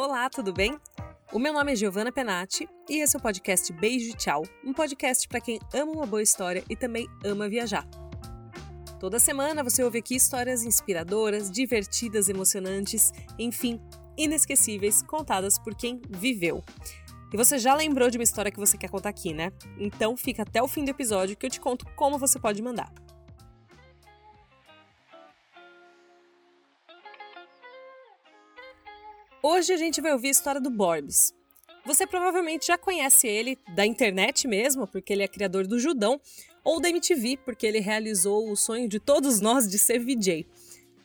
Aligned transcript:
Olá, 0.00 0.30
tudo 0.30 0.52
bem? 0.52 0.78
O 1.32 1.40
meu 1.40 1.52
nome 1.52 1.72
é 1.72 1.74
Giovanna 1.74 2.12
Penati 2.12 2.68
e 2.88 3.00
esse 3.00 3.16
é 3.16 3.18
o 3.18 3.20
podcast 3.20 3.72
Beijo 3.72 4.10
e 4.10 4.12
Tchau, 4.12 4.44
um 4.64 4.72
podcast 4.72 5.26
para 5.26 5.40
quem 5.40 5.58
ama 5.74 5.90
uma 5.90 6.06
boa 6.06 6.22
história 6.22 6.62
e 6.70 6.76
também 6.76 7.08
ama 7.24 7.48
viajar. 7.48 7.84
Toda 9.00 9.18
semana 9.18 9.60
você 9.64 9.82
ouve 9.82 9.98
aqui 9.98 10.14
histórias 10.14 10.62
inspiradoras, 10.62 11.50
divertidas, 11.50 12.28
emocionantes, 12.28 13.10
enfim, 13.36 13.80
inesquecíveis, 14.16 15.02
contadas 15.02 15.58
por 15.58 15.74
quem 15.74 16.00
viveu. 16.08 16.62
E 17.34 17.36
você 17.36 17.58
já 17.58 17.74
lembrou 17.74 18.08
de 18.08 18.18
uma 18.18 18.24
história 18.24 18.52
que 18.52 18.60
você 18.60 18.78
quer 18.78 18.90
contar 18.90 19.08
aqui, 19.08 19.34
né? 19.34 19.50
Então 19.80 20.16
fica 20.16 20.44
até 20.44 20.62
o 20.62 20.68
fim 20.68 20.84
do 20.84 20.92
episódio 20.92 21.36
que 21.36 21.44
eu 21.44 21.50
te 21.50 21.58
conto 21.58 21.84
como 21.96 22.20
você 22.20 22.38
pode 22.38 22.62
mandar. 22.62 22.92
Hoje 29.50 29.72
a 29.72 29.78
gente 29.78 30.02
vai 30.02 30.12
ouvir 30.12 30.28
a 30.28 30.32
história 30.32 30.60
do 30.60 30.68
Borbs. 30.68 31.32
Você 31.86 32.06
provavelmente 32.06 32.66
já 32.66 32.76
conhece 32.76 33.26
ele 33.26 33.56
da 33.74 33.86
internet 33.86 34.46
mesmo, 34.46 34.86
porque 34.86 35.10
ele 35.10 35.22
é 35.22 35.26
criador 35.26 35.66
do 35.66 35.80
Judão, 35.80 36.20
ou 36.62 36.78
da 36.78 36.90
MTV, 36.90 37.38
porque 37.46 37.66
ele 37.66 37.80
realizou 37.80 38.52
o 38.52 38.54
sonho 38.54 38.86
de 38.86 39.00
todos 39.00 39.40
nós 39.40 39.66
de 39.66 39.78
ser 39.78 40.00
VJ. 40.00 40.46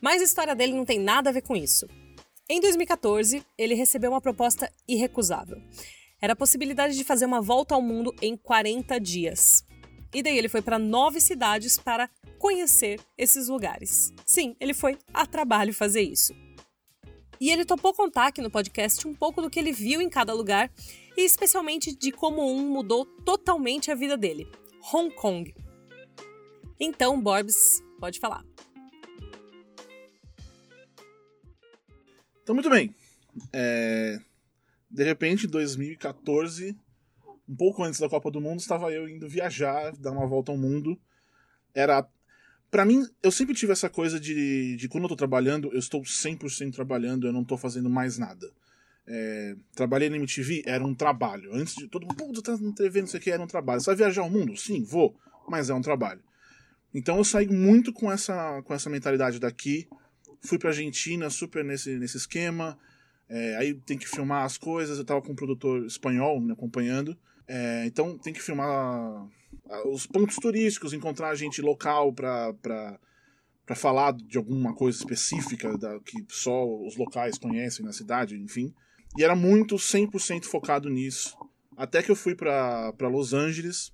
Mas 0.02 0.22
a 0.22 0.26
história 0.26 0.54
dele 0.54 0.74
não 0.74 0.84
tem 0.84 1.00
nada 1.00 1.30
a 1.30 1.34
ver 1.34 1.42
com 1.42 1.56
isso. 1.56 1.88
Em 2.50 2.60
2014, 2.60 3.42
ele 3.58 3.76
recebeu 3.76 4.12
uma 4.12 4.20
proposta 4.20 4.70
irrecusável. 4.86 5.62
Era 6.22 6.34
a 6.34 6.36
possibilidade 6.36 6.98
de 6.98 7.06
fazer 7.06 7.26
uma 7.26 7.42
volta 7.42 7.76
ao 7.76 7.82
mundo 7.82 8.14
em 8.22 8.36
40 8.36 9.00
dias. 9.00 9.64
E 10.14 10.22
daí 10.22 10.38
ele 10.38 10.50
foi 10.50 10.62
para 10.62 10.78
nove 10.78 11.22
cidades 11.22 11.78
para 11.78 12.10
conhecer 12.38 13.00
esses 13.18 13.48
lugares. 13.48 14.12
Sim, 14.26 14.54
ele 14.60 14.74
foi 14.74 14.98
a 15.14 15.26
trabalho 15.26 15.74
fazer 15.74 16.02
isso. 16.02 16.34
E 17.44 17.52
ele 17.52 17.66
topou 17.66 17.94
contar 17.94 18.28
aqui 18.28 18.42
no 18.42 18.50
podcast 18.50 19.06
um 19.06 19.14
pouco 19.14 19.42
do 19.42 19.50
que 19.50 19.60
ele 19.60 19.74
viu 19.74 20.02
em 20.02 20.10
cada 20.10 20.32
lugar 20.34 20.72
e 21.18 21.26
especialmente 21.26 21.94
de 21.94 22.10
como 22.10 22.42
um 22.42 22.70
mudou 22.70 23.06
totalmente 23.06 23.92
a 23.92 23.96
vida 23.96 24.16
dele: 24.16 24.50
Hong 24.94 25.14
Kong. 25.14 25.54
Então, 26.80 27.22
Borbs, 27.22 27.84
pode 28.00 28.18
falar. 28.18 28.46
Então, 32.42 32.56
muito 32.56 32.70
bem. 32.70 32.96
É... 33.52 34.22
De 34.90 35.04
repente, 35.04 35.46
2014, 35.46 36.78
um 37.50 37.56
pouco 37.58 37.84
antes 37.84 38.00
da 38.00 38.08
Copa 38.08 38.32
do 38.32 38.40
Mundo, 38.40 38.62
estava 38.62 38.90
eu 38.94 39.10
indo 39.10 39.28
viajar, 39.28 39.92
dar 39.98 40.12
uma 40.12 40.26
volta 40.26 40.50
ao 40.50 40.58
mundo. 40.58 40.98
Era 41.76 42.08
para 42.74 42.86
mim, 42.86 43.06
eu 43.22 43.32
sempre 43.32 43.54
tive 43.54 43.72
essa 43.72 43.88
coisa 43.88 44.20
de, 44.20 44.76
de 44.78 44.90
quando 44.90 45.04
eu 45.04 45.10
tô 45.10 45.16
trabalhando, 45.16 45.72
eu 45.72 45.78
estou 45.78 46.02
100% 46.02 46.74
trabalhando, 46.74 47.28
eu 47.28 47.32
não 47.32 47.44
tô 47.44 47.56
fazendo 47.56 47.88
mais 47.88 48.18
nada. 48.18 48.52
É, 49.06 49.56
trabalhei 49.76 50.10
na 50.10 50.16
MTV, 50.16 50.64
era 50.66 50.84
um 50.84 50.96
trabalho. 50.96 51.54
Antes 51.54 51.76
de 51.76 51.88
todo 51.88 52.08
mundo, 52.20 52.42
tá 52.42 52.58
na 52.58 52.72
TV, 52.72 53.02
não 53.02 53.08
sei 53.08 53.20
o 53.20 53.24
que, 53.24 53.30
era 53.30 53.44
um 53.44 53.46
trabalho. 53.46 53.80
Você 53.80 53.92
vai 53.92 53.96
viajar 53.98 54.24
ao 54.24 54.30
mundo? 54.32 54.58
Sim, 54.58 54.84
vou, 54.84 55.16
mas 55.48 55.70
é 55.70 55.74
um 55.76 55.84
trabalho. 55.84 56.20
Então 56.92 57.18
eu 57.18 57.24
saí 57.24 57.48
muito 57.48 57.94
com 57.94 58.12
essa, 58.12 58.64
com 58.64 58.74
essa 58.74 58.90
mentalidade 58.90 59.38
daqui. 59.38 59.88
Fui 60.42 60.58
pra 60.58 60.72
Argentina, 60.72 61.30
super 61.30 61.64
nesse, 61.64 62.00
nesse 62.00 62.18
esquema. 62.18 62.76
É, 63.30 63.56
aí 63.58 63.76
tem 63.76 64.00
que 64.00 64.10
filmar 64.10 64.46
as 64.46 64.58
coisas. 64.58 64.98
Eu 64.98 65.06
tava 65.06 65.22
com 65.22 65.34
um 65.34 65.36
produtor 65.36 65.86
espanhol 65.86 66.42
me 66.42 66.54
acompanhando. 66.54 67.16
É, 67.48 67.86
então 67.86 68.18
tem 68.18 68.34
que 68.34 68.42
filmar 68.42 69.30
os 69.86 70.06
pontos 70.06 70.36
turísticos, 70.36 70.94
encontrar 70.94 71.36
gente 71.36 71.62
local 71.62 72.14
para 72.14 73.00
falar 73.76 74.14
de 74.14 74.38
alguma 74.38 74.74
coisa 74.74 74.98
específica 74.98 75.78
da, 75.78 76.00
que 76.02 76.26
só 76.30 76.66
os 76.86 76.96
locais 76.98 77.38
conhecem 77.38 77.86
na 77.86 77.94
cidade, 77.94 78.38
enfim. 78.38 78.74
E 79.18 79.24
era 79.24 79.36
muito 79.36 79.76
100% 79.76 80.46
focado 80.46 80.90
nisso. 80.90 81.38
Até 81.78 82.02
que 82.04 82.12
eu 82.12 82.16
fui 82.16 82.36
para 82.36 83.08
Los 83.10 83.34
Angeles, 83.34 83.92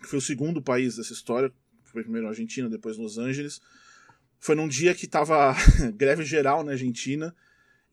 que 0.00 0.08
foi 0.08 0.18
o 0.18 0.22
segundo 0.22 0.62
país 0.62 0.96
dessa 0.96 1.12
história. 1.12 1.52
Foi 1.84 2.02
primeiro 2.02 2.26
a 2.26 2.30
Argentina, 2.30 2.68
depois 2.68 2.96
Los 2.96 3.18
Angeles. 3.18 3.60
Foi 4.38 4.54
num 4.54 4.68
dia 4.68 4.94
que 4.94 5.06
tava 5.06 5.54
greve 5.96 6.24
geral 6.24 6.62
na 6.62 6.72
Argentina. 6.72 7.34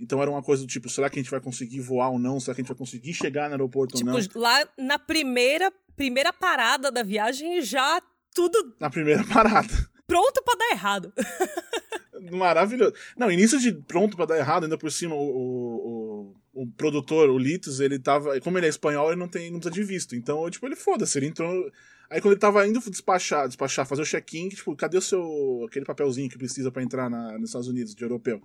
Então 0.03 0.21
era 0.21 0.29
uma 0.29 0.43
coisa 0.43 0.63
do 0.63 0.67
tipo, 0.67 0.89
será 0.89 1.09
que 1.09 1.17
a 1.17 1.21
gente 1.21 1.31
vai 1.31 1.39
conseguir 1.39 1.79
voar 1.79 2.09
ou 2.09 2.19
não? 2.19 2.37
Será 2.39 2.53
que 2.53 2.59
a 2.59 2.63
gente 2.63 2.67
vai 2.67 2.77
conseguir 2.77 3.13
chegar 3.13 3.47
no 3.47 3.53
aeroporto 3.53 3.95
tipo, 3.95 4.09
ou 4.09 4.19
não? 4.19 4.27
Lá 4.35 4.67
na 4.77 4.99
primeira 4.99 5.71
primeira 5.95 6.33
parada 6.33 6.91
da 6.91 7.03
viagem 7.03 7.61
já 7.61 8.01
tudo. 8.35 8.75
Na 8.79 8.89
primeira 8.89 9.23
parada. 9.23 9.69
Pronto 10.05 10.43
para 10.43 10.57
dar 10.57 10.71
errado. 10.71 11.13
Maravilhoso. 12.31 12.93
Não, 13.17 13.31
início 13.31 13.59
de 13.59 13.71
pronto 13.71 14.17
para 14.17 14.25
dar 14.25 14.37
errado, 14.37 14.63
ainda 14.63 14.77
por 14.77 14.91
cima, 14.91 15.15
o, 15.15 15.19
o, 15.19 16.35
o, 16.53 16.63
o, 16.63 16.67
produtor, 16.71 17.29
o 17.29 17.37
Litos, 17.37 17.79
ele 17.79 17.97
tava. 17.99 18.39
Como 18.41 18.57
ele 18.57 18.65
é 18.65 18.69
espanhol, 18.69 19.09
ele 19.09 19.19
não 19.19 19.27
tem 19.27 19.51
não 19.51 19.59
precisa 19.59 19.73
de 19.73 19.83
visto. 19.83 20.15
Então, 20.15 20.49
tipo, 20.49 20.65
ele 20.65 20.75
foda-se, 20.75 21.17
ele 21.17 21.27
entrou. 21.27 21.71
Aí 22.09 22.21
quando 22.21 22.33
ele 22.33 22.39
tava 22.39 22.67
indo 22.67 22.79
despachar, 22.89 23.47
despachar 23.47 23.85
fazer 23.85 24.01
o 24.01 24.05
check-in, 24.05 24.49
tipo, 24.49 24.75
cadê 24.75 24.97
o 24.97 25.01
seu. 25.01 25.65
aquele 25.67 25.85
papelzinho 25.85 26.29
que 26.29 26.37
precisa 26.37 26.71
para 26.71 26.83
entrar 26.83 27.09
na, 27.09 27.37
nos 27.37 27.49
Estados 27.49 27.67
Unidos, 27.67 27.95
de 27.95 28.03
europeu? 28.03 28.41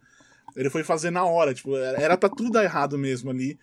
Ele 0.58 0.68
foi 0.68 0.82
fazer 0.82 1.10
na 1.10 1.24
hora, 1.24 1.54
tipo, 1.54 1.76
era 1.76 2.18
pra 2.18 2.28
tudo 2.28 2.50
dar 2.50 2.64
errado 2.64 2.98
mesmo 2.98 3.30
ali. 3.30 3.56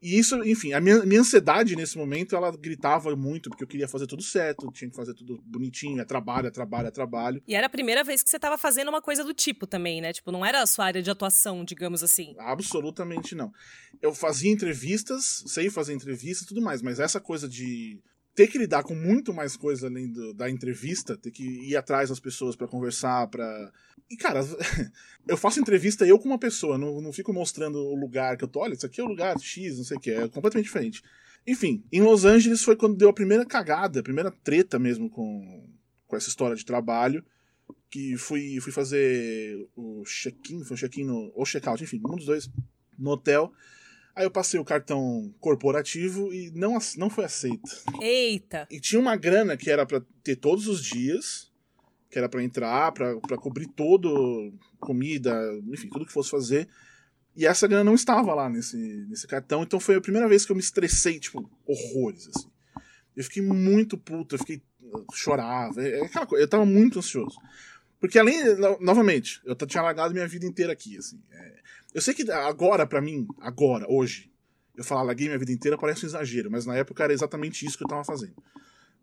E 0.00 0.18
isso, 0.18 0.36
enfim, 0.44 0.72
a 0.72 0.80
minha, 0.80 1.04
minha 1.04 1.20
ansiedade 1.20 1.74
nesse 1.74 1.98
momento, 1.98 2.36
ela 2.36 2.56
gritava 2.56 3.14
muito, 3.16 3.50
porque 3.50 3.64
eu 3.64 3.68
queria 3.68 3.88
fazer 3.88 4.06
tudo 4.06 4.22
certo, 4.22 4.70
tinha 4.72 4.88
que 4.88 4.96
fazer 4.96 5.12
tudo 5.12 5.42
bonitinho, 5.44 6.00
é 6.00 6.04
trabalho, 6.04 6.46
é 6.46 6.50
trabalho, 6.50 6.88
é 6.88 6.90
trabalho. 6.90 7.42
E 7.48 7.54
era 7.54 7.66
a 7.66 7.70
primeira 7.70 8.04
vez 8.04 8.22
que 8.22 8.30
você 8.30 8.36
estava 8.36 8.56
fazendo 8.56 8.88
uma 8.88 9.02
coisa 9.02 9.24
do 9.24 9.34
tipo 9.34 9.66
também, 9.66 10.00
né? 10.00 10.12
Tipo, 10.12 10.30
não 10.30 10.46
era 10.46 10.62
a 10.62 10.66
sua 10.66 10.84
área 10.84 11.02
de 11.02 11.10
atuação, 11.10 11.64
digamos 11.64 12.02
assim. 12.02 12.34
Absolutamente 12.38 13.34
não. 13.34 13.52
Eu 14.00 14.14
fazia 14.14 14.52
entrevistas, 14.52 15.42
sei 15.46 15.68
fazer 15.68 15.92
entrevistas 15.94 16.44
e 16.44 16.48
tudo 16.48 16.62
mais, 16.62 16.80
mas 16.80 17.00
essa 17.00 17.20
coisa 17.20 17.48
de 17.48 18.00
ter 18.40 18.48
que 18.48 18.56
lidar 18.56 18.82
com 18.82 18.94
muito 18.94 19.34
mais 19.34 19.54
coisa 19.54 19.86
além 19.86 20.10
do, 20.10 20.32
da 20.32 20.48
entrevista, 20.48 21.14
ter 21.14 21.30
que 21.30 21.44
ir 21.44 21.76
atrás 21.76 22.08
das 22.08 22.18
pessoas 22.18 22.56
para 22.56 22.66
conversar, 22.66 23.26
para 23.26 23.70
E 24.08 24.16
cara, 24.16 24.40
eu 25.28 25.36
faço 25.36 25.60
entrevista 25.60 26.06
eu 26.06 26.18
com 26.18 26.26
uma 26.26 26.38
pessoa, 26.38 26.78
não, 26.78 27.02
não 27.02 27.12
fico 27.12 27.34
mostrando 27.34 27.76
o 27.76 27.94
lugar 27.94 28.38
que 28.38 28.44
eu 28.44 28.48
tô, 28.48 28.60
olha, 28.60 28.72
isso 28.72 28.86
aqui 28.86 28.98
é 28.98 29.04
o 29.04 29.08
lugar 29.08 29.38
X, 29.38 29.76
não 29.76 29.84
sei 29.84 29.98
o 29.98 30.00
que, 30.00 30.10
é 30.10 30.26
completamente 30.26 30.64
diferente. 30.64 31.02
Enfim, 31.46 31.84
em 31.92 32.00
Los 32.00 32.24
Angeles 32.24 32.62
foi 32.62 32.76
quando 32.76 32.96
deu 32.96 33.10
a 33.10 33.14
primeira 33.14 33.44
cagada, 33.44 34.00
a 34.00 34.02
primeira 34.02 34.30
treta 34.30 34.78
mesmo 34.78 35.10
com, 35.10 35.68
com 36.06 36.16
essa 36.16 36.30
história 36.30 36.56
de 36.56 36.64
trabalho, 36.64 37.22
que 37.90 38.16
fui, 38.16 38.58
fui 38.60 38.72
fazer 38.72 39.68
o 39.76 40.02
check-in, 40.06 40.64
foi 40.64 40.76
o 40.76 40.80
check-in 40.80 41.10
ou 41.10 41.44
check-out, 41.44 41.84
enfim, 41.84 42.00
um 42.06 42.16
dos 42.16 42.24
dois, 42.24 42.50
no 42.98 43.10
hotel. 43.10 43.52
Aí 44.20 44.26
eu 44.26 44.30
passei 44.30 44.60
o 44.60 44.64
cartão 44.64 45.34
corporativo 45.40 46.30
e 46.30 46.50
não, 46.50 46.76
não 46.98 47.08
foi 47.08 47.24
aceito. 47.24 47.70
Eita! 48.02 48.68
E 48.70 48.78
tinha 48.78 49.00
uma 49.00 49.16
grana 49.16 49.56
que 49.56 49.70
era 49.70 49.86
para 49.86 50.02
ter 50.22 50.36
todos 50.36 50.68
os 50.68 50.84
dias, 50.84 51.50
que 52.10 52.18
era 52.18 52.28
para 52.28 52.44
entrar, 52.44 52.92
para 52.92 53.38
cobrir 53.38 53.66
todo, 53.68 54.52
comida, 54.78 55.34
enfim, 55.72 55.88
tudo 55.88 56.04
que 56.04 56.12
fosse 56.12 56.28
fazer. 56.28 56.68
E 57.34 57.46
essa 57.46 57.66
grana 57.66 57.82
não 57.82 57.94
estava 57.94 58.34
lá 58.34 58.50
nesse, 58.50 58.76
nesse 59.08 59.26
cartão, 59.26 59.62
então 59.62 59.80
foi 59.80 59.94
a 59.94 60.02
primeira 60.02 60.28
vez 60.28 60.44
que 60.44 60.52
eu 60.52 60.56
me 60.56 60.60
estressei, 60.60 61.18
tipo, 61.18 61.50
horrores, 61.64 62.28
assim. 62.28 62.50
Eu 63.16 63.24
fiquei 63.24 63.42
muito 63.42 63.96
puto, 63.96 64.34
eu 64.34 64.38
fiquei. 64.38 64.60
Eu 64.82 65.06
chorava, 65.14 65.82
é, 65.82 65.98
é 65.98 66.04
aquela 66.04 66.26
coisa, 66.26 66.44
eu 66.44 66.48
tava 66.48 66.66
muito 66.66 66.98
ansioso. 66.98 67.38
Porque 67.98 68.18
além, 68.18 68.38
novamente, 68.80 69.40
eu 69.46 69.56
tinha 69.56 69.82
largado 69.82 70.12
minha 70.12 70.28
vida 70.28 70.44
inteira 70.44 70.74
aqui, 70.74 70.98
assim. 70.98 71.18
É, 71.30 71.60
eu 71.94 72.00
sei 72.00 72.14
que 72.14 72.30
agora, 72.30 72.86
para 72.86 73.00
mim, 73.00 73.26
agora, 73.40 73.86
hoje, 73.88 74.30
eu 74.76 74.84
falar 74.84 75.02
larguei 75.02 75.26
minha 75.26 75.38
vida 75.38 75.52
inteira 75.52 75.76
parece 75.76 76.04
um 76.04 76.08
exagero, 76.08 76.50
mas 76.50 76.64
na 76.64 76.76
época 76.76 77.02
era 77.02 77.12
exatamente 77.12 77.66
isso 77.66 77.76
que 77.76 77.84
eu 77.84 77.88
tava 77.88 78.04
fazendo. 78.04 78.34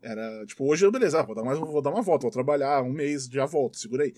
Era, 0.02 0.46
tipo, 0.46 0.66
hoje 0.66 0.86
eu, 0.86 0.92
beleza, 0.92 1.22
vou 1.24 1.36
dar, 1.36 1.44
mais, 1.44 1.60
vou 1.60 1.82
dar 1.82 1.90
uma 1.90 2.02
volta, 2.02 2.24
vou 2.24 2.32
trabalhar 2.32 2.82
um 2.84 2.92
mês, 2.92 3.26
já 3.26 3.46
volto, 3.46 3.78
segurei. 3.78 4.14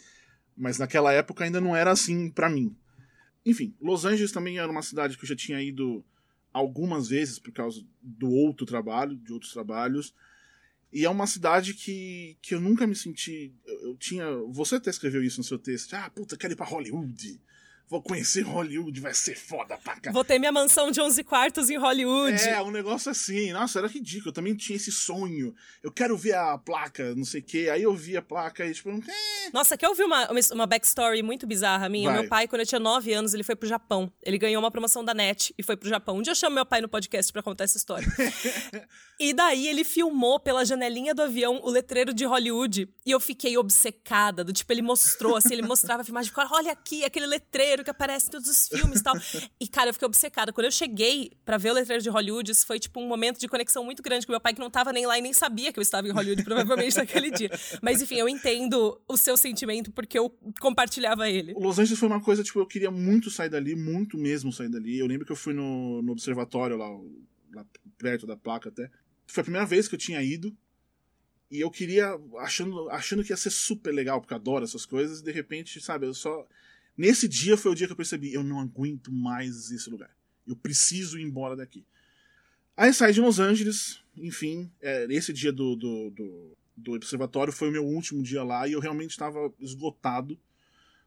Mas 0.56 0.78
naquela 0.78 1.12
época 1.12 1.44
ainda 1.44 1.60
não 1.60 1.76
era 1.76 1.92
assim 1.92 2.30
para 2.30 2.50
mim. 2.50 2.76
Enfim, 3.46 3.74
Los 3.82 4.06
Angeles 4.06 4.32
também 4.32 4.60
era 4.60 4.70
uma 4.70 4.82
cidade 4.82 5.18
que 5.18 5.24
eu 5.24 5.28
já 5.28 5.36
tinha 5.36 5.62
ido 5.62 6.04
algumas 6.54 7.08
vezes 7.08 7.40
por 7.40 7.52
causa 7.52 7.82
do 8.02 8.30
outro 8.30 8.66
trabalho, 8.66 9.16
de 9.16 9.32
outros 9.32 9.54
trabalhos. 9.54 10.14
E 10.92 11.06
é 11.06 11.10
uma 11.10 11.28
cidade 11.28 11.74
que, 11.74 12.38
que 12.42 12.54
eu 12.54 12.60
nunca 12.60 12.86
me 12.86 12.96
senti. 12.96 13.54
Eu, 13.66 13.90
eu 13.90 13.98
tinha. 13.98 14.26
Você 14.50 14.76
até 14.76 14.90
escreveu 14.90 15.24
isso 15.24 15.40
no 15.40 15.44
seu 15.44 15.58
texto. 15.58 15.94
Ah, 15.94 16.10
puta, 16.10 16.36
quero 16.36 16.54
ir 16.54 16.56
pra 16.56 16.66
Hollywood 16.66 17.40
vou 17.90 18.02
conhecer 18.02 18.42
Hollywood, 18.44 19.02
vai 19.02 19.14
ser 19.16 19.36
foda 19.36 19.76
pra 19.78 20.00
cá. 20.00 20.12
Vou 20.12 20.24
ter 20.24 20.38
minha 20.38 20.52
mansão 20.52 20.92
de 20.92 21.02
11 21.02 21.24
quartos 21.24 21.70
em 21.72 21.78
Hollywood. 21.78 22.40
É, 22.48 22.62
um 22.62 22.70
negócio 22.70 23.10
assim. 23.10 23.52
Nossa, 23.52 23.80
era 23.80 23.88
ridículo. 23.88 24.30
Eu 24.30 24.34
também 24.34 24.56
tinha 24.56 24.76
esse 24.76 24.92
sonho. 24.92 25.56
Eu 25.82 25.92
quero 25.92 26.16
ver 26.16 26.36
a 26.36 26.56
placa, 26.58 27.16
não 27.16 27.26
sei 27.26 27.42
o 27.42 27.44
quê. 27.44 27.70
Aí 27.72 27.82
eu 27.82 27.96
vi 27.96 28.16
a 28.16 28.22
placa 28.22 28.64
e 28.64 28.74
tipo... 28.74 28.90
Eh. 28.90 29.50
Nossa, 29.52 29.76
quer 29.76 29.90
ouvir 29.90 30.04
uma, 30.04 30.30
uma 30.52 30.68
backstory 30.68 31.24
muito 31.24 31.48
bizarra 31.48 31.90
minha? 31.90 32.12
Vai. 32.12 32.20
Meu 32.20 32.30
pai, 32.30 32.48
quando 32.48 32.62
eu 32.62 32.68
tinha 32.68 32.80
9 32.80 33.12
anos, 33.12 33.34
ele 33.34 33.44
foi 33.44 33.56
pro 33.56 33.68
Japão. 33.68 34.12
Ele 34.22 34.38
ganhou 34.38 34.62
uma 34.62 34.70
promoção 34.70 35.04
da 35.04 35.14
NET 35.14 35.54
e 35.58 35.64
foi 35.64 35.76
pro 35.76 35.90
Japão. 35.90 36.18
Um 36.18 36.22
dia 36.22 36.32
eu 36.32 36.36
chamo 36.36 36.54
meu 36.54 36.66
pai 36.66 36.82
no 36.82 36.88
podcast 36.88 37.34
para 37.34 37.42
contar 37.42 37.64
essa 37.64 37.78
história. 37.78 38.08
e 39.20 39.34
daí 39.34 39.68
ele 39.68 39.84
filmou 39.84 40.40
pela 40.40 40.64
janelinha 40.64 41.16
do 41.16 41.24
avião 41.24 41.60
o 41.64 41.72
letreiro 41.72 42.14
de 42.14 42.24
Hollywood. 42.24 42.88
E 43.04 43.10
eu 43.10 43.20
fiquei 43.20 43.58
obcecada. 43.58 44.44
Do 44.44 44.54
tipo, 44.54 44.72
ele 44.72 44.84
mostrou, 44.84 45.36
assim, 45.36 45.54
ele 45.54 45.64
mostrava 45.64 46.04
a 46.04 46.06
filmagem. 46.06 46.32
Olha 46.52 46.72
aqui, 46.72 47.04
aquele 47.04 47.26
letreiro 47.26 47.79
letreiro 47.80 47.84
que 47.84 47.90
aparece 47.90 48.28
em 48.28 48.32
todos 48.32 48.48
os 48.48 48.68
filmes 48.68 49.00
e 49.00 49.04
tal. 49.04 49.16
E, 49.60 49.68
cara, 49.68 49.90
eu 49.90 49.94
fiquei 49.94 50.06
obcecada. 50.06 50.54
Quando 50.54 50.66
eu 50.66 50.72
cheguei 50.72 51.32
para 51.46 51.58
ver 51.58 51.72
o 51.72 51.74
letreiro 51.74 52.04
de 52.04 52.10
Hollywood, 52.10 52.52
isso 52.52 52.66
foi, 52.66 52.80
tipo, 52.80 53.00
um 53.00 53.08
momento 53.08 53.40
de 53.40 53.48
conexão 53.48 53.84
muito 53.84 54.04
grande 54.04 54.26
com 54.26 54.32
meu 54.32 54.42
pai, 54.42 54.54
que 54.54 54.60
não 54.60 54.70
tava 54.70 54.92
nem 54.92 55.06
lá 55.06 55.18
e 55.18 55.22
nem 55.22 55.34
sabia 55.34 55.72
que 55.72 55.80
eu 55.80 55.82
estava 55.82 56.08
em 56.08 56.12
Hollywood, 56.12 56.44
provavelmente, 56.44 56.96
naquele 56.98 57.32
dia. 57.32 57.50
Mas, 57.82 58.02
enfim, 58.02 58.16
eu 58.16 58.28
entendo 58.28 59.00
o 59.08 59.18
seu 59.18 59.36
sentimento, 59.38 59.92
porque 59.92 60.18
eu 60.18 60.30
compartilhava 60.60 61.30
ele. 61.30 61.54
Los 61.54 61.80
Angeles 61.80 62.00
foi 62.00 62.08
uma 62.08 62.22
coisa, 62.22 62.44
tipo, 62.44 62.60
eu 62.60 62.68
queria 62.68 62.92
muito 62.92 63.30
sair 63.30 63.50
dali, 63.50 63.76
muito 63.76 64.18
mesmo 64.18 64.52
sair 64.52 64.70
dali. 64.70 65.00
Eu 65.00 65.08
lembro 65.08 65.26
que 65.26 65.32
eu 65.32 65.38
fui 65.38 65.54
no, 65.54 66.02
no 66.02 66.12
observatório 66.12 66.78
lá, 66.78 66.90
lá 67.54 67.66
perto 67.98 68.28
da 68.28 68.38
placa 68.38 68.70
até. 68.70 68.90
Foi 69.28 69.42
a 69.42 69.44
primeira 69.44 69.66
vez 69.66 69.88
que 69.88 69.96
eu 69.96 70.00
tinha 70.00 70.22
ido. 70.22 70.56
E 71.52 71.62
eu 71.62 71.72
queria, 71.72 72.16
achando, 72.38 72.88
achando 72.92 73.24
que 73.24 73.32
ia 73.32 73.38
ser 73.38 73.50
super 73.50 73.92
legal, 73.92 74.22
porque 74.22 74.34
eu 74.34 74.38
adoro 74.38 74.64
essas 74.64 74.86
coisas, 74.86 75.20
e 75.20 75.24
de 75.24 75.32
repente, 75.32 75.82
sabe, 75.82 76.06
eu 76.06 76.14
só. 76.14 76.48
Nesse 77.00 77.30
dia 77.30 77.56
foi 77.56 77.72
o 77.72 77.76
dia 77.76 77.88
que 77.88 77.94
eu 77.94 77.96
percebi, 77.96 78.34
eu 78.34 78.44
não 78.44 78.60
aguento 78.60 79.10
mais 79.10 79.72
esse 79.72 79.90
lugar. 79.90 80.14
Eu 80.46 80.54
preciso 80.54 81.18
ir 81.18 81.24
embora 81.24 81.56
daqui. 81.56 81.86
Aí 82.76 82.94
saí 82.94 83.14
de 83.14 83.22
Los 83.22 83.40
Angeles, 83.40 84.02
enfim, 84.18 84.70
é, 84.82 85.08
esse 85.10 85.32
dia 85.32 85.50
do, 85.50 85.78
do, 85.78 86.10
do, 86.10 86.58
do, 86.76 86.92
observatório 86.92 87.54
foi 87.54 87.70
o 87.70 87.72
meu 87.72 87.86
último 87.86 88.22
dia 88.22 88.44
lá 88.44 88.68
e 88.68 88.74
eu 88.74 88.82
realmente 88.82 89.12
estava 89.12 89.50
esgotado 89.62 90.38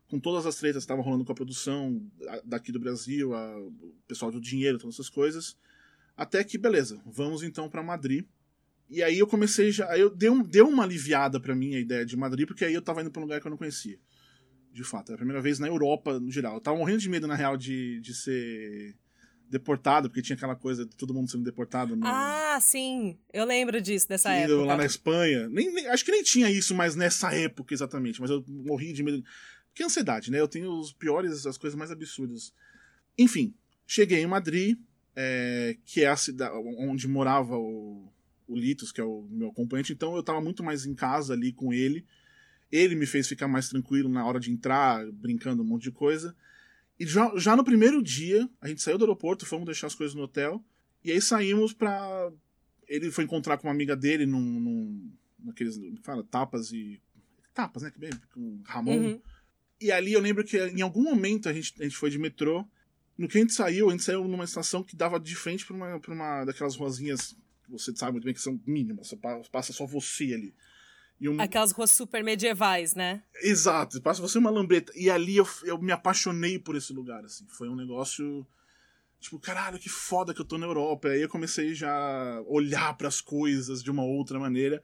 com 0.08 0.18
todas 0.18 0.46
as 0.46 0.56
tretas 0.56 0.82
que 0.82 0.84
estavam 0.84 1.04
rolando 1.04 1.26
com 1.26 1.32
a 1.32 1.34
produção 1.34 2.02
daqui 2.42 2.72
do 2.72 2.80
Brasil, 2.80 3.34
a, 3.34 3.60
o 3.60 3.94
pessoal 4.08 4.32
do 4.32 4.40
dinheiro, 4.40 4.78
todas 4.78 4.94
essas 4.94 5.10
coisas. 5.10 5.58
Até 6.16 6.42
que, 6.42 6.56
beleza, 6.56 7.02
vamos 7.04 7.42
então 7.42 7.68
para 7.68 7.82
Madrid. 7.82 8.24
E 8.88 9.02
aí 9.02 9.18
eu 9.18 9.26
comecei 9.26 9.70
já. 9.70 9.90
Aí 9.90 10.00
eu 10.00 10.08
deu, 10.08 10.42
deu 10.42 10.66
uma 10.66 10.84
aliviada 10.84 11.38
para 11.38 11.54
mim 11.54 11.74
a 11.74 11.80
ideia 11.80 12.06
de 12.06 12.16
Madrid, 12.16 12.46
porque 12.46 12.64
aí 12.64 12.72
eu 12.72 12.80
tava 12.80 13.02
indo 13.02 13.10
pra 13.10 13.20
um 13.20 13.24
lugar 13.24 13.42
que 13.42 13.46
eu 13.46 13.50
não 13.50 13.58
conhecia. 13.58 13.98
De 14.72 14.84
fato, 14.84 15.10
era 15.10 15.16
a 15.16 15.18
primeira 15.18 15.42
vez 15.42 15.58
na 15.58 15.66
Europa, 15.66 16.18
no 16.18 16.30
geral. 16.30 16.54
Eu 16.54 16.60
tava 16.60 16.78
morrendo 16.78 17.00
de 17.00 17.08
medo, 17.08 17.26
na 17.26 17.34
real, 17.34 17.56
de, 17.56 18.00
de 18.00 18.14
ser 18.14 18.96
deportado, 19.52 20.08
porque 20.08 20.22
tinha 20.22 20.34
aquela 20.34 20.56
coisa 20.56 20.86
de 20.86 20.96
todo 20.96 21.12
mundo 21.12 21.30
sendo 21.30 21.44
deportado. 21.44 21.94
No... 21.94 22.06
Ah, 22.06 22.58
sim. 22.60 23.18
Eu 23.32 23.44
lembro 23.44 23.82
disso, 23.82 24.08
dessa 24.08 24.32
época. 24.32 24.64
Lá 24.64 24.76
na 24.78 24.86
Espanha. 24.86 25.46
Nem, 25.50 25.72
nem, 25.72 25.86
acho 25.88 26.04
que 26.04 26.10
nem 26.10 26.22
tinha 26.22 26.50
isso, 26.50 26.74
mas 26.74 26.96
nessa 26.96 27.34
época 27.34 27.74
exatamente. 27.74 28.18
Mas 28.18 28.30
eu 28.30 28.42
morri 28.48 28.94
de 28.94 29.02
medo. 29.02 29.22
Que 29.74 29.84
ansiedade, 29.84 30.30
né? 30.30 30.40
Eu 30.40 30.48
tenho 30.48 30.72
os 30.72 30.92
piores, 30.92 31.46
as 31.46 31.58
coisas 31.58 31.78
mais 31.78 31.90
absurdas. 31.90 32.54
Enfim, 33.18 33.54
cheguei 33.86 34.20
em 34.22 34.26
Madrid, 34.26 34.78
é, 35.14 35.76
que 35.84 36.02
é 36.02 36.08
a 36.08 36.16
cidade 36.16 36.54
onde 36.78 37.06
morava 37.06 37.56
o, 37.58 38.10
o 38.48 38.56
Litos, 38.56 38.90
que 38.90 39.00
é 39.02 39.04
o 39.04 39.26
meu 39.30 39.48
acompanhante, 39.48 39.92
então 39.92 40.14
eu 40.14 40.20
estava 40.20 40.40
muito 40.40 40.62
mais 40.62 40.86
em 40.86 40.94
casa 40.94 41.34
ali 41.34 41.52
com 41.52 41.72
ele. 41.72 42.06
Ele 42.72 42.96
me 42.96 43.06
fez 43.06 43.28
ficar 43.28 43.46
mais 43.46 43.68
tranquilo 43.68 44.08
na 44.08 44.24
hora 44.24 44.40
de 44.40 44.50
entrar, 44.50 45.04
brincando 45.12 45.62
um 45.62 45.66
monte 45.66 45.82
de 45.82 45.92
coisa. 45.92 46.34
E 46.98 47.06
já, 47.06 47.30
já 47.36 47.54
no 47.54 47.62
primeiro 47.62 48.02
dia, 48.02 48.48
a 48.60 48.68
gente 48.68 48.82
saiu 48.82 48.96
do 48.96 49.04
aeroporto, 49.04 49.46
fomos 49.46 49.66
deixar 49.66 49.86
as 49.86 49.94
coisas 49.94 50.14
no 50.14 50.22
hotel, 50.22 50.64
e 51.04 51.12
aí 51.12 51.20
saímos 51.20 51.72
pra. 51.72 52.32
Ele 52.88 53.10
foi 53.10 53.24
encontrar 53.24 53.58
com 53.58 53.68
uma 53.68 53.72
amiga 53.74 53.94
dele 53.94 54.24
num. 54.24 54.40
num 54.40 55.12
naqueles. 55.38 55.78
Fala, 56.02 56.24
tapas 56.24 56.72
e. 56.72 57.00
Tapas, 57.52 57.82
né? 57.82 57.90
Que 57.90 57.98
bem, 57.98 58.10
com 58.32 58.62
Ramon. 58.64 58.96
Uhum. 58.96 59.20
E 59.78 59.92
ali 59.92 60.12
eu 60.12 60.20
lembro 60.20 60.44
que 60.44 60.58
em 60.58 60.80
algum 60.80 61.02
momento 61.02 61.48
a 61.48 61.52
gente, 61.52 61.74
a 61.78 61.82
gente 61.84 61.96
foi 61.96 62.08
de 62.08 62.18
metrô. 62.18 62.66
No 63.18 63.28
que 63.28 63.36
a 63.36 63.40
gente 63.40 63.52
saiu, 63.52 63.88
a 63.88 63.92
gente 63.92 64.04
saiu 64.04 64.26
numa 64.26 64.44
estação 64.44 64.82
que 64.82 64.96
dava 64.96 65.20
de 65.20 65.36
frente 65.36 65.66
pra 65.66 65.76
uma, 65.76 66.00
pra 66.00 66.14
uma 66.14 66.44
daquelas 66.46 66.74
ruazinhas 66.74 67.36
você 67.72 67.94
sabe 67.96 68.12
muito 68.12 68.24
bem 68.24 68.34
que 68.34 68.40
são 68.40 68.60
mínimas, 68.66 69.14
passa 69.50 69.72
só 69.72 69.86
você 69.86 70.34
ali. 70.34 70.54
Um... 71.28 71.40
Aquelas 71.40 71.72
ruas 71.72 71.90
super 71.90 72.22
medievais, 72.24 72.94
né? 72.94 73.22
Exato, 73.42 74.00
passa 74.00 74.20
você 74.20 74.38
uma 74.38 74.50
lambreta. 74.50 74.92
E 74.96 75.10
ali 75.10 75.36
eu, 75.36 75.46
eu 75.64 75.80
me 75.80 75.92
apaixonei 75.92 76.58
por 76.58 76.76
esse 76.76 76.92
lugar, 76.92 77.24
assim. 77.24 77.46
Foi 77.48 77.68
um 77.68 77.76
negócio. 77.76 78.46
Tipo, 79.20 79.38
caralho, 79.38 79.78
que 79.78 79.88
foda 79.88 80.34
que 80.34 80.40
eu 80.40 80.44
tô 80.44 80.58
na 80.58 80.66
Europa. 80.66 81.08
Aí 81.08 81.22
eu 81.22 81.28
comecei 81.28 81.74
já 81.74 81.92
a 81.92 82.42
olhar 82.42 82.96
para 82.96 83.08
as 83.08 83.20
coisas 83.20 83.82
de 83.82 83.90
uma 83.90 84.04
outra 84.04 84.38
maneira. 84.38 84.82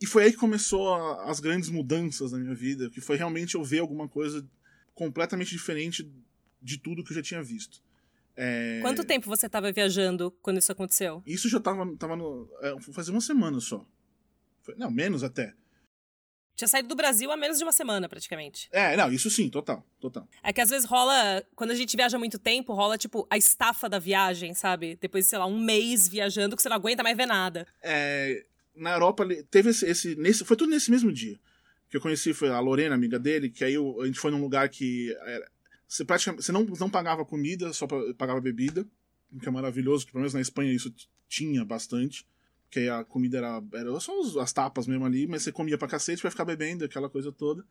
E 0.00 0.06
foi 0.06 0.24
aí 0.24 0.32
que 0.32 0.38
começou 0.38 0.94
a, 0.94 1.30
as 1.30 1.40
grandes 1.40 1.68
mudanças 1.68 2.32
na 2.32 2.38
minha 2.38 2.54
vida, 2.54 2.88
que 2.90 3.00
foi 3.00 3.16
realmente 3.16 3.54
eu 3.54 3.64
ver 3.64 3.80
alguma 3.80 4.08
coisa 4.08 4.46
completamente 4.94 5.50
diferente 5.50 6.10
de 6.60 6.78
tudo 6.78 7.02
que 7.02 7.12
eu 7.12 7.16
já 7.16 7.22
tinha 7.22 7.42
visto. 7.42 7.82
É... 8.36 8.80
Quanto 8.80 9.04
tempo 9.04 9.26
você 9.26 9.46
estava 9.46 9.72
viajando 9.72 10.30
quando 10.42 10.58
isso 10.58 10.72
aconteceu? 10.72 11.22
Isso 11.26 11.48
já 11.48 11.60
tava, 11.60 11.94
tava 11.96 12.16
no. 12.16 12.48
É, 12.62 12.74
fazia 12.92 13.12
uma 13.12 13.20
semana 13.20 13.60
só. 13.60 13.84
Não, 14.76 14.90
menos 14.90 15.22
até. 15.22 15.54
Tinha 16.60 16.68
saído 16.68 16.88
do 16.88 16.94
Brasil 16.94 17.32
há 17.32 17.38
menos 17.38 17.56
de 17.56 17.64
uma 17.64 17.72
semana, 17.72 18.06
praticamente. 18.06 18.68
É, 18.70 18.94
não, 18.94 19.10
isso 19.10 19.30
sim, 19.30 19.48
total, 19.48 19.82
total. 19.98 20.28
É 20.42 20.52
que 20.52 20.60
às 20.60 20.68
vezes 20.68 20.86
rola, 20.86 21.42
quando 21.56 21.70
a 21.70 21.74
gente 21.74 21.96
viaja 21.96 22.18
muito 22.18 22.38
tempo, 22.38 22.74
rola, 22.74 22.98
tipo, 22.98 23.26
a 23.30 23.38
estafa 23.38 23.88
da 23.88 23.98
viagem, 23.98 24.52
sabe? 24.52 24.98
Depois, 25.00 25.26
sei 25.26 25.38
lá, 25.38 25.46
um 25.46 25.58
mês 25.58 26.06
viajando 26.06 26.54
que 26.54 26.60
você 26.60 26.68
não 26.68 26.76
aguenta 26.76 27.02
mais 27.02 27.16
ver 27.16 27.24
nada. 27.24 27.66
É, 27.82 28.44
na 28.76 28.92
Europa, 28.92 29.26
teve 29.50 29.70
esse, 29.70 29.86
esse 29.86 30.14
nesse, 30.16 30.44
foi 30.44 30.54
tudo 30.54 30.68
nesse 30.68 30.90
mesmo 30.90 31.10
dia. 31.10 31.40
Que 31.88 31.96
eu 31.96 32.00
conheci 32.02 32.34
foi 32.34 32.50
a 32.50 32.60
Lorena, 32.60 32.94
amiga 32.94 33.18
dele, 33.18 33.48
que 33.48 33.64
aí 33.64 33.72
eu, 33.72 33.98
a 34.02 34.04
gente 34.04 34.20
foi 34.20 34.30
num 34.30 34.42
lugar 34.42 34.68
que 34.68 35.16
era, 35.18 35.50
você 35.88 36.04
praticamente 36.04 36.44
você 36.44 36.52
não, 36.52 36.64
não 36.78 36.90
pagava 36.90 37.24
comida, 37.24 37.72
só 37.72 37.86
pagava 38.18 38.38
bebida, 38.38 38.86
o 39.32 39.40
que 39.40 39.48
é 39.48 39.50
maravilhoso, 39.50 40.04
que 40.04 40.12
pelo 40.12 40.20
menos 40.20 40.34
na 40.34 40.42
Espanha 40.42 40.70
isso 40.70 40.94
tinha 41.26 41.64
bastante. 41.64 42.26
Que 42.70 42.88
a 42.88 43.04
comida 43.04 43.38
era, 43.38 43.62
era 43.74 44.00
só 44.00 44.12
as 44.40 44.52
tapas 44.52 44.86
mesmo 44.86 45.04
ali, 45.04 45.26
mas 45.26 45.42
você 45.42 45.50
comia 45.50 45.76
pra 45.76 45.88
cacete 45.88 46.22
pra 46.22 46.30
ficar 46.30 46.44
bebendo, 46.44 46.84
aquela 46.84 47.10
coisa 47.10 47.32
toda. 47.32 47.64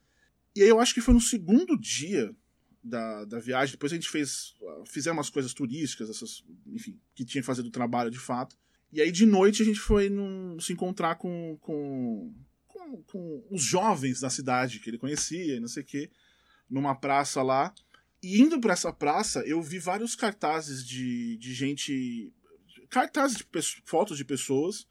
E 0.56 0.62
aí 0.62 0.69
eu 0.69 0.80
acho 0.80 0.94
que 0.94 1.01
foi 1.01 1.13
no 1.13 1.22
segundo 1.22 1.80
dia 1.80 2.36
da, 2.84 3.25
da 3.25 3.40
viagem, 3.40 3.74
depois 3.74 3.92
a 3.92 3.96
gente 3.96 4.10
fez. 4.10 4.56
Fizemos 4.86 5.18
umas 5.18 5.30
coisas 5.30 5.54
turísticas, 5.54 6.10
essas, 6.10 6.44
enfim, 6.68 7.00
que 7.13 7.25
tinha 7.25 7.42
que 7.42 7.46
fazer 7.46 7.62
do 7.62 7.72
trabalho 7.72 8.12
de 8.12 8.19
fato. 8.19 8.57
E 8.92 9.01
aí 9.01 9.12
de 9.12 9.25
noite 9.25 9.62
a 9.62 9.66
gente 9.66 9.80
foi 9.80 10.10
num, 10.10 10.60
se 10.60 10.74
encontrar 10.74 11.16
com, 11.16 11.57
com, 11.62 12.34
com, 12.68 13.04
com 13.04 13.48
os 13.52 13.62
jovens 13.62 14.19
da 14.19 14.30
cidade 14.30 14.80
que 14.80 14.90
ele 14.90 14.98
conhecia 14.98 15.56
e 15.56 15.60
não 15.60 15.68
sei 15.68 15.84
o 15.84 15.86
quê, 15.86 16.10
numa 16.69 16.95
praça 16.95 17.42
lá. 17.42 17.74
E 18.22 18.42
indo 18.42 18.60
para 18.60 18.74
essa 18.74 18.92
praça, 18.92 19.42
eu 19.45 19.62
vi 19.62 19.80
vários 19.80 20.16
cartazes 20.16 20.86
de, 20.86 21.38
de 21.38 21.54
gente. 21.54 22.34
Cartazes 22.90 23.38
de 23.38 23.45
fotos 23.86 24.18
de 24.18 24.25
pessoas. 24.25 24.88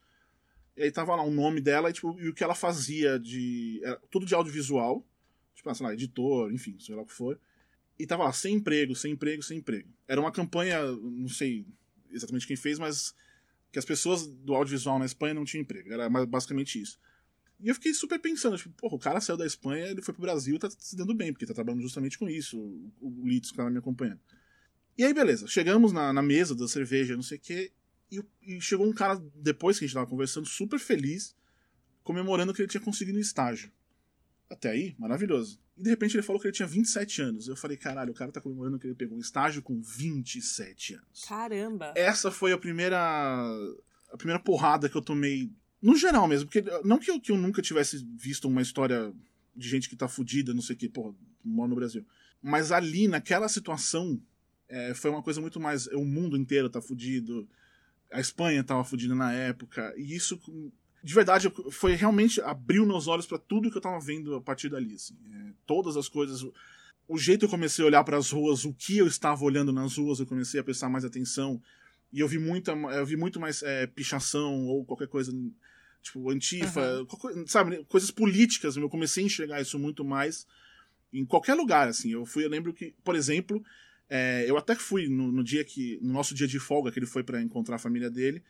E 0.78 0.84
aí 0.84 0.92
tava 0.92 1.16
lá 1.16 1.24
o 1.24 1.30
nome 1.30 1.60
dela 1.60 1.90
e, 1.90 1.92
tipo, 1.92 2.16
e 2.20 2.28
o 2.28 2.32
que 2.32 2.44
ela 2.44 2.54
fazia 2.54 3.18
de. 3.18 3.80
Era 3.82 3.96
tudo 4.08 4.24
de 4.24 4.32
audiovisual. 4.32 5.04
Tipo, 5.52 5.74
sei 5.74 5.84
lá, 5.84 5.92
editor, 5.92 6.52
enfim, 6.52 6.76
sei 6.78 6.94
lá 6.94 7.02
o 7.02 7.06
que 7.06 7.12
for. 7.12 7.38
E 7.98 8.06
tava 8.06 8.22
lá, 8.22 8.32
sem 8.32 8.54
emprego, 8.54 8.94
sem 8.94 9.12
emprego, 9.12 9.42
sem 9.42 9.58
emprego. 9.58 9.88
Era 10.06 10.20
uma 10.20 10.30
campanha, 10.30 10.80
não 10.86 11.28
sei 11.28 11.66
exatamente 12.12 12.46
quem 12.46 12.56
fez, 12.56 12.78
mas 12.78 13.12
que 13.72 13.78
as 13.78 13.84
pessoas 13.84 14.24
do 14.24 14.54
audiovisual 14.54 15.00
na 15.00 15.04
Espanha 15.04 15.34
não 15.34 15.44
tinham 15.44 15.62
emprego. 15.62 15.92
Era 15.92 16.08
basicamente 16.08 16.80
isso. 16.80 16.96
E 17.58 17.68
eu 17.68 17.74
fiquei 17.74 17.92
super 17.92 18.20
pensando, 18.20 18.56
tipo, 18.56 18.72
porra, 18.76 18.94
o 18.94 19.00
cara 19.00 19.20
saiu 19.20 19.36
da 19.36 19.44
Espanha, 19.44 19.86
ele 19.86 20.00
foi 20.00 20.14
pro 20.14 20.22
Brasil 20.22 20.54
e 20.54 20.58
tá 20.60 20.70
se 20.70 20.94
dando 20.94 21.12
bem, 21.12 21.32
porque 21.32 21.44
tá 21.44 21.52
trabalhando 21.52 21.82
justamente 21.82 22.16
com 22.16 22.28
isso, 22.28 22.56
o, 22.56 22.92
o 23.00 23.26
Litos 23.26 23.50
que 23.50 23.56
tava 23.56 23.68
me 23.68 23.78
acompanhando. 23.78 24.20
E 24.96 25.02
aí, 25.02 25.12
beleza, 25.12 25.48
chegamos 25.48 25.92
na, 25.92 26.12
na 26.12 26.22
mesa 26.22 26.54
da 26.54 26.68
cerveja, 26.68 27.16
não 27.16 27.22
sei 27.22 27.36
o 27.36 27.40
quê, 27.40 27.72
e, 28.10 28.22
e, 28.42 28.60
chegou 28.60 28.86
um 28.86 28.92
cara, 28.92 29.22
depois 29.34 29.78
que 29.78 29.84
a 29.84 29.88
gente 29.88 29.94
tava 29.94 30.06
conversando, 30.06 30.46
super 30.46 30.78
feliz, 30.78 31.36
comemorando 32.02 32.54
que 32.54 32.62
ele 32.62 32.68
tinha 32.68 32.80
conseguido 32.80 33.18
um 33.18 33.20
estágio. 33.20 33.70
Até 34.50 34.70
aí, 34.70 34.94
maravilhoso. 34.98 35.60
E 35.76 35.82
de 35.82 35.90
repente 35.90 36.16
ele 36.16 36.22
falou 36.22 36.40
que 36.40 36.48
ele 36.48 36.54
tinha 36.54 36.66
27 36.66 37.22
anos. 37.22 37.48
Eu 37.48 37.56
falei, 37.56 37.76
caralho, 37.76 38.12
o 38.12 38.14
cara 38.14 38.32
tá 38.32 38.40
comemorando 38.40 38.78
que 38.78 38.86
ele 38.86 38.94
pegou 38.94 39.16
um 39.16 39.20
estágio 39.20 39.62
com 39.62 39.80
27 39.80 40.94
anos. 40.94 41.24
Caramba! 41.26 41.92
Essa 41.94 42.30
foi 42.30 42.52
a 42.52 42.58
primeira. 42.58 42.98
a 44.10 44.16
primeira 44.16 44.42
porrada 44.42 44.88
que 44.88 44.96
eu 44.96 45.02
tomei 45.02 45.50
no 45.80 45.96
geral 45.96 46.26
mesmo, 46.26 46.48
porque 46.50 46.68
não 46.82 46.98
que 46.98 47.10
eu, 47.10 47.20
que 47.20 47.30
eu 47.30 47.36
nunca 47.36 47.62
tivesse 47.62 48.04
visto 48.16 48.48
uma 48.48 48.62
história 48.62 49.12
de 49.54 49.68
gente 49.68 49.88
que 49.88 49.96
tá 49.96 50.08
fudida, 50.08 50.54
não 50.54 50.62
sei 50.62 50.74
o 50.74 50.78
que, 50.78 50.88
porra, 50.88 51.14
moro 51.44 51.70
no 51.70 51.76
Brasil. 51.76 52.04
Mas 52.42 52.72
ali, 52.72 53.06
naquela 53.06 53.48
situação, 53.48 54.20
é, 54.68 54.94
foi 54.94 55.10
uma 55.10 55.22
coisa 55.22 55.40
muito 55.40 55.60
mais. 55.60 55.86
O 55.88 56.04
mundo 56.04 56.36
inteiro 56.36 56.68
tá 56.68 56.80
fudido, 56.80 57.48
a 58.12 58.20
Espanha 58.20 58.64
tava 58.64 58.84
fudida 58.84 59.14
na 59.14 59.32
época, 59.32 59.92
e 59.96 60.14
isso, 60.14 60.40
de 61.02 61.14
verdade, 61.14 61.52
foi 61.70 61.94
realmente. 61.94 62.40
abriu 62.40 62.86
meus 62.86 63.06
olhos 63.06 63.26
para 63.26 63.38
tudo 63.38 63.70
que 63.70 63.76
eu 63.76 63.82
tava 63.82 64.00
vendo 64.00 64.34
a 64.34 64.40
partir 64.40 64.68
dali. 64.68 64.94
Assim. 64.94 65.16
É, 65.32 65.52
todas 65.66 65.96
as 65.96 66.08
coisas. 66.08 66.44
O 67.06 67.16
jeito 67.16 67.40
que 67.40 67.44
eu 67.46 67.50
comecei 67.50 67.82
a 67.82 67.88
olhar 67.88 68.04
para 68.04 68.18
as 68.18 68.30
ruas, 68.30 68.66
o 68.66 68.74
que 68.74 68.98
eu 68.98 69.06
estava 69.06 69.42
olhando 69.42 69.72
nas 69.72 69.96
ruas, 69.96 70.20
eu 70.20 70.26
comecei 70.26 70.60
a 70.60 70.64
prestar 70.64 70.90
mais 70.90 71.04
atenção. 71.04 71.60
E 72.12 72.20
eu 72.20 72.28
vi, 72.28 72.38
muita, 72.38 72.72
eu 72.72 73.06
vi 73.06 73.16
muito 73.16 73.40
mais 73.40 73.62
é, 73.62 73.86
pichação 73.86 74.66
ou 74.66 74.84
qualquer 74.84 75.08
coisa 75.08 75.32
tipo, 76.02 76.30
Antifa, 76.30 77.06
uhum. 77.24 77.46
sabe, 77.46 77.84
coisas 77.84 78.10
políticas, 78.10 78.76
eu 78.76 78.88
comecei 78.88 79.22
a 79.22 79.26
enxergar 79.26 79.60
isso 79.60 79.78
muito 79.78 80.04
mais 80.04 80.46
em 81.12 81.24
qualquer 81.24 81.54
lugar, 81.54 81.88
assim. 81.88 82.12
Eu 82.12 82.24
fui, 82.24 82.44
eu 82.44 82.48
lembro 82.50 82.72
que, 82.72 82.94
por 83.04 83.14
exemplo, 83.14 83.62
é, 84.08 84.44
eu 84.48 84.56
até 84.56 84.74
fui 84.74 85.08
no, 85.08 85.30
no, 85.30 85.44
dia 85.44 85.64
que, 85.64 85.98
no 86.02 86.12
nosso 86.12 86.34
dia 86.34 86.46
de 86.46 86.58
folga, 86.58 86.90
que 86.90 86.98
ele 86.98 87.06
foi 87.06 87.22
para 87.22 87.42
encontrar 87.42 87.76
a 87.76 87.78
família 87.78 88.10
dele, 88.10 88.42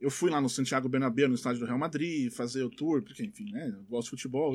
eu 0.00 0.10
fui 0.10 0.30
lá 0.30 0.40
no 0.40 0.48
Santiago 0.48 0.88
Bernabéu, 0.88 1.28
no 1.28 1.34
estádio 1.34 1.60
do 1.60 1.66
Real 1.66 1.78
Madrid, 1.78 2.32
fazer 2.32 2.62
o 2.62 2.70
tour, 2.70 3.02
porque, 3.02 3.22
enfim, 3.24 3.50
né, 3.52 3.68
eu 3.68 3.82
gosto 3.84 4.06
de 4.06 4.10
futebol, 4.10 4.54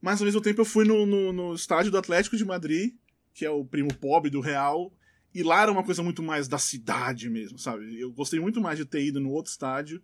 mas 0.00 0.20
ao 0.20 0.26
mesmo 0.26 0.40
tempo 0.40 0.60
eu 0.60 0.64
fui 0.66 0.84
no, 0.84 1.06
no, 1.06 1.32
no 1.32 1.54
estádio 1.54 1.90
do 1.90 1.96
Atlético 1.96 2.36
de 2.36 2.44
Madrid, 2.44 2.94
que 3.32 3.44
é 3.44 3.50
o 3.50 3.64
primo 3.64 3.92
pobre 3.94 4.30
do 4.30 4.40
real. 4.40 4.92
E 5.34 5.42
lá 5.42 5.62
era 5.62 5.72
uma 5.72 5.82
coisa 5.82 6.02
muito 6.02 6.22
mais 6.22 6.46
da 6.46 6.58
cidade 6.58 7.28
mesmo, 7.30 7.58
sabe? 7.58 7.98
Eu 7.98 8.12
gostei 8.12 8.38
muito 8.38 8.60
mais 8.60 8.78
de 8.78 8.84
ter 8.84 9.04
ido 9.04 9.18
no 9.18 9.30
outro 9.30 9.50
estádio, 9.50 10.02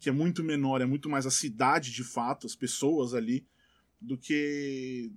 que 0.00 0.08
é 0.08 0.12
muito 0.12 0.42
menor, 0.42 0.80
é 0.80 0.86
muito 0.86 1.08
mais 1.08 1.26
a 1.26 1.30
cidade 1.30 1.92
de 1.92 2.02
fato, 2.02 2.46
as 2.46 2.56
pessoas 2.56 3.14
ali, 3.14 3.46
do 4.00 4.18
que 4.18 5.12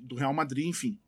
do 0.00 0.16
Real 0.16 0.34
Madrid, 0.34 0.66
enfim. 0.66 0.98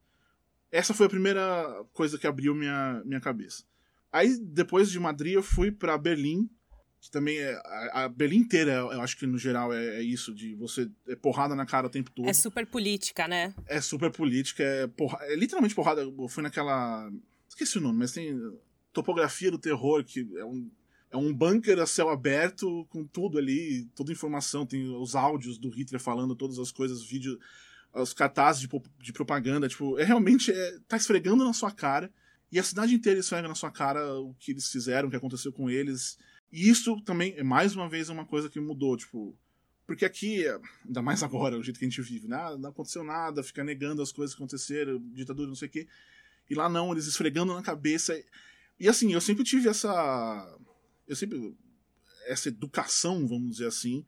Essa 0.73 0.95
foi 0.95 1.05
a 1.05 1.11
primeira 1.11 1.85
coisa 1.93 2.19
que 2.19 2.26
abriu 2.26 2.55
minha, 2.55 3.02
minha 3.05 3.21
cabeça. 3.21 3.62
Aí, 4.11 4.38
depois 4.38 4.91
de 4.91 4.99
Madrid, 4.99 5.35
eu 5.35 5.43
fui 5.43 5.71
para 5.71 5.99
Berlim, 5.99 6.49
que 6.99 7.11
também 7.11 7.38
é. 7.38 7.52
A, 7.64 8.05
a, 8.05 8.09
Berlim 8.09 8.38
inteira, 8.38 8.73
eu 8.73 9.00
acho 9.02 9.19
que 9.19 9.26
no 9.26 9.37
geral 9.37 9.73
é, 9.73 9.97
é, 9.97 10.02
isso, 10.02 10.35
de 10.35 10.55
você. 10.55 10.88
É 11.07 11.14
porrada 11.17 11.55
na 11.55 11.67
cara 11.67 11.88
o 11.88 11.91
tempo 11.91 12.11
todo. 12.11 12.29
É 12.29 12.33
super 12.33 12.67
política, 12.67 13.29
né? 13.29 13.55
É 13.67 13.81
super 13.81 14.11
política, 14.11 14.62
é, 14.62 14.87
porra, 14.87 15.19
é 15.23 15.35
literalmente 15.35 15.75
porrada. 15.75 16.02
Eu 16.02 16.29
fui 16.29 16.43
naquela. 16.43 17.11
Esqueci 17.49 17.79
o 17.79 17.81
nome, 17.81 17.99
mas 17.99 18.12
tem. 18.12 18.38
Topografia 18.93 19.50
do 19.50 19.59
terror, 19.59 20.05
que 20.05 20.29
é 20.37 20.45
um, 20.45 20.71
é 21.11 21.17
um 21.17 21.33
bunker 21.33 21.79
a 21.79 21.87
céu 21.87 22.11
aberto 22.11 22.87
com 22.91 23.05
tudo 23.05 23.38
ali, 23.38 23.87
toda 23.95 24.12
informação. 24.12 24.67
Tem 24.67 24.87
os 24.95 25.14
áudios 25.14 25.59
do 25.59 25.71
Hitler 25.71 26.00
falando 26.00 26.37
todas 26.37 26.59
as 26.59 26.71
coisas, 26.71 27.02
vídeo, 27.02 27.38
os 27.95 28.13
cartazes 28.13 28.61
de, 28.61 28.69
de 29.01 29.13
propaganda. 29.13 29.69
Tipo, 29.69 29.99
é 29.99 30.05
realmente. 30.05 30.51
É, 30.51 30.79
tá 30.89 30.97
esfregando 30.97 31.45
na 31.45 31.53
sua 31.53 31.71
cara. 31.71 32.13
E 32.51 32.59
a 32.59 32.63
cidade 32.63 32.95
inteira 32.95 33.19
esfrega 33.19 33.49
na 33.49 33.55
sua 33.55 33.71
cara 33.71 34.19
o 34.21 34.35
que 34.35 34.51
eles 34.51 34.71
fizeram, 34.71 35.09
o 35.09 35.11
que 35.11 35.17
aconteceu 35.17 35.53
com 35.53 35.71
eles. 35.71 36.19
E 36.53 36.69
isso 36.69 37.01
também, 37.01 37.35
é 37.39 37.43
mais 37.43 37.75
uma 37.75 37.89
vez, 37.89 38.11
uma 38.11 38.27
coisa 38.27 38.49
que 38.49 38.61
mudou, 38.61 38.97
tipo. 38.97 39.35
Porque 39.87 40.05
aqui, 40.05 40.45
ainda 40.85 41.03
mais 41.03 41.23
agora, 41.23 41.59
o 41.59 41.63
jeito 41.63 41.79
que 41.79 41.85
a 41.85 41.89
gente 41.89 42.03
vive, 42.03 42.29
né? 42.29 42.57
Não 42.59 42.71
aconteceu 42.71 43.03
nada, 43.03 43.43
fica 43.43 43.65
negando 43.65 44.03
as 44.03 44.13
coisas 44.13 44.35
que 44.35 44.41
aconteceram, 44.41 44.99
ditadura, 45.13 45.49
não 45.49 45.57
sei 45.57 45.69
o 45.69 45.71
quê. 45.71 45.89
E 46.49 46.55
lá 46.55 46.69
não, 46.69 46.93
eles 46.93 47.07
esfregando 47.07 47.55
na 47.55 47.63
cabeça. 47.63 48.23
E 48.79 48.89
assim, 48.89 49.13
eu 49.13 49.21
sempre 49.21 49.45
tive 49.45 49.69
essa. 49.69 50.59
Eu 51.09 51.17
sempre. 51.17 51.57
Essa 52.27 52.49
educação, 52.49 53.27
vamos 53.27 53.53
dizer 53.53 53.67
assim, 53.67 54.07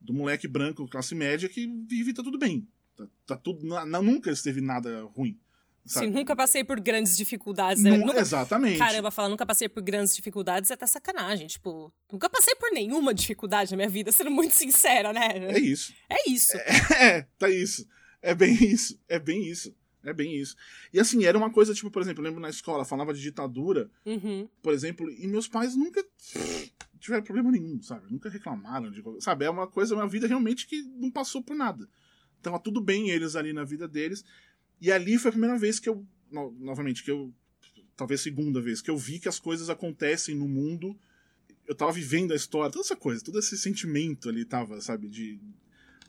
do 0.00 0.12
moleque 0.12 0.46
branco, 0.46 0.86
classe 0.86 1.14
média, 1.14 1.48
que 1.48 1.66
vive 1.88 2.10
e 2.10 2.14
tá 2.14 2.22
tudo 2.22 2.38
bem. 2.38 2.68
Tá, 2.96 3.06
tá 3.26 3.36
tudo. 3.36 3.64
nunca 4.02 4.30
esteve 4.30 4.60
nada 4.60 5.02
ruim. 5.14 5.38
Sabe? 5.86 6.06
Sim, 6.06 6.12
nunca 6.12 6.34
passei 6.34 6.64
por 6.64 6.80
grandes 6.80 7.16
dificuldades. 7.16 7.82
Né? 7.82 7.96
Nunca, 7.96 8.18
exatamente. 8.18 8.78
Caramba, 8.78 9.10
falar 9.12 9.28
nunca 9.28 9.46
passei 9.46 9.68
por 9.68 9.82
grandes 9.82 10.16
dificuldades 10.16 10.70
é 10.70 10.74
até 10.74 10.86
sacanagem. 10.86 11.46
Tipo, 11.46 11.92
nunca 12.10 12.28
passei 12.28 12.54
por 12.56 12.72
nenhuma 12.72 13.14
dificuldade 13.14 13.70
na 13.70 13.76
minha 13.76 13.88
vida, 13.88 14.10
sendo 14.10 14.30
muito 14.30 14.52
sincera, 14.52 15.12
né? 15.12 15.28
É 15.34 15.58
isso. 15.60 15.94
É 16.08 16.28
isso. 16.28 16.56
É, 16.56 17.06
é 17.18 17.22
tá 17.38 17.48
isso. 17.48 17.86
É 18.20 18.34
bem 18.34 18.52
isso. 18.52 18.98
É 19.08 19.18
bem 19.18 19.48
isso. 19.48 19.74
É 20.02 20.12
bem 20.12 20.36
isso. 20.36 20.56
E 20.92 21.00
assim, 21.00 21.24
era 21.24 21.36
uma 21.36 21.50
coisa, 21.50 21.74
tipo, 21.74 21.90
por 21.90 22.00
exemplo, 22.00 22.20
eu 22.20 22.28
lembro 22.28 22.40
na 22.40 22.48
escola, 22.48 22.84
falava 22.84 23.12
de 23.12 23.20
ditadura, 23.20 23.90
uhum. 24.04 24.48
por 24.62 24.72
exemplo, 24.72 25.10
e 25.10 25.26
meus 25.26 25.48
pais 25.48 25.74
nunca 25.74 26.04
tiveram 27.00 27.24
problema 27.24 27.50
nenhum, 27.50 27.82
sabe? 27.82 28.10
Nunca 28.10 28.28
reclamaram 28.28 28.90
de. 28.90 29.02
Sabe? 29.20 29.44
É 29.44 29.50
uma 29.50 29.66
coisa, 29.66 29.94
uma 29.94 30.08
vida 30.08 30.28
realmente 30.28 30.66
que 30.66 30.82
não 30.82 31.10
passou 31.10 31.42
por 31.42 31.56
nada. 31.56 31.88
Tava 32.46 32.60
tudo 32.60 32.80
bem 32.80 33.10
eles 33.10 33.34
ali 33.34 33.52
na 33.52 33.64
vida 33.64 33.88
deles. 33.88 34.24
E 34.80 34.92
ali 34.92 35.18
foi 35.18 35.30
a 35.30 35.32
primeira 35.32 35.58
vez 35.58 35.80
que 35.80 35.88
eu, 35.88 36.06
no, 36.30 36.52
novamente, 36.52 37.02
que 37.02 37.10
eu, 37.10 37.34
talvez 37.96 38.20
segunda 38.20 38.60
vez, 38.60 38.80
que 38.80 38.88
eu 38.88 38.96
vi 38.96 39.18
que 39.18 39.28
as 39.28 39.40
coisas 39.40 39.68
acontecem 39.68 40.36
no 40.36 40.46
mundo. 40.46 40.96
Eu 41.66 41.74
tava 41.74 41.90
vivendo 41.90 42.32
a 42.32 42.36
história, 42.36 42.70
toda 42.70 42.84
essa 42.84 42.94
coisa, 42.94 43.24
todo 43.24 43.40
esse 43.40 43.58
sentimento 43.58 44.28
ali 44.28 44.44
tava, 44.44 44.80
sabe, 44.80 45.08
de 45.08 45.40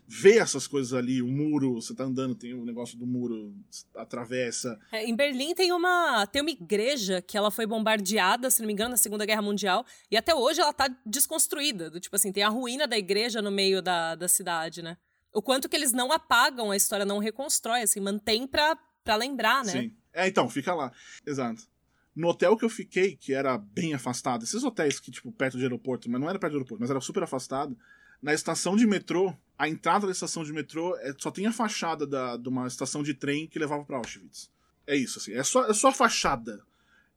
ver 0.06 0.40
essas 0.40 0.68
coisas 0.68 0.94
ali, 0.94 1.20
o 1.20 1.26
muro, 1.26 1.74
você 1.74 1.92
tá 1.92 2.04
andando, 2.04 2.36
tem 2.36 2.54
o 2.54 2.64
negócio 2.64 2.96
do 2.96 3.04
muro, 3.04 3.52
atravessa. 3.96 4.78
É, 4.92 5.04
em 5.04 5.16
Berlim 5.16 5.56
tem 5.56 5.72
uma, 5.72 6.24
tem 6.24 6.40
uma 6.40 6.52
igreja 6.52 7.20
que 7.20 7.36
ela 7.36 7.50
foi 7.50 7.66
bombardeada, 7.66 8.48
se 8.48 8.60
não 8.60 8.68
me 8.68 8.72
engano, 8.72 8.90
na 8.90 8.96
Segunda 8.96 9.26
Guerra 9.26 9.42
Mundial, 9.42 9.84
e 10.08 10.16
até 10.16 10.32
hoje 10.32 10.60
ela 10.60 10.72
tá 10.72 10.88
desconstruída, 11.04 11.90
do 11.90 11.98
tipo 11.98 12.14
assim, 12.14 12.30
tem 12.30 12.44
a 12.44 12.48
ruína 12.48 12.86
da 12.86 12.96
igreja 12.96 13.42
no 13.42 13.50
meio 13.50 13.82
da, 13.82 14.14
da 14.14 14.28
cidade, 14.28 14.82
né? 14.82 14.96
O 15.32 15.42
quanto 15.42 15.68
que 15.68 15.76
eles 15.76 15.92
não 15.92 16.12
apagam 16.12 16.70
a 16.70 16.76
história, 16.76 17.04
não 17.04 17.18
reconstrói, 17.18 17.82
assim, 17.82 18.00
mantém 18.00 18.46
pra, 18.46 18.76
pra 19.04 19.16
lembrar, 19.16 19.64
né? 19.64 19.72
Sim. 19.72 19.96
É, 20.12 20.26
então, 20.26 20.48
fica 20.48 20.74
lá. 20.74 20.92
Exato. 21.26 21.62
No 22.14 22.28
hotel 22.28 22.56
que 22.56 22.64
eu 22.64 22.70
fiquei, 22.70 23.16
que 23.16 23.32
era 23.32 23.56
bem 23.56 23.94
afastado, 23.94 24.42
esses 24.42 24.64
hotéis 24.64 24.98
que, 24.98 25.10
tipo, 25.10 25.30
perto 25.30 25.56
do 25.56 25.62
aeroporto, 25.62 26.10
mas 26.10 26.20
não 26.20 26.28
era 26.28 26.38
perto 26.38 26.52
do 26.52 26.56
aeroporto, 26.56 26.80
mas 26.80 26.90
era 26.90 27.00
super 27.00 27.22
afastado, 27.22 27.78
na 28.20 28.34
estação 28.34 28.76
de 28.76 28.86
metrô, 28.86 29.32
a 29.56 29.68
entrada 29.68 30.06
da 30.06 30.12
estação 30.12 30.42
de 30.42 30.52
metrô 30.52 30.96
é, 30.96 31.14
só 31.16 31.30
tem 31.30 31.46
a 31.46 31.52
fachada 31.52 32.06
da, 32.06 32.36
de 32.36 32.48
uma 32.48 32.66
estação 32.66 33.02
de 33.02 33.14
trem 33.14 33.46
que 33.46 33.58
levava 33.58 33.84
para 33.84 33.98
Auschwitz. 33.98 34.50
É 34.86 34.96
isso, 34.96 35.18
assim. 35.18 35.32
É 35.34 35.44
só, 35.44 35.66
é 35.66 35.74
só 35.74 35.88
a 35.88 35.92
fachada. 35.92 36.60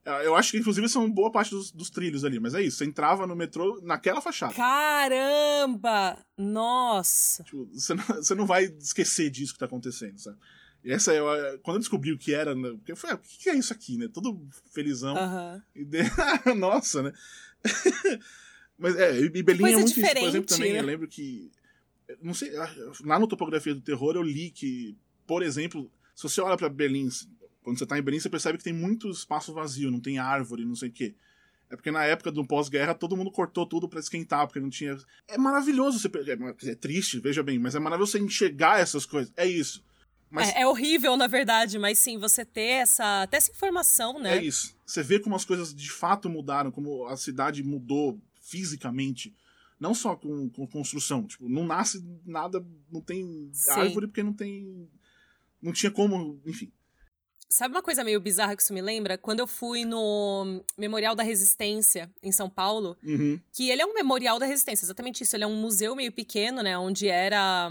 É, 0.03 0.25
eu 0.25 0.35
acho 0.35 0.51
que, 0.51 0.57
inclusive, 0.57 0.89
são 0.89 1.09
boa 1.09 1.31
parte 1.31 1.51
dos, 1.51 1.71
dos, 1.71 1.89
trilhos 1.89 2.25
ali, 2.25 2.39
mas 2.39 2.55
é 2.55 2.61
isso. 2.61 2.77
Você 2.77 2.85
entrava 2.85 3.27
no 3.27 3.35
metrô 3.35 3.79
naquela 3.83 4.19
fachada. 4.19 4.53
Caramba! 4.53 6.17
Nossa! 6.37 7.43
Tipo, 7.43 7.69
você, 7.71 7.93
não, 7.93 8.03
você 8.03 8.35
não 8.35 8.45
vai 8.45 8.65
esquecer 8.65 9.29
disso 9.29 9.53
que 9.53 9.59
tá 9.59 9.65
acontecendo, 9.65 10.17
sabe? 10.17 10.37
E 10.83 10.91
essa 10.91 11.13
é. 11.13 11.19
Quando 11.61 11.75
eu 11.75 11.81
descobri 11.81 12.11
o 12.11 12.17
que 12.17 12.33
era, 12.33 12.55
né, 12.55 12.75
eu 12.87 12.95
falei, 12.95 13.15
ah, 13.15 13.19
o 13.19 13.21
que 13.21 13.49
é 13.49 13.55
isso 13.55 13.71
aqui, 13.71 13.97
né? 13.97 14.07
Todo 14.11 14.41
felizão. 14.73 15.15
Uhum. 15.15 15.61
E 15.75 15.85
de... 15.85 15.99
Nossa, 16.57 17.03
né? 17.03 17.13
mas 18.79 18.95
é, 18.95 19.19
e 19.19 19.43
Berlim 19.43 19.73
é 19.73 19.75
muito 19.75 19.91
isso. 19.91 20.01
Por 20.01 20.17
exemplo, 20.17 20.47
também, 20.47 20.73
né? 20.73 20.79
eu 20.79 20.85
lembro 20.85 21.07
que. 21.07 21.51
Não 22.21 22.33
sei, 22.33 22.51
lá 23.05 23.19
no 23.19 23.27
Topografia 23.27 23.73
do 23.73 23.81
Terror 23.81 24.15
eu 24.15 24.23
li 24.23 24.49
que, 24.49 24.97
por 25.25 25.43
exemplo, 25.43 25.89
se 26.13 26.23
você 26.23 26.41
olha 26.41 26.57
para 26.57 26.67
Berlim 26.67 27.07
quando 27.63 27.77
você 27.77 27.85
tá 27.85 27.97
em 27.97 28.01
Berlim, 28.01 28.19
você 28.19 28.29
percebe 28.29 28.57
que 28.57 28.63
tem 28.63 28.73
muito 28.73 29.09
espaço 29.09 29.53
vazio, 29.53 29.91
não 29.91 29.99
tem 29.99 30.17
árvore, 30.17 30.65
não 30.65 30.75
sei 30.75 30.89
o 30.89 30.91
quê. 30.91 31.15
É 31.69 31.75
porque 31.75 31.89
na 31.89 32.03
época 32.03 32.31
do 32.31 32.45
pós-guerra 32.45 32.93
todo 32.93 33.15
mundo 33.15 33.31
cortou 33.31 33.65
tudo 33.65 33.87
para 33.87 33.99
esquentar, 33.99 34.45
porque 34.45 34.59
não 34.59 34.69
tinha. 34.69 34.97
É 35.27 35.37
maravilhoso 35.37 35.99
você. 35.99 36.09
É, 36.09 36.71
é, 36.71 36.75
triste, 36.75 37.19
veja 37.19 37.41
bem, 37.41 37.57
mas 37.57 37.75
é 37.75 37.79
maravilhoso 37.79 38.11
você 38.11 38.19
enxergar 38.19 38.79
essas 38.79 39.05
coisas. 39.05 39.31
É 39.37 39.47
isso. 39.47 39.83
Mas... 40.29 40.49
É, 40.49 40.61
é, 40.61 40.67
horrível, 40.67 41.15
na 41.15 41.27
verdade, 41.27 41.79
mas 41.79 41.99
sim, 41.99 42.17
você 42.17 42.43
ter 42.43 42.81
essa, 42.81 43.23
até 43.23 43.37
essa 43.37 43.51
informação, 43.51 44.19
né? 44.19 44.37
É 44.37 44.43
isso. 44.43 44.75
Você 44.85 45.01
vê 45.03 45.19
como 45.19 45.35
as 45.35 45.45
coisas 45.45 45.73
de 45.73 45.91
fato 45.91 46.29
mudaram, 46.29 46.71
como 46.71 47.05
a 47.07 47.15
cidade 47.15 47.63
mudou 47.63 48.19
fisicamente. 48.41 49.33
Não 49.79 49.93
só 49.93 50.15
com, 50.15 50.49
com 50.49 50.67
construção. 50.67 51.25
Tipo, 51.25 51.49
não 51.49 51.65
nasce 51.65 52.05
nada, 52.25 52.63
não 52.91 53.01
tem 53.01 53.49
sim. 53.51 53.71
árvore 53.71 54.07
porque 54.07 54.23
não 54.23 54.33
tem. 54.33 54.87
Não 55.61 55.73
tinha 55.73 55.91
como. 55.91 56.39
Enfim. 56.45 56.71
Sabe 57.51 57.75
uma 57.75 57.81
coisa 57.83 58.01
meio 58.01 58.21
bizarra 58.21 58.55
que 58.55 58.63
isso 58.63 58.73
me 58.73 58.81
lembra? 58.81 59.17
Quando 59.17 59.41
eu 59.41 59.45
fui 59.45 59.83
no 59.83 60.63
Memorial 60.77 61.13
da 61.13 61.21
Resistência, 61.21 62.09
em 62.23 62.31
São 62.31 62.49
Paulo, 62.49 62.97
uhum. 63.03 63.37
que 63.51 63.69
ele 63.69 63.81
é 63.81 63.85
um 63.85 63.93
memorial 63.93 64.39
da 64.39 64.45
resistência, 64.45 64.85
exatamente 64.85 65.23
isso. 65.23 65.35
Ele 65.35 65.43
é 65.43 65.47
um 65.47 65.57
museu 65.57 65.93
meio 65.93 66.13
pequeno, 66.13 66.63
né? 66.63 66.77
Onde 66.77 67.09
era. 67.09 67.69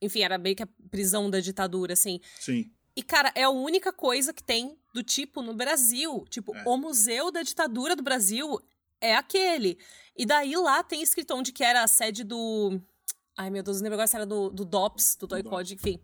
Enfim, 0.00 0.20
era 0.20 0.38
meio 0.38 0.54
que 0.54 0.62
a 0.62 0.68
prisão 0.92 1.28
da 1.28 1.40
ditadura, 1.40 1.94
assim. 1.94 2.20
Sim. 2.38 2.70
E, 2.94 3.02
cara, 3.02 3.32
é 3.34 3.42
a 3.42 3.50
única 3.50 3.92
coisa 3.92 4.32
que 4.32 4.44
tem 4.44 4.78
do 4.94 5.02
tipo 5.02 5.42
no 5.42 5.54
Brasil. 5.54 6.24
Tipo, 6.30 6.56
é. 6.56 6.62
o 6.64 6.76
Museu 6.76 7.32
da 7.32 7.42
Ditadura 7.42 7.96
do 7.96 8.04
Brasil 8.04 8.60
é 9.00 9.16
aquele. 9.16 9.76
E 10.16 10.24
daí 10.24 10.54
lá 10.54 10.84
tem 10.84 11.02
escrito 11.02 11.34
onde 11.34 11.50
que 11.50 11.64
era 11.64 11.82
a 11.82 11.88
sede 11.88 12.22
do. 12.22 12.80
Ai, 13.36 13.50
meu 13.50 13.64
Deus, 13.64 13.78
não 13.78 13.84
lembro 13.84 13.94
agora 13.94 14.06
se 14.06 14.14
era 14.14 14.24
do, 14.24 14.50
do 14.50 14.64
DOPS, 14.64 15.16
do 15.16 15.26
Toy 15.26 15.42
enfim 15.72 15.98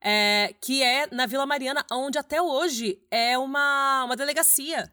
é, 0.00 0.54
que 0.60 0.82
é 0.82 1.06
na 1.12 1.26
Vila 1.26 1.46
Mariana, 1.46 1.84
onde 1.90 2.18
até 2.18 2.40
hoje 2.40 2.98
é 3.10 3.36
uma, 3.38 4.04
uma 4.04 4.16
delegacia. 4.16 4.90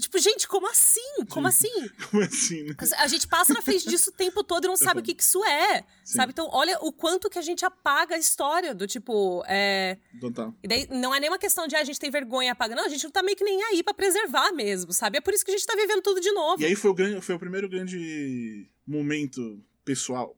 Tipo, 0.00 0.18
gente, 0.18 0.48
como 0.48 0.68
assim? 0.68 1.24
Como 1.28 1.46
assim? 1.46 1.68
Como 2.10 2.22
assim, 2.22 2.62
né? 2.62 2.74
A 2.98 3.06
gente 3.06 3.26
passa 3.26 3.52
na 3.52 3.60
frente 3.60 3.88
disso 3.88 4.10
o 4.10 4.12
tempo 4.12 4.42
todo 4.42 4.64
e 4.64 4.68
não 4.68 4.76
sabe 4.78 5.00
o 5.00 5.02
que, 5.02 5.14
que 5.14 5.22
isso 5.22 5.44
é. 5.44 5.84
Sim. 6.04 6.16
Sabe? 6.16 6.32
Então, 6.32 6.48
olha 6.50 6.78
o 6.80 6.92
quanto 6.92 7.28
que 7.28 7.38
a 7.38 7.42
gente 7.42 7.64
apaga 7.64 8.14
a 8.14 8.18
história 8.18 8.74
do 8.74 8.86
tipo. 8.86 9.44
É... 9.46 9.98
Total. 10.20 10.54
E 10.62 10.68
daí 10.68 10.88
não 10.90 11.14
é 11.14 11.20
nem 11.20 11.28
uma 11.28 11.38
questão 11.38 11.66
de 11.66 11.76
ah, 11.76 11.80
a 11.80 11.84
gente 11.84 12.00
tem 12.00 12.10
vergonha 12.10 12.48
e 12.48 12.50
apaga. 12.50 12.74
Não, 12.74 12.86
a 12.86 12.88
gente 12.88 13.04
não 13.04 13.10
tá 13.10 13.22
meio 13.22 13.36
que 13.36 13.44
nem 13.44 13.62
aí 13.64 13.82
pra 13.82 13.92
preservar 13.92 14.52
mesmo, 14.52 14.92
sabe? 14.92 15.18
É 15.18 15.20
por 15.20 15.34
isso 15.34 15.44
que 15.44 15.50
a 15.50 15.56
gente 15.56 15.66
tá 15.66 15.74
vivendo 15.76 16.02
tudo 16.02 16.20
de 16.20 16.32
novo. 16.32 16.62
E 16.62 16.66
aí 16.66 16.74
foi 16.74 16.90
o, 16.90 16.94
grande, 16.94 17.20
foi 17.20 17.34
o 17.34 17.38
primeiro 17.38 17.68
grande 17.68 18.70
momento 18.86 19.62
pessoal 19.84 20.34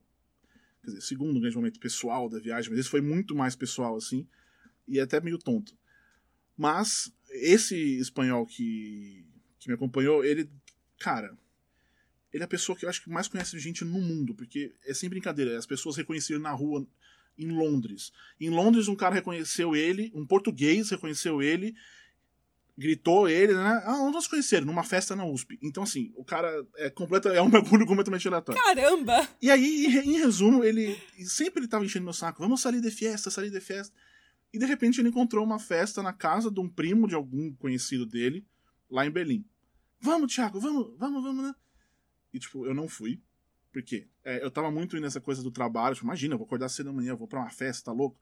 Quer 0.83 0.89
dizer, 0.89 1.01
segundo 1.03 1.41
grande 1.41 1.57
momento 1.57 1.79
pessoal 1.79 2.29
da 2.29 2.39
viagem, 2.39 2.71
mas 2.71 2.81
esse 2.81 2.89
foi 2.89 3.01
muito 3.01 3.35
mais 3.35 3.55
pessoal, 3.55 3.97
assim, 3.97 4.27
e 4.87 4.99
até 4.99 5.21
meio 5.21 5.39
tonto. 5.39 5.77
Mas 6.57 7.13
esse 7.31 7.77
espanhol 7.99 8.45
que, 8.45 9.25
que 9.59 9.69
me 9.69 9.75
acompanhou, 9.75 10.25
ele, 10.25 10.51
cara, 10.99 11.37
ele 12.33 12.43
é 12.43 12.47
a 12.47 12.49
pessoa 12.49 12.77
que 12.77 12.85
eu 12.85 12.89
acho 12.89 13.03
que 13.03 13.11
mais 13.11 13.29
conhece 13.29 13.59
gente 13.59 13.85
no 13.85 14.01
mundo, 14.01 14.35
porque 14.35 14.75
é 14.85 14.93
sem 14.93 15.09
brincadeira, 15.09 15.57
as 15.57 15.67
pessoas 15.67 15.97
reconheceram 15.97 16.41
na 16.41 16.53
rua 16.53 16.87
em 17.39 17.51
Londres. 17.51 18.13
Em 18.41 18.51
Londres, 18.51 18.89
um 18.89 18.97
cara 18.97 19.15
reconheceu 19.15 19.77
ele, 19.77 20.11
um 20.15 20.27
português 20.27 20.91
reconheceu 20.91 21.41
ele, 21.43 21.75
gritou 22.77 23.29
ele, 23.29 23.55
né? 23.55 23.83
Ah, 23.85 24.01
onde 24.01 24.15
nós 24.15 24.27
conheceram? 24.27 24.67
Numa 24.67 24.83
festa 24.83 25.15
na 25.15 25.25
USP. 25.25 25.59
Então, 25.63 25.83
assim, 25.83 26.13
o 26.17 26.25
cara 26.25 26.67
é, 26.77 26.91
completa, 26.91 27.29
é 27.29 27.41
um 27.43 27.51
bagulho 27.51 27.87
completamente 27.87 28.27
aleatório. 28.27 28.63
Caramba! 28.63 29.29
E 29.41 29.51
aí, 29.51 29.87
em, 29.87 30.19
resumo, 30.19 30.65
ele 30.65 30.99
sempre 31.25 31.61
ele 31.61 31.69
tava 31.69 31.85
enchendo 31.85 32.05
meu 32.05 32.13
saco. 32.13 32.43
Vamos 32.43 32.61
sair 32.61 32.81
de 32.81 32.91
festa, 32.91 33.31
sair 33.31 33.51
de 33.51 33.61
festa. 33.61 33.95
E 34.53 34.59
de 34.59 34.67
repente 34.67 35.01
ele 35.01 35.09
encontrou 35.09 35.45
uma 35.45 35.59
festa 35.59 36.03
na 36.03 36.13
casa 36.13 36.51
de 36.51 36.61
um 36.61 36.69
primo 36.69 37.09
de 37.09 37.15
algum 37.15 37.53
conhecido 37.55 38.05
dele, 38.05 38.47
lá 38.91 39.07
em 39.07 39.11
Berlim. 39.11 39.45
Vamos, 40.01 40.35
Thiago, 40.35 40.61
vamos, 40.61 40.95
vamos, 40.99 41.23
vamos, 41.23 41.45
né? 41.45 41.55
E 42.35 42.39
tipo, 42.39 42.67
eu 42.67 42.75
não 42.75 42.89
fui. 42.89 43.21
Por 43.73 43.83
quê? 43.83 44.07
É, 44.23 44.45
eu 44.45 44.51
tava 44.51 44.71
muito 44.71 44.99
nessa 45.01 45.21
coisa 45.21 45.43
do 45.43 45.51
trabalho. 45.51 45.95
Tipo, 45.95 46.07
imagina, 46.07 46.35
eu 46.35 46.39
vou 46.39 46.47
acordar 46.47 46.69
cedo 46.69 46.87
da 46.87 46.93
manhã, 46.93 47.15
vou 47.15 47.27
pra 47.27 47.41
uma 47.41 47.51
festa, 47.51 47.87
tá 47.87 47.93
louco? 47.93 48.19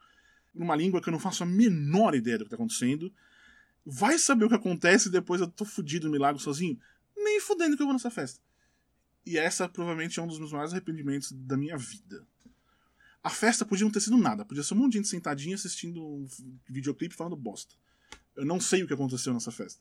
Numa 0.54 0.76
língua 0.76 1.00
que 1.00 1.08
eu 1.08 1.12
não 1.12 1.18
faço 1.18 1.42
a 1.42 1.46
menor 1.46 2.14
ideia 2.14 2.38
do 2.38 2.44
que 2.44 2.50
tá 2.50 2.56
acontecendo. 2.56 3.12
Vai 3.84 4.18
saber 4.18 4.44
o 4.44 4.48
que 4.48 4.54
acontece 4.54 5.08
e 5.08 5.12
depois 5.12 5.40
eu 5.40 5.48
tô 5.48 5.64
fudido 5.64 6.06
no 6.06 6.12
milagre 6.12 6.40
sozinho? 6.40 6.78
Nem 7.16 7.40
fudendo 7.40 7.76
que 7.76 7.82
eu 7.82 7.86
vou 7.86 7.94
nessa 7.94 8.10
festa. 8.10 8.40
E 9.24 9.38
essa 9.38 9.68
provavelmente 9.68 10.18
é 10.18 10.22
um 10.22 10.26
dos 10.26 10.38
meus 10.38 10.52
maiores 10.52 10.72
arrependimentos 10.72 11.32
da 11.32 11.56
minha 11.56 11.76
vida. 11.76 12.26
A 13.22 13.28
festa 13.28 13.64
podia 13.64 13.84
não 13.84 13.92
ter 13.92 14.00
sido 14.00 14.16
nada, 14.16 14.44
podia 14.44 14.62
ser 14.62 14.74
um 14.74 14.78
monte 14.78 14.92
de 14.92 14.98
gente 14.98 15.08
sentadinha 15.08 15.54
assistindo 15.54 16.02
um 16.02 16.26
videoclipe 16.68 17.14
falando 17.14 17.36
bosta. 17.36 17.74
Eu 18.34 18.46
não 18.46 18.58
sei 18.58 18.82
o 18.82 18.86
que 18.86 18.94
aconteceu 18.94 19.34
nessa 19.34 19.50
festa. 19.50 19.80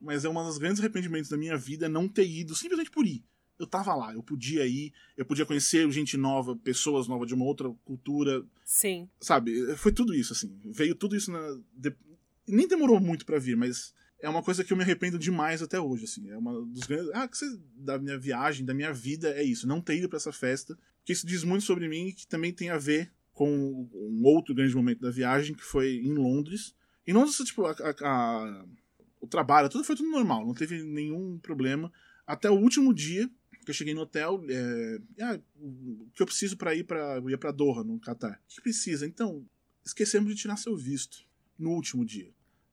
Mas 0.00 0.24
é 0.24 0.28
um 0.28 0.34
dos 0.34 0.58
grandes 0.58 0.80
arrependimentos 0.80 1.28
da 1.28 1.36
minha 1.36 1.56
vida 1.56 1.88
não 1.88 2.08
ter 2.08 2.28
ido 2.28 2.54
simplesmente 2.54 2.90
por 2.90 3.04
ir. 3.04 3.24
Eu 3.58 3.66
tava 3.66 3.94
lá, 3.94 4.14
eu 4.14 4.22
podia 4.22 4.66
ir, 4.66 4.92
eu 5.16 5.26
podia 5.26 5.44
conhecer 5.44 5.90
gente 5.90 6.16
nova, 6.16 6.56
pessoas 6.56 7.06
novas 7.06 7.28
de 7.28 7.34
uma 7.34 7.44
outra 7.44 7.68
cultura. 7.84 8.42
Sim. 8.64 9.06
Sabe? 9.20 9.76
Foi 9.76 9.92
tudo 9.92 10.14
isso, 10.14 10.32
assim. 10.32 10.58
Veio 10.64 10.94
tudo 10.94 11.14
isso 11.14 11.30
na. 11.30 11.60
Nem 12.50 12.68
demorou 12.68 13.00
muito 13.00 13.24
para 13.24 13.38
vir, 13.38 13.56
mas 13.56 13.94
é 14.20 14.28
uma 14.28 14.42
coisa 14.42 14.62
que 14.62 14.72
eu 14.72 14.76
me 14.76 14.82
arrependo 14.82 15.18
demais 15.18 15.62
até 15.62 15.80
hoje, 15.80 16.04
assim. 16.04 16.28
É 16.30 16.36
uma 16.36 16.52
dos 16.66 16.86
grandes. 16.86 17.10
Ah, 17.14 17.26
que 17.26 17.36
você... 17.36 17.46
da 17.76 17.98
minha 17.98 18.18
viagem, 18.18 18.64
da 18.64 18.74
minha 18.74 18.92
vida, 18.92 19.30
é 19.30 19.42
isso. 19.42 19.66
Não 19.66 19.80
ter 19.80 19.96
ido 19.96 20.08
para 20.08 20.18
essa 20.18 20.32
festa. 20.32 20.78
Que 21.04 21.12
isso 21.12 21.26
diz 21.26 21.44
muito 21.44 21.64
sobre 21.64 21.88
mim 21.88 22.08
e 22.08 22.12
que 22.12 22.26
também 22.26 22.52
tem 22.52 22.68
a 22.70 22.78
ver 22.78 23.10
com 23.32 23.88
um 23.94 24.22
outro 24.24 24.54
grande 24.54 24.74
momento 24.74 25.00
da 25.00 25.10
viagem, 25.10 25.54
que 25.54 25.64
foi 25.64 25.96
em 25.96 26.12
Londres. 26.12 26.74
Em 27.06 27.14
Londres, 27.14 27.36
tipo, 27.38 27.64
a, 27.64 27.72
a, 27.72 27.94
a... 28.02 28.64
o 29.20 29.26
trabalho, 29.26 29.70
tudo 29.70 29.82
foi 29.82 29.96
tudo 29.96 30.10
normal, 30.10 30.46
não 30.46 30.52
teve 30.52 30.82
nenhum 30.82 31.38
problema. 31.38 31.90
Até 32.26 32.50
o 32.50 32.54
último 32.54 32.92
dia, 32.92 33.30
que 33.64 33.70
eu 33.70 33.74
cheguei 33.74 33.94
no 33.94 34.02
hotel, 34.02 34.44
é, 34.48 35.00
ah, 35.22 35.40
o 35.58 36.10
que 36.14 36.22
eu 36.22 36.26
preciso 36.26 36.56
para 36.56 36.74
ir 36.74 36.84
para 36.84 37.18
ir 37.30 37.38
para 37.38 37.50
Doha, 37.50 37.82
no 37.82 37.98
Catar? 37.98 38.40
O 38.44 38.54
que 38.54 38.60
precisa? 38.60 39.06
Então, 39.06 39.46
esquecemos 39.84 40.34
de 40.34 40.40
tirar 40.40 40.56
seu 40.56 40.76
visto 40.76 41.26
no 41.58 41.70
último 41.70 42.04
dia. 42.04 42.30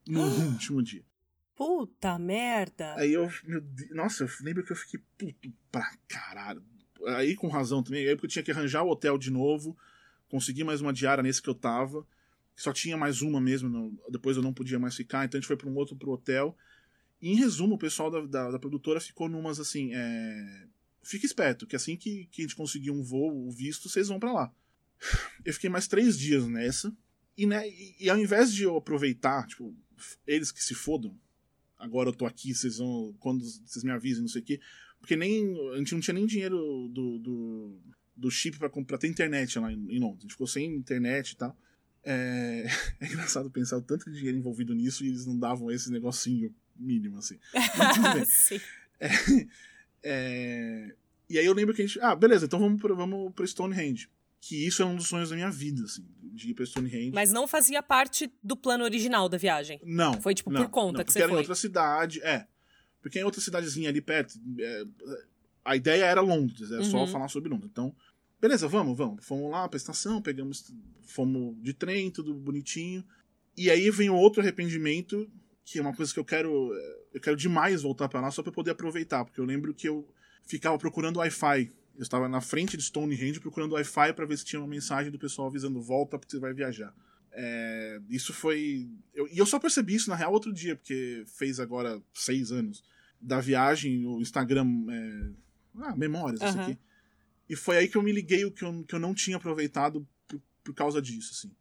No 0.07 0.51
último 0.51 0.81
dia. 0.81 1.03
Puta 1.55 2.19
merda! 2.19 2.93
Aí 2.95 3.13
eu, 3.13 3.27
meu 3.43 3.61
Deus, 3.61 3.89
nossa, 3.89 4.23
eu 4.23 4.29
lembro 4.41 4.63
que 4.63 4.71
eu 4.71 4.75
fiquei 4.75 4.99
puto 5.17 5.51
pra 5.71 5.91
caralho. 6.07 6.63
Aí 7.07 7.35
com 7.35 7.47
razão 7.47 7.81
também, 7.81 8.07
aí 8.07 8.15
porque 8.15 8.27
eu 8.27 8.29
tinha 8.29 8.43
que 8.43 8.51
arranjar 8.51 8.83
o 8.83 8.89
hotel 8.89 9.17
de 9.17 9.31
novo, 9.31 9.75
conseguir 10.29 10.63
mais 10.63 10.81
uma 10.81 10.93
diária 10.93 11.23
nesse 11.23 11.41
que 11.41 11.49
eu 11.49 11.55
tava. 11.55 12.05
Só 12.55 12.71
tinha 12.71 12.95
mais 12.95 13.21
uma 13.21 13.41
mesmo, 13.41 13.69
não, 13.69 13.97
depois 14.09 14.37
eu 14.37 14.43
não 14.43 14.53
podia 14.53 14.79
mais 14.79 14.95
ficar, 14.95 15.25
então 15.25 15.37
a 15.37 15.41
gente 15.41 15.47
foi 15.47 15.57
para 15.57 15.69
um 15.69 15.75
outro 15.75 15.95
pro 15.95 16.11
hotel. 16.11 16.55
E, 17.21 17.31
em 17.31 17.35
resumo, 17.35 17.75
o 17.75 17.79
pessoal 17.79 18.11
da, 18.11 18.21
da, 18.21 18.51
da 18.51 18.59
produtora 18.59 18.99
ficou 18.99 19.27
numas 19.27 19.59
assim, 19.59 19.91
é... 19.93 20.67
fica 21.03 21.25
esperto, 21.25 21.65
que 21.65 21.75
assim 21.75 21.95
que, 21.95 22.27
que 22.31 22.41
a 22.41 22.45
gente 22.45 22.55
conseguir 22.55 22.91
um 22.91 23.01
voo, 23.01 23.47
o 23.47 23.51
visto, 23.51 23.89
vocês 23.89 24.07
vão 24.07 24.19
para 24.19 24.31
lá. 24.31 24.53
Eu 25.45 25.53
fiquei 25.53 25.69
mais 25.69 25.87
três 25.87 26.17
dias 26.17 26.47
nessa, 26.47 26.95
e, 27.37 27.45
né, 27.45 27.67
e, 27.67 27.95
e 27.99 28.09
ao 28.09 28.17
invés 28.17 28.53
de 28.53 28.63
eu 28.63 28.75
aproveitar, 28.75 29.45
tipo, 29.47 29.75
eles 30.25 30.51
que 30.51 30.63
se 30.63 30.73
fodam, 30.73 31.15
agora 31.77 32.09
eu 32.09 32.13
tô 32.13 32.25
aqui, 32.25 32.53
vocês 32.53 32.77
vão. 32.77 33.15
Quando 33.19 33.43
vocês 33.43 33.83
me 33.83 33.91
avisem, 33.91 34.21
não 34.21 34.29
sei 34.29 34.41
o 34.41 34.45
quê. 34.45 34.59
Porque 34.99 35.15
nem. 35.15 35.55
A 35.73 35.77
gente 35.77 35.93
não 35.93 36.01
tinha 36.01 36.13
nem 36.13 36.25
dinheiro 36.25 36.57
do, 36.89 37.19
do, 37.19 37.79
do 38.15 38.31
chip 38.31 38.57
pra, 38.57 38.69
pra 38.69 38.97
ter 38.97 39.07
internet 39.07 39.59
lá 39.59 39.71
em, 39.71 39.95
em 39.95 39.99
Londres. 39.99 40.19
A 40.19 40.21
gente 40.23 40.31
ficou 40.31 40.47
sem 40.47 40.73
internet 40.75 41.31
e 41.31 41.37
tal. 41.37 41.57
É, 42.03 42.65
é 42.99 43.05
engraçado 43.05 43.49
pensar 43.49 43.77
o 43.77 43.81
tanto 43.81 44.09
de 44.09 44.17
dinheiro 44.17 44.37
envolvido 44.37 44.73
nisso 44.73 45.03
e 45.03 45.09
eles 45.09 45.25
não 45.25 45.37
davam 45.37 45.69
esse 45.71 45.91
negocinho 45.91 46.53
mínimo, 46.75 47.17
assim. 47.17 47.37
Mas. 47.53 48.49
É, 48.99 49.09
é, 50.01 50.95
e 51.29 51.37
aí 51.37 51.45
eu 51.45 51.53
lembro 51.53 51.71
que 51.71 51.83
a 51.83 51.85
gente. 51.85 51.99
Ah, 52.01 52.15
beleza, 52.15 52.47
então 52.47 52.59
vamos 52.59 52.81
pra, 52.81 52.95
vamos 52.95 53.31
pra 53.31 53.45
Stonehenge. 53.45 54.09
Que 54.39 54.67
isso 54.67 54.81
é 54.81 54.85
um 54.85 54.95
dos 54.95 55.07
sonhos 55.07 55.29
da 55.29 55.35
minha 55.35 55.49
vida, 55.49 55.83
assim, 55.83 56.05
de 56.33 56.51
ir 56.51 56.53
pra 56.53 56.65
Stonehenge. 56.65 57.11
Mas 57.13 57.31
não 57.31 57.47
fazia 57.47 57.81
parte 57.81 58.31
do 58.43 58.55
plano 58.55 58.83
original 58.83 59.27
da 59.27 59.37
viagem. 59.37 59.79
Não. 59.83 60.21
Foi, 60.21 60.33
tipo, 60.35 60.51
não, 60.51 60.61
por 60.63 60.69
conta 60.69 60.99
não, 60.99 61.05
que 61.05 61.11
você 61.11 61.19
era 61.19 61.29
foi. 61.29 61.37
em 61.37 61.39
outra 61.41 61.55
cidade, 61.55 62.21
é. 62.21 62.47
Porque 63.01 63.19
em 63.19 63.23
outra 63.23 63.41
cidadezinha 63.41 63.89
ali 63.89 63.99
perto. 64.01 64.35
é, 64.59 64.83
a 65.65 65.75
ideia 65.75 66.05
era 66.05 66.21
Londres, 66.21 66.71
era 66.71 66.83
só 66.83 66.99
Uhum. 66.99 67.07
falar 67.07 67.27
sobre 67.29 67.49
Londres. 67.49 67.69
Então, 67.71 67.93
beleza, 68.39 68.67
vamos, 68.67 68.97
vamos. 68.97 69.25
Fomos 69.25 69.51
lá 69.51 69.67
pra 69.67 69.77
estação, 69.77 70.21
pegamos. 70.21 70.71
Fomos 71.01 71.55
de 71.61 71.73
trem, 71.73 72.11
tudo 72.11 72.33
bonitinho. 72.33 73.03
E 73.57 73.69
aí 73.71 73.89
vem 73.89 74.09
outro 74.09 74.41
arrependimento, 74.41 75.29
que 75.65 75.79
é 75.79 75.81
uma 75.81 75.95
coisa 75.95 76.13
que 76.13 76.19
eu 76.19 76.25
quero. 76.25 76.71
é, 76.73 76.97
Eu 77.15 77.21
quero 77.21 77.35
demais 77.35 77.81
voltar 77.81 78.07
pra 78.07 78.21
lá 78.21 78.29
só 78.29 78.43
pra 78.43 78.49
eu 78.51 78.53
poder 78.53 78.71
aproveitar. 78.71 79.25
Porque 79.25 79.39
eu 79.41 79.45
lembro 79.45 79.73
que 79.73 79.87
eu 79.89 80.07
ficava 80.45 80.77
procurando 80.77 81.17
Wi-Fi. 81.17 81.71
Eu 81.97 82.03
estava 82.03 82.29
na 82.29 82.39
frente 82.39 82.77
de 82.77 82.83
Stonehenge 82.83 83.39
procurando 83.39 83.71
Wi-Fi 83.73 84.13
pra 84.13 84.25
ver 84.25 84.37
se 84.37 84.45
tinha 84.45 84.59
uma 84.61 84.67
mensagem 84.67 85.11
do 85.11 85.17
pessoal 85.17 85.47
avisando 85.47 85.81
volta 85.81 86.17
porque 86.19 86.31
você 86.31 86.39
vai 86.39 86.53
viajar. 86.53 86.93
É, 87.31 87.99
isso 88.09 88.33
foi. 88.33 88.87
eu- 89.13 89.27
e 89.27 89.37
eu 89.37 89.45
só 89.45 89.59
percebi 89.59 89.95
isso, 89.95 90.09
na 90.09 90.15
real, 90.15 90.31
outro 90.31 90.53
dia, 90.53 90.75
porque 90.75 91.23
fez 91.25 91.59
agora 91.59 92.01
seis 92.13 92.51
anos 92.51 92.83
da 93.19 93.39
viagem, 93.41 94.05
o 94.05 94.21
Instagram. 94.21 94.65
É, 94.89 95.31
ah, 95.81 95.95
memórias, 95.95 96.41
isso 96.41 96.57
Aham. 96.57 96.61
aqui. 96.71 96.79
E 97.49 97.55
foi 97.55 97.77
aí 97.77 97.87
que 97.87 97.97
eu 97.97 98.03
me 98.03 98.11
liguei 98.11 98.45
o 98.45 98.51
que 98.51 98.63
eu, 98.63 98.83
que 98.83 98.93
eu 98.93 98.99
não 98.99 99.13
tinha 99.13 99.37
aproveitado 99.37 100.07
por, 100.27 100.39
por 100.63 100.73
causa 100.75 101.01
disso, 101.01 101.31
assim. 101.33 101.51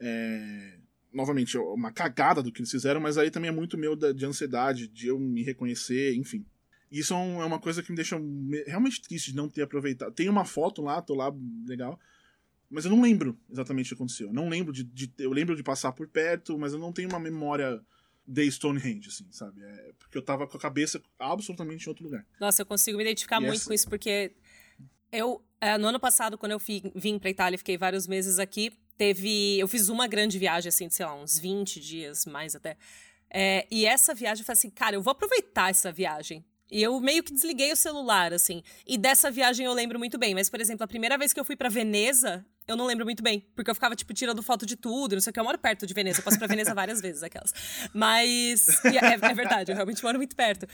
É, 0.00 0.78
novamente, 1.12 1.56
é 1.56 1.60
uma 1.60 1.92
cagada 1.92 2.42
do 2.42 2.50
que 2.52 2.60
eles 2.60 2.70
fizeram, 2.70 3.00
mas 3.00 3.16
aí 3.18 3.30
também 3.30 3.48
é 3.48 3.52
muito 3.52 3.76
meu 3.78 3.94
da- 3.96 4.12
de 4.12 4.24
ansiedade, 4.26 4.88
de 4.88 5.06
eu 5.08 5.18
me 5.18 5.42
reconhecer, 5.42 6.14
enfim. 6.16 6.44
Isso 6.90 7.12
é 7.14 7.16
é 7.16 7.44
uma 7.44 7.58
coisa 7.58 7.82
que 7.82 7.90
me 7.90 7.96
deixa 7.96 8.18
me- 8.18 8.62
realmente 8.64 9.02
triste 9.02 9.30
de 9.30 9.36
não 9.36 9.48
ter 9.48 9.62
aproveitado. 9.62 10.12
Tem 10.12 10.28
uma 10.28 10.44
foto 10.44 10.82
lá, 10.82 11.00
tô 11.02 11.14
lá, 11.14 11.32
legal. 11.66 11.98
Mas 12.70 12.84
eu 12.84 12.90
não 12.90 13.00
lembro 13.00 13.38
exatamente 13.50 13.86
o 13.86 13.88
que 13.90 13.94
aconteceu. 13.94 14.28
Eu 14.28 14.32
não 14.34 14.48
lembro 14.48 14.72
de, 14.72 14.84
de- 14.84 15.12
Eu 15.18 15.32
lembro 15.32 15.56
de 15.56 15.62
passar 15.62 15.92
por 15.92 16.06
perto, 16.08 16.58
mas 16.58 16.72
eu 16.72 16.78
não 16.78 16.92
tenho 16.92 17.08
uma 17.08 17.18
memória 17.20 17.80
de 18.26 18.50
Stonehenge, 18.50 19.08
assim, 19.08 19.26
sabe? 19.30 19.62
É 19.62 19.92
porque 19.98 20.18
eu 20.18 20.22
tava 20.22 20.46
com 20.46 20.56
a 20.56 20.60
cabeça 20.60 21.00
absolutamente 21.18 21.86
em 21.86 21.88
outro 21.88 22.04
lugar. 22.04 22.26
Nossa, 22.38 22.60
eu 22.62 22.66
consigo 22.66 22.98
me 22.98 23.04
identificar 23.04 23.36
E 23.40 23.44
muito 23.44 23.54
essa- 23.56 23.66
com 23.68 23.72
isso, 23.72 23.88
porque 23.88 24.32
eu, 25.10 25.42
é, 25.60 25.78
no 25.78 25.88
ano 25.88 25.98
passado, 26.00 26.36
quando 26.36 26.52
eu 26.52 26.60
vim 26.94 27.18
pra 27.18 27.30
Itália 27.30 27.56
fiquei 27.58 27.78
vários 27.78 28.06
meses 28.06 28.38
aqui, 28.38 28.70
teve. 28.98 29.58
Eu 29.58 29.66
fiz 29.68 29.88
uma 29.88 30.06
grande 30.06 30.38
viagem, 30.38 30.68
assim, 30.68 30.88
de, 30.88 30.94
sei 30.94 31.06
lá, 31.06 31.14
uns 31.14 31.38
20 31.38 31.80
dias, 31.80 32.26
mais 32.26 32.54
até. 32.54 32.76
É, 33.30 33.66
e 33.70 33.86
essa 33.86 34.14
viagem, 34.14 34.42
eu 34.42 34.46
falei 34.46 34.58
assim, 34.58 34.70
cara, 34.70 34.96
eu 34.96 35.02
vou 35.02 35.12
aproveitar 35.12 35.70
essa 35.70 35.90
viagem. 35.92 36.44
E 36.70 36.82
eu 36.82 37.00
meio 37.00 37.22
que 37.22 37.32
desliguei 37.32 37.72
o 37.72 37.76
celular, 37.76 38.32
assim. 38.32 38.62
E 38.86 38.98
dessa 38.98 39.30
viagem 39.30 39.64
eu 39.64 39.72
lembro 39.72 39.98
muito 39.98 40.18
bem. 40.18 40.34
Mas, 40.34 40.50
por 40.50 40.60
exemplo, 40.60 40.84
a 40.84 40.88
primeira 40.88 41.16
vez 41.16 41.32
que 41.32 41.40
eu 41.40 41.44
fui 41.44 41.56
pra 41.56 41.68
Veneza, 41.68 42.44
eu 42.66 42.76
não 42.76 42.84
lembro 42.84 43.04
muito 43.04 43.22
bem. 43.22 43.46
Porque 43.56 43.70
eu 43.70 43.74
ficava, 43.74 43.96
tipo, 43.96 44.12
tirando 44.12 44.42
foto 44.42 44.66
de 44.66 44.76
tudo, 44.76 45.14
não 45.14 45.20
sei 45.20 45.30
o 45.30 45.34
que. 45.34 45.40
Eu 45.40 45.44
moro 45.44 45.58
perto 45.58 45.86
de 45.86 45.94
Veneza. 45.94 46.20
Eu 46.20 46.24
passo 46.24 46.38
pra 46.38 46.46
Veneza 46.46 46.74
várias 46.74 47.00
vezes, 47.00 47.22
aquelas. 47.22 47.52
Mas. 47.94 48.66
é, 48.84 49.14
é 49.14 49.34
verdade, 49.34 49.72
eu 49.72 49.74
realmente 49.74 50.02
moro 50.02 50.18
muito 50.18 50.36
perto. 50.36 50.66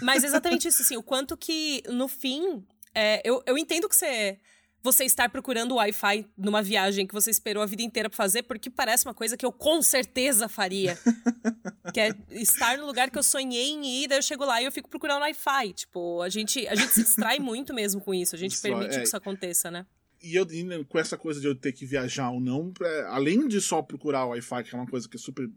Mas 0.00 0.22
exatamente 0.22 0.68
isso, 0.68 0.82
assim. 0.82 0.96
O 0.96 1.02
quanto 1.02 1.36
que, 1.36 1.82
no 1.88 2.06
fim, 2.06 2.64
é, 2.94 3.20
eu, 3.24 3.42
eu 3.46 3.58
entendo 3.58 3.88
que 3.88 3.96
você. 3.96 4.38
Você 4.82 5.04
estar 5.04 5.28
procurando 5.28 5.74
Wi-Fi 5.74 6.26
numa 6.36 6.62
viagem 6.62 7.06
que 7.06 7.12
você 7.12 7.30
esperou 7.30 7.62
a 7.62 7.66
vida 7.66 7.82
inteira 7.82 8.08
pra 8.08 8.16
fazer, 8.16 8.42
porque 8.44 8.70
parece 8.70 9.06
uma 9.06 9.12
coisa 9.12 9.36
que 9.36 9.44
eu 9.44 9.52
com 9.52 9.82
certeza 9.82 10.48
faria. 10.48 10.98
que 11.92 12.00
é 12.00 12.14
estar 12.30 12.78
no 12.78 12.86
lugar 12.86 13.10
que 13.10 13.18
eu 13.18 13.22
sonhei 13.22 13.70
em 13.70 14.02
ir, 14.02 14.08
daí 14.08 14.18
eu 14.18 14.22
chego 14.22 14.44
lá 14.44 14.60
e 14.62 14.64
eu 14.64 14.72
fico 14.72 14.88
procurando 14.88 15.20
Wi-Fi. 15.22 15.72
Tipo, 15.74 16.22
a 16.22 16.28
gente, 16.28 16.66
a 16.66 16.74
gente 16.74 16.92
se 16.92 17.04
distrai 17.04 17.38
muito 17.40 17.74
mesmo 17.74 18.00
com 18.00 18.14
isso. 18.14 18.34
A 18.34 18.38
gente 18.38 18.58
permite 18.60 18.94
é. 18.94 18.98
que 18.98 19.04
isso 19.06 19.16
aconteça, 19.16 19.70
né? 19.70 19.86
E 20.22 20.34
eu, 20.34 20.46
e 20.50 20.84
com 20.84 20.98
essa 20.98 21.16
coisa 21.16 21.40
de 21.40 21.46
eu 21.46 21.54
ter 21.54 21.72
que 21.72 21.86
viajar 21.86 22.30
ou 22.30 22.40
não, 22.40 22.72
é, 22.82 23.02
além 23.08 23.48
de 23.48 23.60
só 23.60 23.82
procurar 23.82 24.26
o 24.26 24.30
Wi-Fi, 24.30 24.64
que 24.64 24.74
é 24.74 24.78
uma 24.78 24.86
coisa 24.86 25.08
que 25.08 25.16
super 25.18 25.48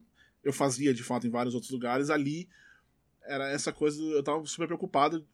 eu 0.44 0.52
fazia 0.52 0.94
de 0.94 1.04
fato 1.04 1.26
em 1.26 1.30
vários 1.30 1.56
outros 1.56 1.72
lugares, 1.72 2.10
ali 2.10 2.50
era 3.26 3.50
essa 3.50 3.72
coisa, 3.72 4.02
eu 4.02 4.22
tava 4.22 4.46
super 4.46 4.68
preocupado. 4.68 5.26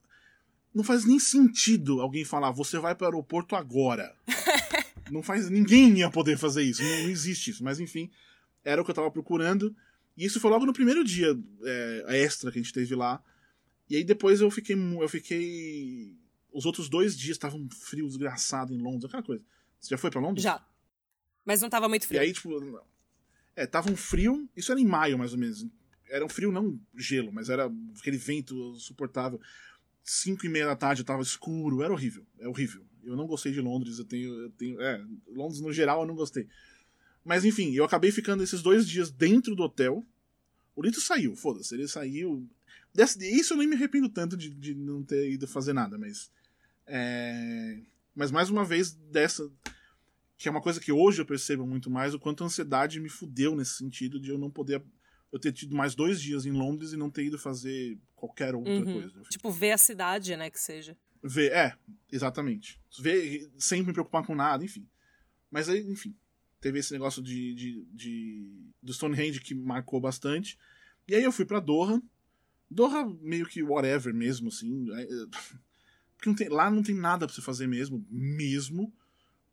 Não 0.74 0.84
faz 0.84 1.06
nem 1.06 1.20
sentido 1.20 2.02
alguém 2.02 2.24
falar, 2.24 2.52
você 2.52 2.78
vai 2.80 2.94
para 2.96 3.06
o 3.06 3.08
aeroporto 3.08 3.56
agora. 3.56 4.16
não 5.12 5.24
faz, 5.24 5.50
ninguém 5.50 5.98
ia 6.00 6.10
poder 6.10 6.38
fazer 6.38 6.64
isso, 6.64 6.84
não, 6.84 7.04
não 7.04 7.10
existe 7.10 7.50
isso, 7.52 7.64
mas 7.64 7.80
enfim, 7.80 8.10
era 8.64 8.82
o 8.82 8.86
que 8.86 8.92
eu 8.92 8.96
tava 8.96 9.10
procurando. 9.12 9.76
E 10.16 10.26
isso 10.26 10.40
foi 10.40 10.52
logo 10.52 10.66
no 10.66 10.74
primeiro 10.74 11.04
dia 11.04 11.38
é, 11.64 12.22
extra 12.24 12.52
que 12.52 12.60
a 12.60 12.62
gente 12.62 12.74
teve 12.74 12.94
lá. 12.96 13.24
E 13.90 13.96
aí 13.96 14.04
depois 14.04 14.42
eu 14.42 14.52
fiquei, 14.52 14.76
eu 14.76 15.10
fiquei 15.10 16.16
os 16.52 16.66
outros 16.66 16.90
dois 16.90 17.18
dias 17.18 17.36
estavam 17.36 17.60
um 17.62 17.70
frio 17.70 18.08
desgraçado 18.08 18.74
em 18.74 18.78
Londres, 18.78 19.06
aquela 19.06 19.24
coisa. 19.24 19.44
Você 19.80 19.90
já 19.90 19.98
foi 19.98 20.12
pra 20.12 20.20
Londres? 20.22 20.44
Já. 20.44 20.64
Mas 21.46 21.62
não 21.62 21.70
tava 21.70 21.88
muito 21.88 22.04
E 22.04 22.08
frio. 22.08 22.22
aí, 22.22 22.34
tipo. 22.34 22.82
É, 23.56 23.66
tava 23.66 23.92
um 23.92 23.96
frio. 23.96 24.48
Isso 24.56 24.72
era 24.72 24.80
em 24.80 24.86
maio, 24.86 25.18
mais 25.18 25.34
ou 25.34 25.40
menos. 25.40 25.66
Era 26.08 26.26
um 26.26 26.30
frio, 26.30 26.52
não 26.52 26.80
gelo, 26.96 27.32
mas 27.32 27.50
era 27.50 27.72
aquele 27.98 28.18
vento 28.18 28.76
suportável. 28.76 29.40
Cinco 30.04 30.46
e 30.46 30.50
meia 30.50 30.66
da 30.66 30.76
tarde 30.76 31.04
tava 31.04 31.22
escuro. 31.22 31.84
Era 31.84 31.94
horrível. 31.94 32.26
É 32.40 32.48
horrível. 32.48 32.84
Eu 33.04 33.16
não 33.16 33.28
gostei 33.28 33.52
de 33.52 33.62
Londres. 33.62 34.00
Eu 34.00 34.06
tenho. 34.06 34.34
Eu 34.34 34.50
tenho 34.52 34.82
é, 34.82 35.04
Londres 35.28 35.62
no 35.62 35.72
geral 35.72 36.02
eu 36.02 36.08
não 36.08 36.16
gostei. 36.16 36.48
Mas 37.24 37.46
enfim, 37.46 37.74
eu 37.74 37.84
acabei 37.84 38.12
ficando 38.12 38.44
esses 38.44 38.62
dois 38.62 38.88
dias 38.88 39.12
dentro 39.12 39.56
do 39.56 39.64
hotel. 39.64 40.06
O 40.76 40.82
Lito 40.82 41.02
saiu, 41.02 41.36
foda-se, 41.36 41.76
ele 41.76 41.88
saiu. 41.88 42.48
Desse, 42.94 43.20
isso 43.24 43.54
eu 43.54 43.58
nem 43.58 43.68
me 43.68 43.76
arrependo 43.76 44.10
tanto 44.10 44.36
de, 44.36 44.50
de 44.50 44.74
não 44.74 45.04
ter 45.04 45.32
ido 45.32 45.48
fazer 45.48 45.74
nada, 45.74 45.98
mas. 45.98 46.32
É... 46.88 47.80
Mas 48.16 48.32
mais 48.32 48.50
uma 48.50 48.66
vez, 48.66 48.94
dessa. 48.94 49.52
Que 50.38 50.48
é 50.48 50.52
uma 50.52 50.62
coisa 50.62 50.80
que 50.80 50.92
hoje 50.92 51.22
eu 51.22 51.26
percebo 51.26 51.68
muito 51.68 51.90
mais, 51.90 52.14
o 52.14 52.20
quanto 52.20 52.44
a 52.44 52.48
ansiedade 52.48 53.00
me 53.00 53.10
fudeu 53.10 53.56
nesse 53.56 53.74
sentido 53.74 54.20
de 54.20 54.30
eu 54.30 54.38
não 54.38 54.50
poder. 54.50 54.82
Eu 55.32 55.40
ter 55.40 55.52
tido 55.52 55.76
mais 55.76 55.94
dois 55.96 56.20
dias 56.22 56.46
em 56.46 56.52
Londres 56.52 56.92
e 56.94 56.98
não 56.98 57.10
ter 57.10 57.26
ido 57.26 57.38
fazer 57.38 57.98
qualquer 58.16 58.56
outra 58.56 58.74
Uhum. 58.74 58.94
coisa. 59.02 59.22
Tipo, 59.30 59.52
ver 59.52 59.72
a 59.72 59.78
cidade, 59.78 60.36
né, 60.36 60.50
que 60.50 60.60
seja. 60.60 60.98
Ver, 61.24 61.52
é, 61.52 61.76
exatamente. 62.12 62.80
Ver 63.00 63.50
sem 63.58 63.84
me 63.84 63.94
preocupar 63.94 64.26
com 64.26 64.34
nada, 64.36 64.64
enfim. 64.64 64.88
Mas 65.52 65.70
aí, 65.70 65.82
enfim, 65.90 66.16
teve 66.60 66.80
esse 66.80 66.92
negócio 66.94 67.22
de, 67.22 67.54
de, 67.54 67.86
de- 67.94 68.72
do 68.82 68.94
Stonehenge 68.94 69.40
que 69.42 69.54
marcou 69.54 70.00
bastante. 70.00 70.58
E 71.08 71.14
aí 71.16 71.24
eu 71.24 71.32
fui 71.32 71.46
pra 71.46 71.60
Doha. 71.60 72.02
Doha 72.72 73.06
meio 73.22 73.46
que 73.48 73.62
whatever 73.64 74.14
mesmo, 74.14 74.50
assim. 74.50 74.92
É, 74.94 75.04
é, 75.04 75.08
Porque 76.18 76.30
não 76.30 76.36
tem- 76.36 76.50
lá 76.50 76.70
não 76.72 76.84
tem 76.84 76.96
nada 76.96 77.26
pra 77.26 77.34
você 77.36 77.42
fazer 77.42 77.68
mesmo, 77.68 78.06
mesmo. 78.10 78.92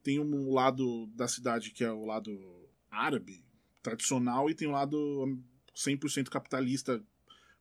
Tem 0.03 0.19
um 0.21 0.53
lado 0.53 1.07
da 1.09 1.29
cidade 1.29 1.71
que 1.71 1.83
é 1.85 1.91
o 1.93 2.05
lado 2.05 2.69
árabe, 2.91 3.45
tradicional, 3.83 4.49
e 4.51 4.55
tem 4.55 4.67
um 4.69 4.73
lado 4.73 5.39
100% 5.77 6.29
capitalista, 6.31 7.03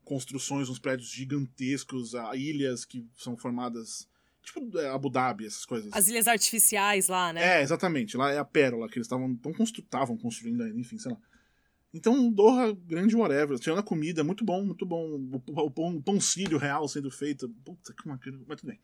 construções, 0.03 0.69
uns 0.69 0.79
prédios 0.79 1.09
gigantescos, 1.09 2.13
ilhas 2.33 2.85
que 2.85 3.05
são 3.17 3.35
formadas, 3.35 4.07
tipo 4.41 4.77
é, 4.79 4.89
Abu 4.89 5.09
Dhabi, 5.09 5.45
essas 5.45 5.65
coisas. 5.65 5.91
As 5.91 6.07
ilhas 6.07 6.27
artificiais 6.27 7.07
lá, 7.07 7.33
né? 7.33 7.59
É, 7.59 7.61
exatamente. 7.61 8.15
Lá 8.15 8.31
é 8.31 8.37
a 8.37 8.45
pérola 8.45 8.87
que 8.87 8.97
eles 8.97 9.07
estavam 9.07 9.35
constru 9.35 9.83
construindo 10.21 10.63
ainda, 10.63 10.79
enfim, 10.79 10.97
sei 10.97 11.11
lá. 11.11 11.17
Então, 11.93 12.29
Doha, 12.29 12.73
grande 12.73 13.15
whatever. 13.15 13.57
Tirando 13.57 13.79
a 13.79 13.83
comida, 13.83 14.23
muito 14.23 14.43
bom, 14.43 14.65
muito 14.65 14.85
bom. 14.85 15.05
O, 15.07 15.35
o 15.35 15.71
pão, 15.71 15.95
o 15.95 16.03
pão 16.03 16.19
sírio 16.19 16.57
real 16.57 16.87
sendo 16.87 17.09
feito. 17.09 17.49
Puta 17.63 17.93
que 17.93 18.07
macana, 18.07 18.37
mas 18.45 18.59
tudo 18.59 18.69
bem. 18.69 18.79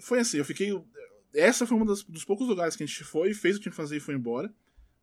Foi 0.00 0.18
assim, 0.18 0.38
eu 0.38 0.44
fiquei. 0.44 0.70
Essa 1.34 1.66
foi 1.66 1.76
um 1.76 1.84
dos 1.84 2.24
poucos 2.24 2.48
lugares 2.48 2.76
que 2.76 2.82
a 2.82 2.86
gente 2.86 3.04
foi, 3.04 3.34
fez 3.34 3.56
o 3.56 3.58
que 3.58 3.64
tinha 3.64 3.72
que 3.72 3.76
fazer 3.76 3.98
e 3.98 4.00
foi 4.00 4.14
embora. 4.14 4.52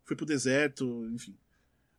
Fui 0.03 0.15
pro 0.15 0.25
deserto, 0.25 1.07
enfim. 1.13 1.37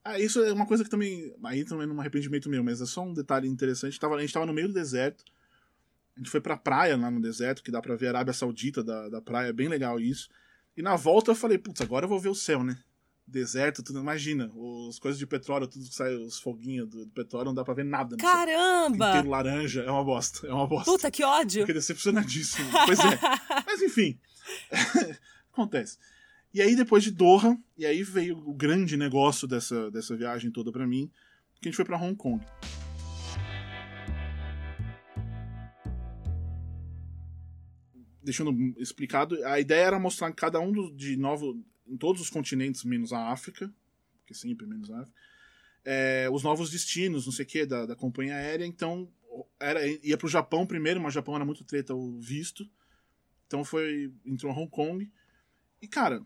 Ah, 0.05 0.19
isso 0.19 0.43
é 0.43 0.53
uma 0.53 0.67
coisa 0.67 0.83
que 0.83 0.91
também. 0.91 1.35
Aí 1.45 1.65
também 1.65 1.87
não 1.87 1.95
é 1.95 1.97
um 1.99 2.01
arrependimento 2.01 2.49
meu, 2.51 2.65
mas 2.65 2.81
é 2.81 2.87
só 2.87 3.03
um 3.03 3.15
detalhe 3.15 3.49
interessante. 3.49 3.99
Tava, 3.99 4.17
a 4.17 4.21
gente 4.21 4.33
tava 4.33 4.47
no 4.47 4.53
meio 4.53 4.69
do 4.69 4.75
deserto. 4.75 5.25
A 6.17 6.21
gente 6.21 6.31
foi 6.31 6.41
pra 6.41 6.57
praia 6.57 6.97
lá 6.97 7.11
no 7.11 7.21
deserto, 7.21 7.63
que 7.63 7.71
dá 7.71 7.81
pra 7.81 7.97
ver 7.97 8.09
a 8.09 8.11
Arábia 8.11 8.35
Saudita 8.35 8.83
da, 8.83 9.09
da 9.09 9.23
praia, 9.23 9.49
é 9.49 9.53
bem 9.53 9.69
legal 9.69 9.99
isso. 9.99 10.29
E 10.77 10.83
na 10.83 10.97
volta 10.97 11.31
eu 11.31 11.35
falei, 11.35 11.57
putz, 11.57 11.81
agora 11.81 12.05
eu 12.05 12.09
vou 12.09 12.19
ver 12.19 12.29
o 12.29 12.35
céu, 12.35 12.63
né? 12.63 12.79
Deserto, 13.27 13.83
tudo. 13.83 14.01
Imagina, 14.01 14.51
os 14.55 14.99
coisas 14.99 15.19
de 15.19 15.27
petróleo, 15.27 15.67
tudo 15.67 15.89
que 15.89 15.95
sai, 15.95 16.15
os 16.15 16.39
foguinhos 16.39 16.89
do, 16.89 17.07
petróleo, 17.09 17.47
não 17.47 17.55
dá 17.55 17.65
pra 17.65 17.73
ver 17.73 17.85
nada. 17.85 18.17
céu. 18.19 18.19
Caramba! 18.19 19.11
Inteiro 19.11 19.31
laranja, 19.31 19.83
é 19.83 19.91
uma 19.91 20.05
bosta, 20.05 20.47
é 20.47 20.53
uma 20.53 20.67
bosta. 20.67 20.91
Puta, 20.91 21.11
que 21.11 21.25
ódio! 21.25 21.63
Fiquei 21.63 21.75
decepcionadíssimo. 21.75 22.69
Pois 22.85 22.99
é. 22.99 23.19
Mas 23.67 23.81
enfim. 23.81 24.19
Acontece. 25.53 25.99
E 26.55 26.61
aí, 26.61 26.77
depois 26.77 27.03
de 27.03 27.11
Doha, 27.11 27.59
e 27.79 27.87
aí 27.87 28.03
veio 28.03 28.37
o 28.37 28.53
grande 28.53 28.95
negócio 28.95 29.49
dessa, 29.49 29.91
dessa 29.91 30.15
viagem 30.15 30.51
toda 30.51 30.71
pra 30.71 30.87
mim, 30.87 31.11
que 31.55 31.69
a 31.69 31.71
gente 31.71 31.77
foi 31.77 31.85
pra 31.85 31.97
Hong 31.97 32.15
Kong. 32.15 32.45
Deixando 38.23 38.55
explicado, 38.79 39.43
a 39.47 39.59
ideia 39.59 39.87
era 39.87 39.99
mostrar 39.99 40.31
cada 40.33 40.61
um 40.61 40.95
de 40.95 41.17
novo, 41.17 41.59
em 41.87 41.97
todos 41.97 42.21
os 42.21 42.29
continentes, 42.29 42.85
menos 42.85 43.15
a 43.15 43.31
África, 43.31 43.73
porque 44.19 44.35
sempre 44.35 44.67
menos 44.67 44.91
a 44.91 45.01
África, 45.01 45.19
é, 45.87 46.29
os 46.31 46.43
novos 46.43 46.71
destinos, 46.71 47.25
não 47.25 47.33
sei 47.33 47.47
o 47.47 47.49
que, 47.49 47.65
da, 47.65 47.87
da 47.87 47.97
companhia 47.97 48.37
aérea. 48.37 48.67
Então, 48.67 49.11
era, 49.59 49.81
ia 50.07 50.19
pro 50.19 50.29
Japão 50.29 50.67
primeiro, 50.67 51.01
mas 51.01 51.15
o 51.15 51.15
Japão 51.15 51.35
era 51.35 51.47
muito 51.47 51.65
treta 51.65 51.95
o 51.95 52.21
visto. 52.21 52.69
Então 53.47 53.65
foi. 53.65 54.13
entrou 54.25 54.53
Hong 54.53 54.71
Kong. 54.71 55.11
E, 55.81 55.89
cara, 55.89 56.25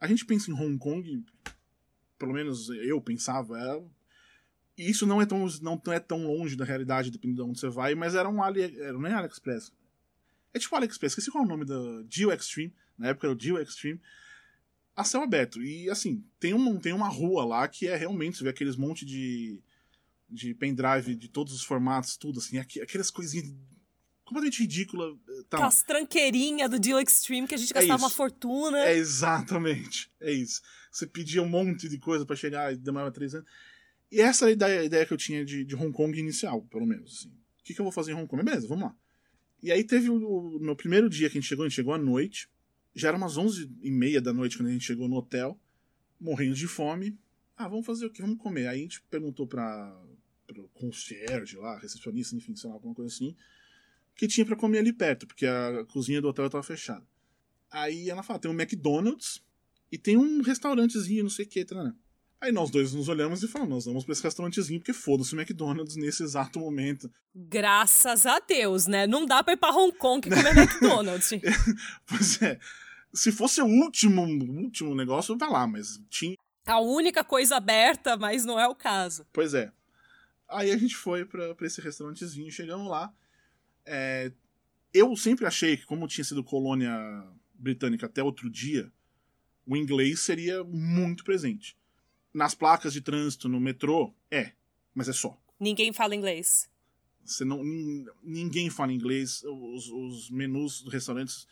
a 0.00 0.06
gente 0.06 0.24
pensa 0.24 0.50
em 0.50 0.54
Hong 0.54 0.78
Kong, 0.78 1.24
pelo 2.18 2.32
menos 2.32 2.68
eu 2.68 3.00
pensava, 3.00 3.58
era. 3.58 3.82
E 4.76 4.90
isso 4.90 5.06
não 5.06 5.22
é 5.22 5.26
tão, 5.26 5.46
não 5.62 5.80
é 5.92 6.00
tão 6.00 6.26
longe 6.26 6.56
da 6.56 6.64
realidade, 6.64 7.10
dependendo 7.10 7.44
de 7.44 7.50
onde 7.50 7.60
você 7.60 7.68
vai, 7.68 7.94
mas 7.94 8.14
era 8.14 8.28
um 8.28 8.42
Ali. 8.42 8.62
Era, 8.62 8.92
não 8.94 9.06
é 9.06 9.12
AliExpress. 9.14 9.72
É 10.52 10.58
tipo 10.58 10.74
AliExpress, 10.74 11.12
esqueci 11.12 11.30
qual 11.30 11.44
é 11.44 11.46
o 11.46 11.50
nome 11.50 11.64
da. 11.64 11.74
Geo 12.10 12.32
Extreme. 12.32 12.72
Na 12.98 13.08
época 13.08 13.26
era 13.28 13.36
o 13.36 13.40
Geo 13.40 13.58
Extreme. 13.60 14.00
A 14.96 15.04
céu 15.04 15.22
aberto. 15.22 15.62
E 15.62 15.88
assim, 15.90 16.24
tem, 16.38 16.54
um, 16.54 16.78
tem 16.78 16.92
uma 16.92 17.08
rua 17.08 17.44
lá 17.44 17.66
que 17.68 17.86
é 17.88 17.96
realmente, 17.96 18.36
você 18.38 18.44
vê 18.44 18.50
aqueles 18.50 18.76
monte 18.76 19.04
de. 19.04 19.60
de 20.28 20.54
pendrive 20.54 21.14
de 21.14 21.28
todos 21.28 21.52
os 21.52 21.62
formatos, 21.62 22.16
tudo, 22.16 22.38
assim, 22.40 22.58
aqu- 22.58 22.80
aquelas 22.82 23.10
coisinhas 23.10 23.52
completamente 24.24 24.60
ridículas. 24.60 25.16
Tá, 25.48 25.58
Aquelas 25.58 25.82
tranqueirinhas 25.82 26.70
do 26.70 26.78
Deal 26.78 27.00
Extreme 27.00 27.46
que 27.46 27.54
a 27.54 27.58
gente 27.58 27.72
É 27.72 27.74
gastava 27.74 27.96
isso. 27.96 28.04
uma 28.04 28.10
fortuna. 28.10 28.78
É 28.86 28.96
exatamente. 28.96 30.10
É 30.20 30.32
isso. 30.32 30.62
Você 30.90 31.06
pedia 31.06 31.42
um 31.42 31.48
monte 31.48 31.88
de 31.88 31.98
coisa 31.98 32.24
pra 32.24 32.36
chegar 32.36 32.72
e 32.72 32.76
demorava 32.76 33.10
três 33.12 33.34
anos. 33.34 33.48
E 34.10 34.20
essa 34.20 34.44
era 34.44 34.50
a 34.50 34.52
ideia, 34.52 34.80
a 34.80 34.84
ideia 34.84 35.06
que 35.06 35.12
eu 35.12 35.16
tinha 35.18 35.44
de, 35.44 35.64
de 35.64 35.74
Hong 35.74 35.92
Kong 35.92 36.16
inicial, 36.18 36.62
pelo 36.62 36.86
menos. 36.86 37.18
Assim. 37.20 37.28
O 37.28 37.64
que, 37.64 37.74
que 37.74 37.80
eu 37.80 37.84
vou 37.84 37.92
fazer 37.92 38.12
em 38.12 38.14
Hong 38.14 38.26
Kong? 38.28 38.42
Beleza, 38.42 38.68
vamos 38.68 38.84
lá. 38.84 38.96
E 39.62 39.72
aí 39.72 39.82
teve 39.82 40.10
o, 40.10 40.16
o 40.56 40.60
meu 40.60 40.76
primeiro 40.76 41.08
dia 41.08 41.28
que 41.28 41.38
a 41.38 41.40
gente 41.40 41.48
chegou, 41.48 41.64
a 41.64 41.68
gente 41.68 41.76
chegou 41.76 41.94
à 41.94 41.98
noite. 41.98 42.48
Já 42.94 43.08
era 43.08 43.16
umas 43.16 43.36
11 43.36 43.70
e 43.82 43.90
meia 43.90 44.20
da 44.20 44.32
noite 44.32 44.56
quando 44.56 44.68
a 44.68 44.72
gente 44.72 44.84
chegou 44.84 45.08
no 45.08 45.16
hotel, 45.16 45.58
morrendo 46.20 46.54
de 46.54 46.68
fome. 46.68 47.18
Ah, 47.56 47.66
vamos 47.66 47.84
fazer 47.86 48.06
o 48.06 48.10
que? 48.10 48.20
Vamos 48.22 48.38
comer. 48.38 48.68
Aí 48.68 48.78
a 48.78 48.82
gente 48.82 49.02
perguntou 49.10 49.46
pra, 49.46 50.00
pro 50.46 50.68
concierge 50.74 51.56
lá, 51.56 51.78
recepcionista, 51.78 52.36
enfim, 52.36 52.54
sei 52.54 52.68
lá, 52.68 52.74
alguma 52.76 52.94
coisa 52.94 53.12
assim, 53.12 53.34
que 54.16 54.28
tinha 54.28 54.46
pra 54.46 54.56
comer 54.56 54.78
ali 54.78 54.92
perto, 54.92 55.26
porque 55.26 55.46
a 55.46 55.84
cozinha 55.86 56.20
do 56.20 56.28
hotel 56.28 56.48
tava 56.48 56.62
fechada. 56.62 57.06
Aí 57.70 58.08
ela 58.08 58.22
fala, 58.22 58.38
tem 58.38 58.50
um 58.50 58.54
McDonald's 58.54 59.42
e 59.90 59.98
tem 59.98 60.16
um 60.16 60.40
restaurantezinho, 60.42 61.24
não 61.24 61.30
sei 61.30 61.44
o 61.44 61.48
que, 61.48 61.64
tá, 61.64 61.82
né? 61.82 61.92
Aí 62.40 62.52
nós 62.52 62.70
dois 62.70 62.92
nos 62.92 63.08
olhamos 63.08 63.42
e 63.42 63.48
falamos, 63.48 63.74
nós 63.74 63.84
vamos 63.86 64.04
pra 64.04 64.12
esse 64.12 64.22
restaurantezinho, 64.22 64.78
porque 64.78 64.92
foda-se 64.92 65.34
o 65.34 65.40
McDonald's 65.40 65.96
nesse 65.96 66.22
exato 66.22 66.60
momento. 66.60 67.10
Graças 67.34 68.26
a 68.26 68.38
Deus, 68.38 68.86
né? 68.86 69.06
Não 69.06 69.24
dá 69.24 69.42
pra 69.42 69.54
ir 69.54 69.56
pra 69.56 69.74
Hong 69.74 69.96
Kong 69.96 70.28
comer 70.28 70.56
McDonald's. 70.56 71.30
Pois 72.06 72.42
é, 72.42 72.58
se 73.14 73.32
fosse 73.32 73.62
o 73.62 73.66
último, 73.66 74.22
último 74.22 74.94
negócio, 74.94 75.38
vai 75.38 75.48
lá, 75.48 75.66
mas 75.66 76.00
tinha. 76.10 76.36
A 76.66 76.80
única 76.80 77.24
coisa 77.24 77.56
aberta, 77.56 78.16
mas 78.16 78.44
não 78.44 78.58
é 78.58 78.68
o 78.68 78.74
caso. 78.74 79.26
Pois 79.32 79.54
é. 79.54 79.72
Aí 80.48 80.70
a 80.70 80.76
gente 80.76 80.96
foi 80.96 81.24
pra, 81.24 81.54
pra 81.54 81.66
esse 81.66 81.80
restaurantezinho, 81.80 82.50
chegamos 82.50 82.88
lá. 82.90 83.12
É, 83.86 84.32
eu 84.92 85.14
sempre 85.16 85.46
achei 85.46 85.76
que, 85.76 85.84
como 85.86 86.06
tinha 86.08 86.24
sido 86.24 86.42
colônia 86.44 86.92
britânica 87.54 88.06
até 88.06 88.22
outro 88.22 88.48
dia, 88.50 88.92
o 89.66 89.76
inglês 89.76 90.20
seria 90.20 90.62
muito 90.64 91.24
presente. 91.24 91.76
Nas 92.32 92.54
placas 92.54 92.92
de 92.92 93.00
trânsito, 93.00 93.48
no 93.48 93.60
metrô, 93.60 94.12
é, 94.30 94.52
mas 94.94 95.08
é 95.08 95.12
só. 95.12 95.38
Ninguém 95.58 95.92
fala 95.92 96.14
inglês. 96.14 96.68
Você 97.24 97.44
não, 97.44 97.62
nin- 97.64 98.06
ninguém 98.22 98.68
fala 98.68 98.92
inglês, 98.92 99.42
os, 99.44 99.88
os 99.88 100.30
menus 100.30 100.82
dos 100.82 100.92
restaurantes, 100.92 101.46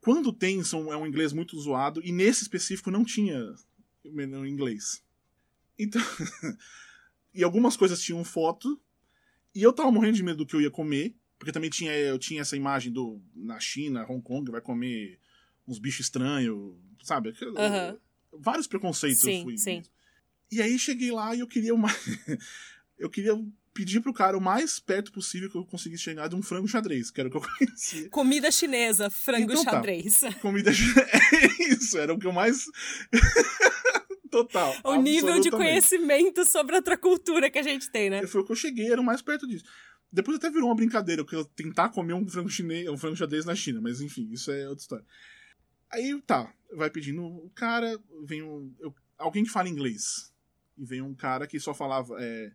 quando 0.00 0.32
tem, 0.32 0.64
são, 0.64 0.92
é 0.92 0.96
um 0.96 1.06
inglês 1.06 1.32
muito 1.32 1.58
zoado, 1.60 2.00
e 2.04 2.10
nesse 2.10 2.42
específico 2.42 2.90
não 2.90 3.04
tinha 3.04 3.54
menu 4.04 4.44
em 4.44 4.50
inglês. 4.50 5.04
Então, 5.78 6.00
e 7.32 7.44
algumas 7.44 7.76
coisas 7.76 8.02
tinham 8.02 8.24
foto, 8.24 8.80
e 9.54 9.62
eu 9.62 9.72
tava 9.72 9.92
morrendo 9.92 10.16
de 10.16 10.22
medo 10.22 10.38
do 10.38 10.46
que 10.46 10.56
eu 10.56 10.60
ia 10.60 10.70
comer, 10.70 11.14
porque 11.42 11.50
também 11.50 11.68
tinha, 11.70 11.90
eu 11.92 12.20
tinha 12.20 12.40
essa 12.40 12.56
imagem 12.56 12.92
do, 12.92 13.20
na 13.34 13.58
China, 13.58 14.06
Hong 14.08 14.22
Kong, 14.22 14.48
vai 14.48 14.60
comer 14.60 15.18
uns 15.66 15.80
bichos 15.80 16.06
estranhos, 16.06 16.76
sabe? 17.02 17.34
Vários 18.32 18.68
preconceitos 18.68 19.24
eu 19.24 19.32
Sim, 19.32 19.42
fui. 19.42 19.58
sim. 19.58 19.82
E 20.52 20.62
aí 20.62 20.78
cheguei 20.78 21.10
lá 21.10 21.34
e 21.34 21.40
eu 21.40 21.48
queria 21.48 21.74
uma. 21.74 21.88
eu 22.96 23.10
queria 23.10 23.32
pedir 23.74 24.00
pro 24.00 24.12
cara 24.14 24.38
o 24.38 24.40
mais 24.40 24.78
perto 24.78 25.10
possível 25.10 25.50
que 25.50 25.58
eu 25.58 25.64
conseguisse 25.66 26.04
chegar 26.04 26.28
de 26.28 26.36
um 26.36 26.42
frango 26.42 26.68
xadrez, 26.68 27.10
que 27.10 27.18
era 27.18 27.28
o 27.28 27.32
que 27.32 27.38
eu 27.38 27.42
conhecia. 27.58 28.08
Comida 28.10 28.48
chinesa, 28.52 29.10
frango 29.10 29.50
Então 29.50 29.64
tá. 29.64 29.72
xadrez. 29.72 30.20
Comida. 30.40 30.70
É 30.70 31.62
isso, 31.72 31.98
era 31.98 32.14
o 32.14 32.18
que 32.20 32.26
eu 32.28 32.32
mais. 32.32 32.66
Total. 34.30 34.76
O 34.84 34.94
nível 34.94 35.40
de 35.40 35.50
conhecimento 35.50 36.48
sobre 36.48 36.76
outra 36.76 36.96
cultura 36.96 37.50
que 37.50 37.58
a 37.58 37.62
gente 37.62 37.90
tem, 37.90 38.10
né? 38.10 38.24
Foi 38.28 38.42
o 38.42 38.44
que 38.44 38.52
eu 38.52 38.56
cheguei, 38.56 38.92
era 38.92 39.00
o 39.00 39.04
mais 39.04 39.20
perto 39.20 39.44
disso. 39.44 39.64
Depois 40.12 40.36
até 40.36 40.50
virou 40.50 40.68
uma 40.68 40.74
brincadeira, 40.76 41.24
que 41.24 41.34
eu 41.34 41.44
tentar 41.44 41.88
comer 41.88 42.12
um 42.12 42.28
frango 42.28 42.48
chinês, 42.50 42.88
um 42.88 42.98
frango 42.98 43.16
xadrez 43.16 43.44
na 43.46 43.54
China, 43.54 43.80
mas 43.80 44.00
enfim, 44.00 44.28
isso 44.30 44.50
é 44.50 44.68
outra 44.68 44.82
história. 44.82 45.06
Aí 45.90 46.20
tá, 46.22 46.52
vai 46.74 46.90
pedindo 46.90 47.24
o 47.24 47.50
cara, 47.54 47.98
vem 48.24 48.42
um, 48.42 48.74
eu- 48.78 48.94
alguém 49.16 49.42
que 49.44 49.50
fala 49.50 49.68
inglês. 49.68 50.30
E 50.76 50.84
vem 50.84 51.00
um 51.02 51.14
cara 51.14 51.46
que 51.46 51.58
só 51.58 51.72
falava 51.72 52.16
é, 52.20 52.52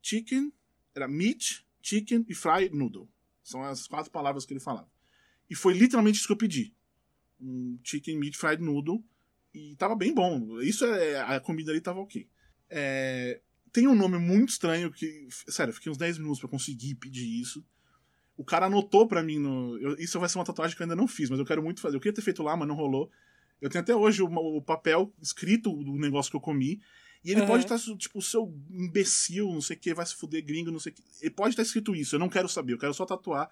chicken, 0.00 0.52
era 0.94 1.06
meat, 1.08 1.64
chicken 1.80 2.24
e 2.28 2.34
fried 2.34 2.74
noodle. 2.74 3.08
São 3.42 3.62
as 3.62 3.86
quatro 3.86 4.10
palavras 4.10 4.44
que 4.44 4.52
ele 4.52 4.60
falava. 4.60 4.90
E 5.50 5.54
foi 5.54 5.74
literalmente 5.74 6.18
isso 6.18 6.26
que 6.26 6.32
eu 6.32 6.36
pedi. 6.38 6.74
Um 7.40 7.78
chicken 7.82 8.16
meat 8.16 8.36
fried 8.36 8.62
noodle. 8.62 9.04
E 9.52 9.74
tava 9.76 9.94
bem 9.94 10.14
bom. 10.14 10.60
Isso 10.62 10.84
é. 10.84 11.20
A 11.20 11.40
comida 11.40 11.72
ali 11.72 11.80
tava 11.80 11.98
ok. 12.00 12.28
É, 12.70 13.40
tem 13.72 13.88
um 13.88 13.94
nome 13.94 14.18
muito 14.18 14.50
estranho 14.50 14.90
que. 14.90 15.26
Sério, 15.48 15.72
fiquei 15.72 15.90
uns 15.90 15.98
10 15.98 16.18
minutos 16.18 16.40
para 16.40 16.48
conseguir 16.48 16.94
pedir 16.96 17.40
isso. 17.40 17.64
O 18.36 18.44
cara 18.44 18.66
anotou 18.66 19.06
para 19.06 19.22
mim 19.22 19.38
no. 19.38 19.78
Eu, 19.78 19.94
isso 19.96 20.20
vai 20.20 20.28
ser 20.28 20.38
uma 20.38 20.44
tatuagem 20.44 20.76
que 20.76 20.82
eu 20.82 20.84
ainda 20.84 20.96
não 20.96 21.08
fiz, 21.08 21.30
mas 21.30 21.38
eu 21.38 21.44
quero 21.44 21.62
muito 21.62 21.80
fazer. 21.80 21.96
Eu 21.96 22.00
queria 22.00 22.14
ter 22.14 22.22
feito 22.22 22.42
lá, 22.42 22.56
mas 22.56 22.68
não 22.68 22.74
rolou. 22.74 23.10
Eu 23.60 23.70
tenho 23.70 23.82
até 23.82 23.94
hoje 23.94 24.22
o, 24.22 24.26
o 24.26 24.60
papel 24.60 25.12
escrito 25.20 25.72
do 25.72 25.92
negócio 25.92 26.30
que 26.30 26.36
eu 26.36 26.40
comi. 26.40 26.80
E 27.24 27.30
ele 27.30 27.42
uhum. 27.42 27.46
pode 27.46 27.64
estar, 27.64 27.78
tipo, 27.96 28.18
o 28.18 28.22
seu 28.22 28.52
imbecil, 28.68 29.52
não 29.52 29.60
sei 29.60 29.76
o 29.76 29.78
que, 29.78 29.94
vai 29.94 30.04
se 30.04 30.16
fuder 30.16 30.44
gringo, 30.44 30.72
não 30.72 30.80
sei 30.80 30.90
o 30.90 30.94
que. 30.96 31.02
Ele 31.20 31.30
pode 31.30 31.50
estar 31.50 31.62
escrito 31.62 31.94
isso, 31.94 32.16
eu 32.16 32.18
não 32.18 32.28
quero 32.28 32.48
saber, 32.48 32.72
eu 32.72 32.78
quero 32.78 32.92
só 32.92 33.06
tatuar 33.06 33.48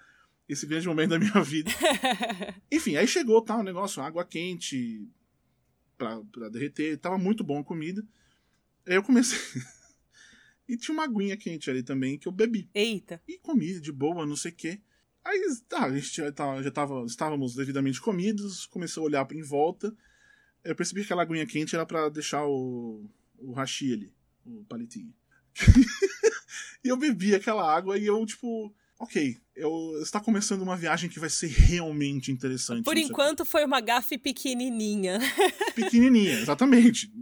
esse 0.48 0.66
grande 0.66 0.88
momento 0.88 1.10
da 1.10 1.18
minha 1.20 1.40
vida. 1.44 1.70
Enfim, 2.70 2.96
aí 2.96 3.06
chegou, 3.06 3.40
tá, 3.40 3.56
o 3.56 3.60
um 3.60 3.62
negócio, 3.62 4.02
água 4.02 4.24
quente 4.24 5.08
pra, 5.96 6.20
pra 6.32 6.48
derreter, 6.48 6.98
tava 6.98 7.16
muito 7.16 7.44
bom 7.44 7.60
a 7.60 7.64
comida. 7.64 8.04
Aí 8.88 8.96
eu 8.96 9.02
comecei. 9.04 9.38
e 10.70 10.76
tinha 10.76 10.94
uma 10.94 11.04
aguinha 11.04 11.36
quente 11.36 11.68
ali 11.68 11.82
também 11.82 12.16
que 12.16 12.28
eu 12.28 12.32
bebi. 12.32 12.70
Eita. 12.72 13.20
E 13.26 13.38
comi 13.38 13.80
de 13.80 13.90
boa, 13.90 14.24
não 14.24 14.36
sei 14.36 14.52
o 14.52 14.54
quê. 14.54 14.80
Aí 15.24 15.40
tá, 15.68 15.84
a 15.84 15.94
gente 15.94 16.16
já, 16.16 16.32
tava, 16.32 16.62
já 16.62 16.70
tava, 16.70 17.04
estávamos 17.04 17.54
devidamente 17.54 18.00
comidos, 18.00 18.66
comecei 18.66 19.02
a 19.02 19.06
olhar 19.06 19.26
em 19.32 19.42
volta. 19.42 19.94
Eu 20.64 20.74
percebi 20.74 21.00
que 21.00 21.06
aquela 21.06 21.22
aguinha 21.22 21.46
quente 21.46 21.74
era 21.74 21.84
para 21.84 22.08
deixar 22.08 22.46
o, 22.46 23.04
o 23.38 23.52
hashi 23.52 23.92
ali, 23.92 24.12
o 24.46 24.64
palitinho. 24.64 25.12
e 26.84 26.88
eu 26.88 26.96
bebi 26.96 27.34
aquela 27.34 27.68
água 27.68 27.98
e 27.98 28.06
eu, 28.06 28.24
tipo, 28.24 28.72
ok, 28.98 29.36
eu, 29.56 30.00
está 30.02 30.20
começando 30.20 30.62
uma 30.62 30.76
viagem 30.76 31.10
que 31.10 31.18
vai 31.18 31.30
ser 31.30 31.48
realmente 31.48 32.30
interessante. 32.30 32.84
Por 32.84 32.96
enquanto 32.96 33.44
foi 33.44 33.64
uma 33.64 33.80
gafe 33.80 34.16
pequenininha. 34.16 35.18
pequenininha, 35.74 36.40
exatamente. 36.40 37.12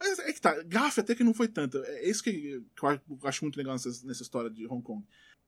Mas 0.00 0.18
é 0.20 0.32
que 0.32 0.40
tá, 0.40 0.62
gafe 0.62 1.00
até 1.00 1.14
que 1.14 1.24
não 1.24 1.34
foi 1.34 1.48
tanto. 1.48 1.78
É 1.78 2.08
isso 2.08 2.22
que, 2.22 2.32
que 2.76 2.84
eu 2.84 3.18
acho 3.24 3.44
muito 3.44 3.56
legal 3.56 3.74
nessa, 3.74 3.88
nessa 4.06 4.22
história 4.22 4.48
de 4.48 4.66
Hong 4.66 4.82
Kong. 4.82 5.04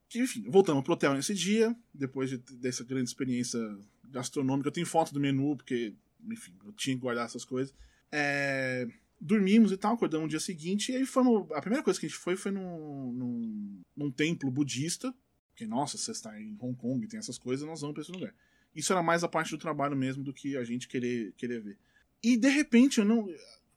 Que, 0.08 0.18
enfim, 0.18 0.44
voltamos 0.48 0.82
pro 0.82 0.94
hotel 0.94 1.14
nesse 1.14 1.34
dia, 1.34 1.74
depois 1.94 2.30
de, 2.30 2.38
dessa 2.38 2.82
grande 2.82 3.08
experiência 3.08 3.60
gastronômica. 4.08 4.68
Eu 4.68 4.72
tenho 4.72 4.86
foto 4.86 5.14
do 5.14 5.20
menu, 5.20 5.56
porque, 5.56 5.94
enfim, 6.28 6.52
eu 6.64 6.72
tinha 6.72 6.96
que 6.96 7.02
guardar 7.02 7.26
essas 7.26 7.44
coisas. 7.44 7.72
É, 8.10 8.88
dormimos 9.20 9.70
e 9.70 9.76
tal, 9.76 9.94
acordamos 9.94 10.24
no 10.24 10.30
dia 10.30 10.40
seguinte, 10.40 10.90
e 10.90 10.96
aí 10.96 11.06
fomos. 11.06 11.48
A 11.52 11.60
primeira 11.60 11.84
coisa 11.84 12.00
que 12.00 12.06
a 12.06 12.08
gente 12.08 12.18
foi 12.18 12.36
foi 12.36 12.50
num, 12.50 13.12
num, 13.12 13.80
num 13.96 14.10
templo 14.10 14.50
budista. 14.50 15.14
Porque, 15.50 15.66
nossa, 15.66 15.98
você 15.98 16.10
está 16.10 16.40
em 16.40 16.56
Hong 16.58 16.74
Kong 16.74 17.06
tem 17.06 17.18
essas 17.18 17.38
coisas, 17.38 17.66
nós 17.66 17.82
vamos 17.82 17.94
pra 17.94 18.02
esse 18.02 18.10
lugar. 18.10 18.34
Isso 18.74 18.92
era 18.92 19.02
mais 19.02 19.22
a 19.22 19.28
parte 19.28 19.50
do 19.50 19.58
trabalho 19.58 19.96
mesmo 19.96 20.24
do 20.24 20.32
que 20.32 20.56
a 20.56 20.64
gente 20.64 20.88
querer, 20.88 21.32
querer 21.36 21.60
ver. 21.60 21.78
E 22.22 22.36
de 22.36 22.48
repente, 22.48 22.98
eu 22.98 23.04
não. 23.04 23.28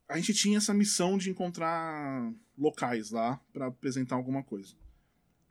A 0.07 0.17
gente 0.17 0.33
tinha 0.33 0.57
essa 0.57 0.73
missão 0.73 1.17
de 1.17 1.29
encontrar 1.29 2.31
locais 2.57 3.11
lá 3.11 3.39
para 3.51 3.67
apresentar 3.67 4.15
alguma 4.15 4.43
coisa. 4.43 4.75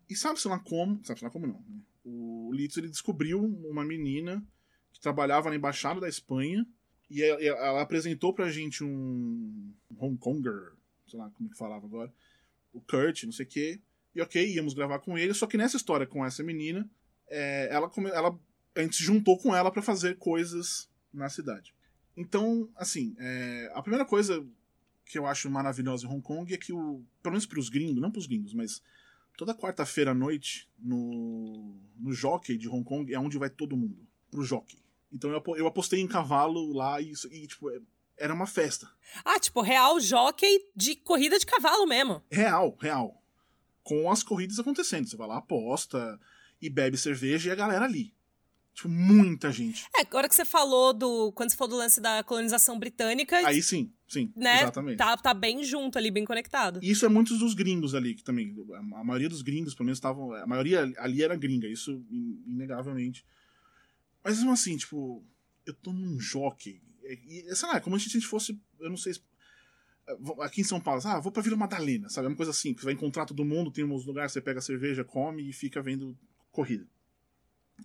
E 0.09 0.15
sabe-se 0.15 0.47
lá 0.47 0.59
como. 0.59 1.05
Sabe-se 1.05 1.25
lá 1.25 1.31
como 1.31 1.47
não. 1.47 1.65
Né? 1.69 1.81
O 2.05 2.51
Litz 2.53 2.77
ele 2.77 2.89
descobriu 2.89 3.43
uma 3.43 3.85
menina 3.85 4.45
que 4.93 5.01
trabalhava 5.01 5.49
na 5.49 5.57
embaixada 5.57 6.01
da 6.01 6.09
Espanha 6.09 6.67
e 7.11 7.23
ela 7.23 7.83
apresentou 7.83 8.33
pra 8.33 8.51
gente 8.51 8.83
um 8.83 9.73
Hong 9.99 10.17
Konger, 10.17 10.73
sei 11.07 11.19
lá 11.19 11.31
como 11.31 11.51
que 11.51 11.57
falava 11.59 11.85
agora, 11.85 12.13
o 12.73 12.81
Kurt, 12.81 13.25
não 13.25 13.33
sei 13.33 13.45
o 13.45 13.49
quê. 13.49 13.81
E 14.15 14.21
ok, 14.21 14.55
íamos 14.55 14.75
gravar 14.75 14.99
com 14.99 15.19
ele, 15.19 15.35
só 15.35 15.47
que 15.47 15.59
nessa 15.59 15.77
história 15.77 16.07
com 16.07 16.25
essa 16.25 16.43
menina, 16.43 16.89
é, 17.29 17.69
ela, 17.71 17.91
ela, 18.15 18.39
a 18.75 18.83
gente 18.83 18.97
se 18.97 19.05
juntou 19.05 19.39
com 19.39 19.55
ela 19.55 19.71
para 19.71 19.83
fazer 19.83 20.17
coisas 20.17 20.89
na 21.13 21.29
cidade. 21.29 21.75
Então, 22.17 22.69
assim, 22.77 23.15
é, 23.19 23.71
a 23.75 23.83
primeira 23.83 24.05
coisa 24.05 24.45
que 25.05 25.19
eu 25.19 25.27
acho 25.27 25.51
maravilhosa 25.51 26.07
em 26.07 26.11
Hong 26.11 26.23
Kong 26.23 26.53
é 26.53 26.57
que, 26.57 26.73
o, 26.73 27.03
pelo 27.23 27.33
menos 27.33 27.47
pros 27.47 27.69
gringos, 27.69 28.01
não 28.01 28.11
pros 28.11 28.27
gringos, 28.27 28.55
mas 28.55 28.83
toda 29.37 29.55
quarta-feira 29.55 30.13
à 30.13 30.15
noite, 30.15 30.69
no, 30.79 31.77
no 31.99 32.13
Jockey 32.13 32.57
de 32.57 32.69
Hong 32.69 32.85
Kong, 32.85 33.13
é 33.13 33.19
onde 33.19 33.39
vai 33.39 33.51
todo 33.51 33.77
mundo, 33.77 34.07
pro 34.31 34.45
Jockey. 34.45 34.79
Então 35.13 35.31
eu, 35.31 35.43
eu 35.57 35.67
apostei 35.67 36.01
em 36.01 36.09
cavalo 36.09 36.73
lá 36.73 37.01
e, 37.01 37.13
e 37.31 37.47
tipo, 37.47 37.71
é, 37.71 37.81
era 38.17 38.33
uma 38.33 38.47
festa. 38.47 38.89
Ah, 39.25 39.39
tipo, 39.39 39.61
real 39.61 40.01
jockey 40.01 40.67
de 40.75 40.97
corrida 40.97 41.39
de 41.39 41.47
cavalo 41.47 41.87
mesmo. 41.87 42.23
Real, 42.31 42.77
real. 42.81 43.23
Com 43.83 44.11
as 44.11 44.23
corridas 44.23 44.59
acontecendo. 44.59 45.09
Você 45.09 45.17
vai 45.17 45.29
lá, 45.29 45.39
aposta 45.39 46.19
e 46.61 46.71
bebe 46.71 46.97
cerveja 46.97 47.51
e 47.51 47.53
a 47.53 47.57
galera 47.57 47.85
ali. 47.85 48.15
Tipo, 48.75 48.89
muita 48.89 49.53
gente. 49.53 49.87
É, 49.95 50.01
agora 50.01 50.29
que 50.29 50.35
você 50.35 50.45
falou 50.45 50.95
do. 50.95 51.31
Quando 51.33 51.51
você 51.51 51.57
falou 51.57 51.73
do 51.73 51.77
lance 51.77 52.01
da 52.01 52.23
colonização 52.23 52.79
britânica. 52.79 53.37
Aí 53.47 53.63
sim, 53.63 53.93
sim. 54.09 54.33
Né? 54.35 54.63
Exatamente. 54.63 54.97
Tá, 54.97 55.17
tá 55.17 55.35
bem 55.35 55.63
junto 55.63 55.99
ali, 55.99 56.11
bem 56.11 56.25
conectado. 56.25 56.81
Isso 56.83 57.05
é 57.05 57.09
muitos 57.09 57.39
dos 57.39 57.53
gringos 57.53 57.95
ali, 57.95 58.15
que 58.15 58.25
também. 58.25 58.55
A 58.95 59.05
maioria 59.05 59.29
dos 59.29 59.43
gringos, 59.43 59.75
pelo 59.75 59.87
menos, 59.87 59.99
estavam. 59.99 60.33
A 60.33 60.47
maioria 60.47 60.91
ali 60.97 61.23
era 61.23 61.37
gringa, 61.37 61.69
isso 61.69 62.03
inegavelmente. 62.47 63.27
Mas 64.25 64.39
mesmo 64.39 64.53
assim, 64.53 64.77
tipo, 64.77 65.23
eu 65.67 65.75
tô 65.75 65.93
num 65.93 66.19
jockey. 66.19 66.81
E, 67.05 67.55
sei 67.55 67.69
lá, 67.69 67.77
é 67.77 67.81
como 67.81 67.99
se 68.01 68.09
a 68.09 68.13
gente 68.13 68.27
fosse. 68.27 68.59
Eu 68.81 68.89
não 68.89 68.97
sei. 68.97 69.13
Aqui 70.41 70.63
em 70.63 70.65
São 70.65 70.81
Paulo, 70.81 71.01
ah, 71.05 71.21
vou 71.21 71.31
pra 71.31 71.43
Vila 71.43 71.57
Madalena, 71.57 72.09
sabe? 72.09 72.27
É 72.27 72.31
uma 72.31 72.37
coisa 72.37 72.51
assim, 72.51 72.75
você 72.75 72.85
vai 72.85 72.95
encontrar 72.95 73.25
todo 73.25 73.45
mundo, 73.45 73.71
tem 73.71 73.85
uns 73.85 74.05
lugares, 74.05 74.33
você 74.33 74.41
pega 74.41 74.61
cerveja, 74.61 75.05
come 75.05 75.49
e 75.49 75.53
fica 75.53 75.81
vendo 75.81 76.19
corrida. 76.51 76.87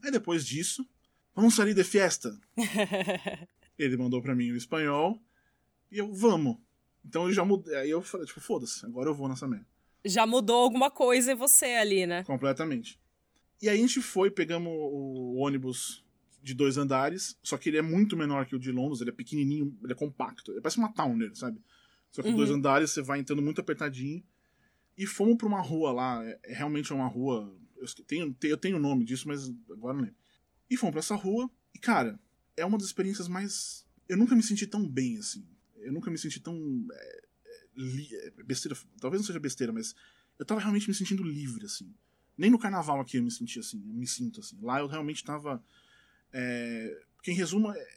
Aí 0.04 0.12
depois 0.12 0.46
disso, 0.46 0.88
vamos 1.36 1.56
sair 1.56 1.74
de 1.74 1.84
festa. 1.84 2.38
Ele 3.78 3.98
mandou 3.98 4.22
para 4.22 4.36
mim 4.36 4.52
o 4.52 4.58
espanhol 4.58 5.22
e 5.92 6.00
eu, 6.00 6.14
vamos. 6.14 6.58
Então 7.06 7.28
eu 7.28 7.34
já 7.34 7.46
mudei. 7.46 7.76
Aí 7.76 7.90
eu 7.90 8.02
falei, 8.02 8.26
tipo, 8.26 8.42
foda-se, 8.42 8.86
agora 8.86 9.10
eu 9.10 9.16
vou 9.16 9.30
nessa 9.30 9.48
merda. 9.48 9.68
Já 10.06 10.26
mudou 10.26 10.58
alguma 10.58 10.90
coisa 10.90 11.32
em 11.32 11.36
você 11.36 11.66
ali, 11.66 12.06
né? 12.06 12.24
Completamente. 12.24 13.00
E 13.62 13.70
aí 13.70 13.78
a 13.78 13.82
gente 13.82 14.02
foi, 14.02 14.30
pegamos 14.30 14.72
o 14.72 15.36
ônibus 15.38 16.06
de 16.42 16.54
dois 16.54 16.78
andares, 16.78 17.38
só 17.42 17.58
que 17.58 17.70
ele 17.70 17.78
é 17.78 17.82
muito 17.82 18.16
menor 18.16 18.46
que 18.46 18.56
o 18.56 18.60
de 18.60 18.72
Londres, 18.72 19.02
ele 19.02 19.10
é 19.10 19.14
pequenininho, 19.14 19.78
ele 19.84 19.94
é 19.94 19.96
compacto. 19.96 20.52
Ele 20.52 20.62
parece 20.62 20.78
uma 20.78 20.94
Towner, 20.94 21.36
sabe? 21.36 21.60
Só 22.12 22.22
que 22.22 22.30
uhum. 22.30 22.36
dois 22.36 22.50
andares 22.50 22.92
você 22.92 23.02
vai 23.02 23.20
entrando 23.20 23.42
muito 23.42 23.60
apertadinho. 23.60 24.24
E 24.98 25.06
fomos 25.06 25.38
pra 25.38 25.48
uma 25.48 25.62
rua 25.62 25.92
lá, 25.92 26.26
é, 26.26 26.40
é 26.44 26.56
realmente 26.56 26.94
uma 26.94 27.08
rua. 27.08 27.54
Eu 27.80 27.88
tenho, 28.06 28.36
eu 28.44 28.58
tenho 28.58 28.78
o 28.78 28.80
nome 28.80 29.06
disso, 29.06 29.28
mas 29.28 29.50
agora 29.72 29.94
não 29.94 30.02
lembro. 30.02 30.18
E 30.70 30.76
fomos 30.78 30.92
pra 30.92 31.00
essa 31.00 31.16
rua, 31.16 31.50
e 31.74 31.80
cara, 31.80 32.20
é 32.56 32.66
uma 32.66 32.78
das 32.78 32.88
experiências 32.88 33.28
mais. 33.28 33.86
Eu 34.08 34.18
nunca 34.18 34.36
me 34.36 34.44
senti 34.44 34.68
tão 34.68 34.88
bem 34.88 35.18
assim. 35.18 35.48
Eu 35.78 35.94
nunca 35.94 36.12
me 36.12 36.18
senti 36.18 36.40
tão. 36.40 36.56
É, 36.92 37.24
é, 37.78 38.28
é 38.40 38.44
besteira, 38.44 38.78
talvez 39.00 39.22
não 39.22 39.28
seja 39.28 39.40
besteira, 39.40 39.72
mas 39.72 39.96
eu 40.38 40.46
tava 40.46 40.60
realmente 40.60 40.88
me 40.88 40.94
sentindo 40.94 41.24
livre, 41.24 41.66
assim. 41.66 41.94
Nem 42.38 42.52
no 42.52 42.60
carnaval 42.60 43.00
aqui 43.00 43.18
eu 43.18 43.24
me 43.24 43.32
senti 43.32 43.60
assim, 43.60 43.82
eu 43.88 43.94
me 43.94 44.08
sinto 44.08 44.40
assim. 44.40 44.58
Lá 44.62 44.80
eu 44.80 44.88
realmente 44.88 45.24
tava 45.24 45.64
é, 46.32 47.02
que 47.24 47.32
em 47.32 47.36
resumo, 47.36 47.72
é, 47.72 47.88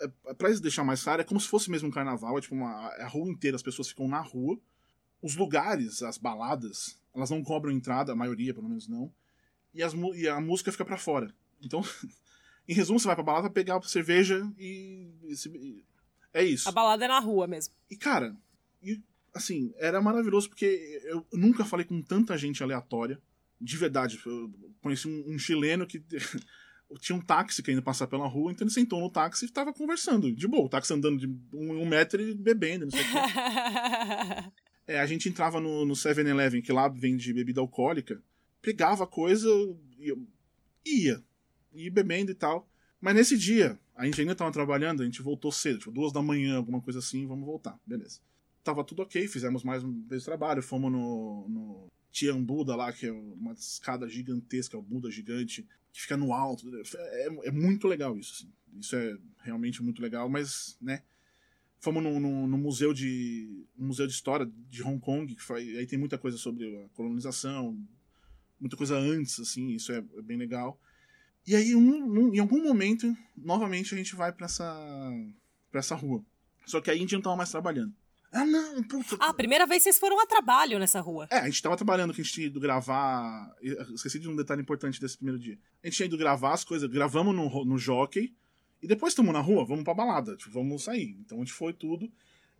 é, 0.00 0.34
pra 0.34 0.50
deixar 0.50 0.84
mais 0.84 1.02
claro, 1.02 1.20
é 1.20 1.24
como 1.24 1.40
se 1.40 1.48
fosse 1.48 1.70
mesmo 1.70 1.88
um 1.88 1.90
carnaval, 1.90 2.38
é 2.38 2.40
tipo 2.40 2.54
uma, 2.54 2.92
é 2.96 3.02
a 3.02 3.08
rua 3.08 3.28
inteira, 3.28 3.56
as 3.56 3.62
pessoas 3.62 3.88
ficam 3.88 4.08
na 4.08 4.20
rua. 4.20 4.58
Os 5.20 5.34
lugares, 5.34 6.00
as 6.02 6.16
baladas, 6.16 7.00
elas 7.14 7.30
não 7.30 7.42
cobram 7.42 7.72
entrada, 7.72 8.12
a 8.12 8.16
maioria 8.16 8.54
pelo 8.54 8.68
menos 8.68 8.86
não. 8.86 9.12
E, 9.74 9.82
as, 9.82 9.92
e 10.14 10.28
a 10.28 10.40
música 10.40 10.72
fica 10.72 10.84
para 10.84 10.96
fora. 10.96 11.32
Então, 11.62 11.82
em 12.68 12.74
resumo, 12.74 12.98
você 12.98 13.06
vai 13.06 13.14
pra 13.14 13.24
balada 13.24 13.50
pegar 13.50 13.80
cerveja 13.82 14.46
e, 14.58 15.10
e, 15.24 15.84
É 16.32 16.42
isso. 16.44 16.68
A 16.68 16.72
balada 16.72 17.04
é 17.04 17.08
na 17.08 17.18
rua 17.18 17.46
mesmo. 17.46 17.74
E 17.90 17.96
cara, 17.96 18.36
e, 18.82 19.00
assim, 19.34 19.72
era 19.76 20.00
maravilhoso 20.00 20.48
porque 20.48 21.00
eu 21.04 21.26
nunca 21.32 21.64
falei 21.64 21.84
com 21.84 22.02
tanta 22.02 22.36
gente 22.36 22.62
aleatória. 22.62 23.20
De 23.60 23.76
verdade. 23.76 24.20
Eu 24.24 24.52
conheci 24.80 25.08
um, 25.08 25.34
um 25.34 25.38
chileno 25.38 25.86
que 25.86 26.02
tinha 27.00 27.16
um 27.16 27.20
táxi 27.20 27.62
querendo 27.62 27.82
passar 27.82 28.06
pela 28.06 28.26
rua, 28.26 28.52
então 28.52 28.64
ele 28.64 28.72
sentou 28.72 29.00
no 29.00 29.10
táxi 29.10 29.44
e 29.44 29.48
estava 29.48 29.72
conversando. 29.72 30.32
De 30.32 30.48
boa, 30.48 30.66
o 30.66 30.68
táxi 30.68 30.94
andando 30.94 31.18
de 31.18 31.26
um, 31.54 31.82
um 31.82 31.86
metro 31.86 32.22
e 32.22 32.34
bebendo, 32.34 32.86
não 32.86 32.90
sei 32.92 33.00
o 33.00 33.04
quê. 33.04 34.52
é, 34.86 35.00
a 35.00 35.06
gente 35.06 35.28
entrava 35.28 35.60
no, 35.60 35.84
no 35.84 35.94
7-Eleven, 35.94 36.62
que 36.62 36.72
lá 36.72 36.88
vende 36.88 37.32
bebida 37.34 37.60
alcoólica, 37.60 38.22
pegava 38.60 39.06
coisa 39.06 39.48
e 39.98 40.14
ia. 40.84 41.22
Ia 41.72 41.90
bebendo 41.90 42.30
e 42.30 42.34
tal. 42.34 42.68
Mas 43.00 43.14
nesse 43.14 43.36
dia, 43.36 43.78
a 43.94 44.04
gente 44.04 44.20
ainda 44.20 44.32
estava 44.32 44.50
trabalhando, 44.50 45.02
a 45.02 45.04
gente 45.04 45.22
voltou 45.22 45.52
cedo, 45.52 45.78
tipo, 45.78 45.92
duas 45.92 46.12
da 46.12 46.22
manhã, 46.22 46.56
alguma 46.56 46.80
coisa 46.80 46.98
assim, 46.98 47.26
vamos 47.26 47.46
voltar. 47.46 47.78
Beleza. 47.86 48.20
Tava 48.64 48.84
tudo 48.84 49.02
ok, 49.02 49.26
fizemos 49.28 49.62
mais 49.62 49.84
um 49.84 50.02
vez 50.06 50.24
trabalho, 50.24 50.62
fomos 50.62 50.90
no, 50.90 51.48
no 51.48 51.86
Tian 52.10 52.42
Buda 52.42 52.74
lá, 52.74 52.92
que 52.92 53.06
é 53.06 53.12
uma 53.12 53.52
escada 53.52 54.08
gigantesca, 54.08 54.76
o 54.76 54.82
Buda 54.82 55.10
gigante 55.10 55.66
que 55.92 56.02
fica 56.02 56.16
no 56.16 56.32
alto. 56.32 56.66
É, 56.96 57.48
é 57.48 57.50
muito 57.50 57.86
legal 57.86 58.18
isso. 58.18 58.34
Assim. 58.34 58.52
Isso 58.78 58.96
é 58.96 59.16
realmente 59.42 59.82
muito 59.82 60.02
legal, 60.02 60.28
mas, 60.28 60.76
né? 60.80 61.02
Fomos 61.80 62.02
no, 62.02 62.18
no, 62.18 62.46
no 62.46 62.58
museu 62.58 62.92
de 62.92 63.64
museu 63.76 64.06
de 64.06 64.12
história 64.12 64.50
de 64.68 64.82
Hong 64.82 64.98
Kong, 64.98 65.32
que 65.32 65.42
foi, 65.42 65.76
aí 65.78 65.86
tem 65.86 65.98
muita 65.98 66.18
coisa 66.18 66.36
sobre 66.36 66.66
a 66.76 66.88
colonização, 66.88 67.78
muita 68.60 68.76
coisa 68.76 68.96
antes, 68.96 69.38
assim, 69.40 69.70
isso 69.70 69.92
é, 69.92 69.98
é 69.98 70.22
bem 70.22 70.36
legal. 70.36 70.80
E 71.46 71.56
aí, 71.56 71.74
um, 71.74 71.80
um, 71.80 72.34
em 72.34 72.38
algum 72.38 72.62
momento, 72.62 73.16
novamente 73.36 73.94
a 73.94 73.98
gente 73.98 74.14
vai 74.14 74.32
para 74.32 74.46
essa 74.46 74.64
para 75.70 75.80
essa 75.80 75.94
rua. 75.94 76.24
Só 76.66 76.80
que 76.80 76.90
aí 76.90 76.98
a 76.98 77.00
gente 77.00 77.14
não 77.14 77.22
tava 77.22 77.36
mais 77.36 77.50
trabalhando. 77.50 77.94
Ah, 78.30 78.44
não, 78.44 78.82
puta. 78.82 79.16
Ah, 79.20 79.30
a 79.30 79.34
primeira 79.34 79.66
vez 79.66 79.82
vocês 79.82 79.98
foram 79.98 80.20
a 80.20 80.26
trabalho 80.26 80.78
nessa 80.78 81.00
rua. 81.00 81.26
É, 81.30 81.38
a 81.38 81.46
gente 81.46 81.62
tava 81.62 81.76
trabalhando, 81.76 82.12
que 82.12 82.20
a 82.20 82.24
gente 82.24 82.34
tinha 82.34 82.46
ido 82.46 82.60
gravar. 82.60 83.50
eu 83.62 83.94
Esqueci 83.94 84.18
de 84.18 84.28
um 84.28 84.36
detalhe 84.36 84.60
importante 84.60 85.00
desse 85.00 85.16
primeiro 85.16 85.38
dia. 85.38 85.58
A 85.82 85.86
gente 85.86 85.96
tinha 85.96 86.06
ido 86.06 86.18
gravar 86.18 86.52
as 86.52 86.64
coisas, 86.64 86.88
gravamos 86.90 87.34
no, 87.34 87.64
no 87.64 87.78
jockey, 87.78 88.34
e 88.82 88.86
depois 88.86 89.12
estamos 89.12 89.32
na 89.32 89.40
rua, 89.40 89.64
vamos 89.64 89.84
pra 89.84 89.94
balada, 89.94 90.36
tipo, 90.36 90.50
vamos 90.50 90.84
sair. 90.84 91.16
Então 91.20 91.38
a 91.38 91.40
gente 91.40 91.54
foi 91.54 91.72
tudo. 91.72 92.10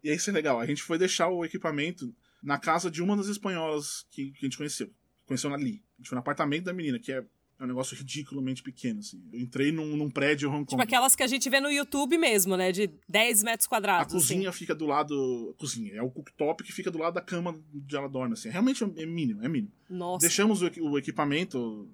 E 0.03 0.09
aí 0.09 0.17
isso 0.17 0.31
é 0.31 0.33
legal, 0.33 0.59
a 0.59 0.67
gente 0.67 0.83
foi 0.83 0.97
deixar 0.97 1.29
o 1.29 1.45
equipamento 1.45 2.15
na 2.43 2.59
casa 2.59 2.91
de 2.91 3.03
uma 3.03 3.17
das 3.17 3.27
espanholas 3.27 4.07
que, 4.11 4.31
que 4.31 4.39
a 4.39 4.49
gente 4.49 4.57
conheceu. 4.57 4.91
Conheceu 5.27 5.53
ali. 5.53 5.83
A 5.99 6.01
gente 6.01 6.09
foi 6.09 6.17
no 6.17 6.21
apartamento 6.21 6.65
da 6.65 6.73
menina, 6.73 6.99
que 6.99 7.11
é, 7.13 7.25
é 7.59 7.65
um 7.65 7.67
negócio 7.67 7.97
ridiculamente 7.97 8.63
pequeno, 8.63 9.01
assim. 9.01 9.21
Eu 9.33 9.41
entrei 9.41 9.73
num, 9.73 9.97
num 9.97 10.09
prédio 10.09 10.47
em 10.49 10.51
Hong 10.51 10.59
Kong. 10.61 10.71
Tipo 10.71 10.83
aquelas 10.83 11.17
que 11.17 11.23
a 11.23 11.27
gente 11.27 11.51
vê 11.51 11.61
no 11.61 11.71
YouTube 11.71 12.17
mesmo, 12.17 12.57
né? 12.57 12.71
De 12.71 12.89
10 13.09 13.43
metros 13.43 13.67
A 13.67 13.69
quadrados. 13.69 14.13
cozinha 14.15 14.49
assim. 14.49 14.59
fica 14.59 14.75
do 14.75 14.87
lado. 14.87 15.53
A 15.57 15.61
cozinha, 15.61 15.93
é 15.95 16.03
o 16.03 16.11
cooktop 16.11 16.63
que 16.63 16.73
fica 16.73 16.91
do 16.91 16.99
lado 16.99 17.15
da 17.15 17.21
cama 17.21 17.59
onde 17.75 17.97
ela 17.97 18.09
dorme, 18.09 18.35
assim. 18.35 18.49
Realmente 18.49 18.85
é 18.85 19.07
mínimo, 19.07 19.45
é 19.45 19.49
mínimo. 19.49 19.73
Nossa. 19.91 20.27
Deixamos 20.27 20.63
o, 20.63 20.67
o 20.83 20.97
equipamento, 20.99 21.89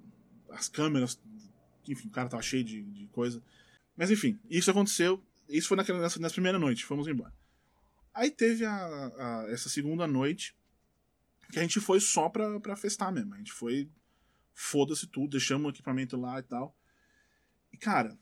as 0.51 0.69
câmeras, 0.69 1.19
enfim, 1.87 2.07
o 2.07 2.11
cara 2.11 2.29
tava 2.29 2.43
cheio 2.43 2.63
de, 2.63 2.83
de 2.83 3.07
coisa. 3.07 3.41
Mas 3.97 4.11
enfim, 4.11 4.37
isso 4.49 4.69
aconteceu. 4.69 5.21
Isso 5.49 5.67
foi 5.67 5.77
naquela, 5.77 5.99
nessa, 5.99 6.19
nessa 6.19 6.33
primeira 6.33 6.59
noite, 6.59 6.85
fomos 6.85 7.07
embora. 7.07 7.33
Aí 8.13 8.29
teve 8.31 8.65
a, 8.65 8.71
a- 8.75 9.45
essa 9.49 9.67
segunda 9.69 10.05
noite 10.07 10.55
que 11.51 11.59
a 11.59 11.61
gente 11.61 11.79
foi 11.79 11.99
só 11.99 12.29
pra, 12.29 12.59
pra 12.59 12.75
festar 12.75 13.11
mesmo. 13.11 13.33
A 13.33 13.37
gente 13.37 13.51
foi. 13.51 13.89
Foda-se 14.53 15.05
tudo, 15.07 15.31
deixamos 15.31 15.67
o 15.67 15.69
equipamento 15.69 16.15
lá 16.15 16.39
e 16.39 16.43
tal. 16.43 16.75
E 17.73 17.77
cara, 17.77 18.17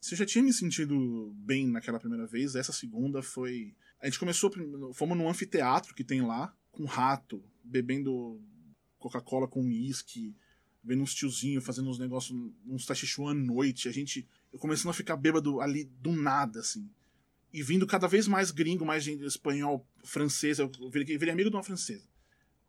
se 0.00 0.14
eu 0.14 0.18
já 0.18 0.26
tinha 0.26 0.42
me 0.42 0.52
sentido 0.52 1.32
bem 1.36 1.68
naquela 1.68 1.98
primeira 1.98 2.26
vez, 2.26 2.54
essa 2.54 2.72
segunda 2.72 3.22
foi. 3.22 3.74
A 4.00 4.06
gente 4.06 4.18
começou. 4.18 4.50
Fomos 4.94 5.16
num 5.16 5.28
anfiteatro 5.28 5.94
que 5.94 6.04
tem 6.04 6.22
lá, 6.22 6.54
com 6.70 6.84
rato, 6.84 7.42
bebendo 7.62 8.40
Coca-Cola 8.98 9.48
com 9.48 9.64
uísque, 9.64 10.34
vendo 10.82 11.02
uns 11.02 11.14
tiozinhos 11.14 11.64
fazendo 11.64 11.88
uns 11.88 11.98
negócios, 11.98 12.38
uns 12.66 12.86
tachichuan 12.86 13.32
à 13.32 13.34
noite. 13.34 13.88
A 13.88 13.92
gente. 13.92 14.28
Eu 14.52 14.58
começando 14.58 14.90
a 14.90 14.94
ficar 14.94 15.16
bêbado 15.16 15.60
ali 15.60 15.84
do 15.84 16.12
nada, 16.12 16.60
assim. 16.60 16.88
E 17.52 17.62
vindo 17.62 17.86
cada 17.86 18.06
vez 18.06 18.28
mais 18.28 18.50
gringo, 18.50 18.84
mais 18.84 19.02
gente 19.02 19.24
espanhol, 19.24 19.86
francês. 20.04 20.58
Eu 20.58 20.70
virei, 20.90 21.16
virei 21.16 21.32
amigo 21.32 21.50
de 21.50 21.56
uma 21.56 21.62
francesa. 21.62 22.08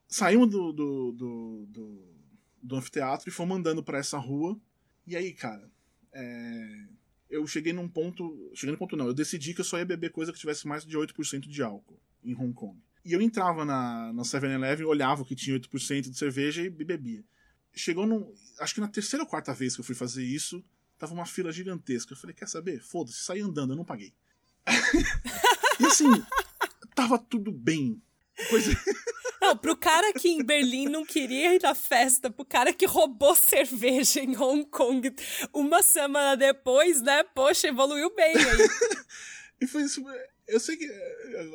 Saímos 0.08 0.50
do, 0.50 0.72
do, 0.72 1.12
do, 1.12 1.66
do, 1.70 2.16
do 2.64 2.76
anfiteatro 2.76 3.30
e 3.30 3.32
fomos 3.32 3.58
andando 3.58 3.84
pra 3.84 3.98
essa 3.98 4.18
rua. 4.18 4.60
E 5.06 5.16
aí, 5.16 5.34
cara, 5.34 5.70
é, 6.14 6.88
eu 7.30 7.46
cheguei 7.46 7.74
num 7.74 7.88
ponto. 7.88 8.52
Cheguei 8.54 8.72
num 8.72 8.78
ponto 8.78 8.96
não, 8.96 9.08
eu 9.08 9.14
decidi 9.14 9.54
que 9.54 9.62
eu 9.62 9.66
só 9.66 9.78
ia 9.78 9.86
beber 9.86 10.12
coisa 10.12 10.32
que 10.32 10.40
tivesse 10.40 10.68
mais 10.68 10.86
de 10.86 10.98
8% 10.98 11.42
de 11.42 11.62
álcool 11.62 12.00
em 12.24 12.34
Hong 12.36 12.54
Kong. 12.54 12.80
E 13.04 13.14
eu 13.14 13.22
entrava 13.22 13.64
na, 13.64 14.12
na 14.12 14.24
7-Eleven, 14.24 14.86
olhava 14.86 15.22
o 15.22 15.26
que 15.26 15.36
tinha 15.36 15.58
8% 15.58 16.10
de 16.10 16.18
cerveja 16.18 16.62
e 16.62 16.70
bebia. 16.70 17.24
Chegou 17.74 18.06
num. 18.06 18.34
Acho 18.60 18.74
que 18.74 18.82
na 18.82 18.88
terceira 18.88 19.24
ou 19.24 19.30
quarta 19.30 19.54
vez 19.54 19.76
que 19.76 19.82
eu 19.82 19.86
fui 19.86 19.96
fazer 19.96 20.24
isso, 20.24 20.64
tava 20.98 21.14
uma 21.14 21.26
fila 21.26 21.52
gigantesca. 21.52 22.14
Eu 22.14 22.18
falei, 22.18 22.36
quer 22.36 22.48
saber? 22.48 22.82
Foda-se, 22.82 23.20
saí 23.20 23.40
andando, 23.40 23.74
eu 23.74 23.78
não 23.78 23.86
paguei. 23.86 24.14
e 25.80 25.86
assim, 25.86 26.10
tava 26.96 27.18
tudo 27.18 27.52
bem. 27.52 28.02
Coisa... 28.50 28.72
Não, 29.42 29.56
pro 29.56 29.78
cara 29.78 30.12
que 30.14 30.28
em 30.30 30.44
Berlim 30.44 30.88
não 30.90 31.06
queria 31.06 31.54
ir 31.56 31.62
na 31.62 31.76
festa, 31.76 32.30
pro 32.30 32.44
cara 32.44 32.74
que 32.74 32.86
roubou 32.88 33.34
cerveja 33.38 34.20
em 34.20 34.36
Hong 34.36 34.66
Kong 34.66 35.14
uma 35.54 35.84
semana 35.84 36.36
depois, 36.36 37.02
né? 37.02 37.24
Poxa, 37.24 37.68
evoluiu 37.68 38.14
bem 38.16 38.36
aí. 38.36 38.44
E 39.60 39.66
foi 39.66 39.82
isso. 39.84 40.04
Eu 40.48 40.60
sei 40.60 40.78
que. 40.78 40.88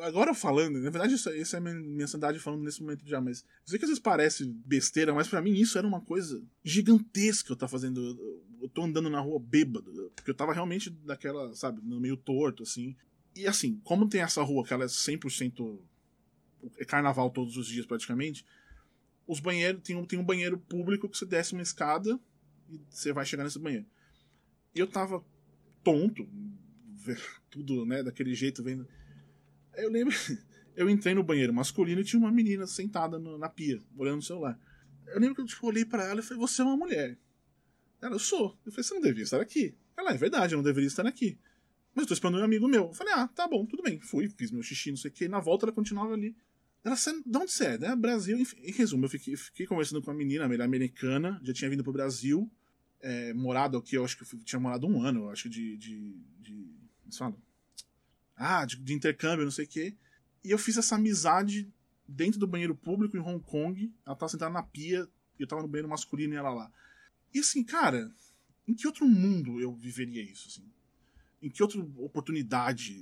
Agora 0.03 0.35
falando, 0.35 0.81
na 0.81 0.91
verdade, 0.91 1.15
isso, 1.15 1.31
isso 1.31 1.55
é 1.55 1.61
minha, 1.61 1.75
minha 1.77 2.03
ansiedade 2.05 2.41
falando 2.41 2.65
nesse 2.65 2.81
momento 2.83 3.07
já, 3.07 3.21
mas. 3.21 3.43
Eu 3.43 3.47
sei 3.71 3.79
que 3.79 3.85
às 3.85 3.91
vezes 3.91 4.03
parece 4.03 4.45
besteira, 4.45 5.15
mas 5.15 5.29
pra 5.29 5.41
mim 5.41 5.53
isso 5.53 5.79
era 5.79 5.87
uma 5.87 6.01
coisa 6.01 6.43
gigantesca 6.65 7.53
eu 7.53 7.57
tá 7.57 7.69
fazendo. 7.69 8.01
Eu- 8.01 8.43
Eu 8.63 8.69
tô 8.69 8.83
andando 8.83 9.09
na 9.11 9.21
rua 9.21 9.39
bêbado. 9.41 10.11
Porque 10.17 10.31
eu 10.31 10.35
tava 10.35 10.53
realmente 10.53 10.91
daquela, 10.91 11.55
sabe, 11.55 11.81
no 11.83 12.01
meio 12.01 12.17
torto, 12.17 12.63
assim. 12.65 12.97
E 13.37 13.47
assim, 13.47 13.81
como 13.85 14.09
tem 14.09 14.21
essa 14.21 14.43
rua 14.43 14.65
que 14.65 14.73
ela 14.75 14.85
é 14.85 14.89
100%. 14.89 15.79
É 16.79 16.85
carnaval 16.85 17.31
todos 17.31 17.57
os 17.57 17.67
dias 17.67 17.87
praticamente. 17.87 18.45
Os 19.27 19.41
banheiros. 19.41 19.83
Tem 19.83 19.97
um, 19.97 20.05
tem 20.05 20.19
um 20.19 20.25
banheiro 20.25 20.59
público 20.59 21.09
que 21.09 21.17
você 21.17 21.27
desce 21.27 21.53
uma 21.53 21.63
escada 21.63 22.19
e 22.69 22.81
você 22.89 23.13
vai 23.13 23.25
chegar 23.27 23.45
nesse 23.45 23.59
banheiro. 23.59 23.87
Eu 24.75 24.87
tava 24.87 25.25
tonto, 25.85 26.29
tudo, 27.51 27.85
né, 27.85 28.03
daquele 28.03 28.35
jeito 28.35 28.63
vendo. 28.63 28.87
Eu 29.75 29.91
lembro, 29.91 30.15
eu 30.77 30.89
entrei 30.89 31.15
no 31.15 31.23
banheiro 31.23 31.53
masculino 31.53 32.01
e 32.01 32.05
tinha 32.05 32.21
uma 32.21 32.31
menina 32.33 32.67
sentada 32.67 33.19
no- 33.19 33.39
na 33.39 33.49
pia, 33.49 33.81
olhando 33.97 34.17
no 34.17 34.23
celular. 34.23 34.59
Eu 35.07 35.21
lembro 35.21 35.35
que 35.35 35.41
eu 35.43 35.47
tipo, 35.47 35.67
olhei 35.67 35.85
pra 35.85 36.05
ela 36.05 36.21
e 36.21 36.23
falei, 36.23 36.39
você 36.41 36.63
é 36.63 36.65
uma 36.65 36.77
mulher. 36.77 37.19
Ela, 38.01 38.15
eu 38.15 38.19
sou. 38.19 38.59
Eu 38.65 38.73
falei, 38.73 38.85
você 38.85 38.95
não 38.95 39.01
deveria 39.03 39.25
estar 39.25 39.41
aqui. 39.41 39.75
Ela, 39.97 40.13
é 40.13 40.17
verdade, 40.17 40.55
eu 40.55 40.57
não 40.57 40.65
deveria 40.65 40.87
estar 40.89 41.07
aqui. 41.07 41.39
Mas 41.95 42.05
eu 42.05 42.09
tô 42.09 42.15
esperando 42.15 42.41
um 42.41 42.45
amigo 42.45 42.67
meu. 42.67 42.85
Eu 42.85 42.93
falei, 42.95 43.13
ah, 43.13 43.29
tá 43.29 43.47
bom, 43.47 43.67
tudo 43.67 43.83
bem. 43.83 44.01
Fui, 44.01 44.29
fiz 44.29 44.51
meu 44.51 44.63
xixi, 44.63 44.91
não 44.91 44.97
sei 44.97 45.11
o 45.11 45.15
que. 45.15 45.29
Na 45.29 45.39
volta 45.41 45.67
ela 45.67 45.73
continuava 45.73 46.15
ali. 46.15 46.35
Ela, 46.85 46.97
"Você- 46.97 47.23
de 47.23 47.39
onde 47.39 47.53
você 47.53 47.65
é? 47.65 47.79
Né? 47.79 47.95
Brasil. 47.97 48.37
Enfim, 48.39 48.57
em 48.61 48.73
resumo, 48.73 49.05
eu 49.05 49.09
fiquei, 49.09 49.37
fiquei 49.37 49.67
conversando 49.67 50.03
com 50.03 50.11
uma 50.11 50.17
menina, 50.17 50.45
americana, 50.45 51.41
já 51.43 51.53
tinha 51.53 51.71
vindo 51.71 51.85
pro 51.85 51.93
Brasil, 51.93 52.51
é, 53.01 53.33
morado 53.35 53.77
aqui, 53.77 53.97
eu 53.97 54.05
acho 54.05 54.17
que 54.17 54.23
eu 54.23 54.39
tinha 54.45 54.61
morado 54.61 54.87
um 54.87 55.03
ano, 55.03 55.25
eu 55.25 55.31
acho, 55.31 55.49
de. 55.49 55.77
de, 55.77 56.17
de 56.41 56.71
como? 57.19 57.41
Ah, 58.37 58.65
de, 58.65 58.77
de 58.77 58.93
intercâmbio, 58.95 59.45
não 59.45 59.53
sei 59.53 59.65
o 59.65 59.69
quê. 59.69 59.97
E 60.45 60.51
eu 60.51 60.59
fiz 60.59 60.77
essa 60.77 60.95
amizade 60.97 61.71
dentro 62.09 62.41
do 62.41 62.47
banheiro 62.47 62.75
público 62.75 63.17
em 63.17 63.21
Hong 63.21 63.43
Kong. 63.45 63.93
Ela 64.05 64.17
tava 64.17 64.31
sentada 64.31 64.53
na 64.53 64.63
pia, 64.63 65.07
eu 65.39 65.47
tava 65.47 65.63
no 65.63 65.69
banheiro 65.69 65.89
masculino 65.89 66.35
e 66.35 66.37
ela 66.37 66.51
lá. 66.51 66.73
E 67.35 67.39
assim, 67.39 67.63
cara, 67.63 68.13
em 68.67 68.75
que 68.75 68.87
outro 68.87 69.07
mundo 69.07 69.61
eu 69.61 69.75
viveria 69.75 70.23
isso, 70.23 70.49
assim? 70.49 70.69
Em 71.41 71.51
que 71.51 71.63
outra 71.63 71.81
oportunidade? 71.81 72.95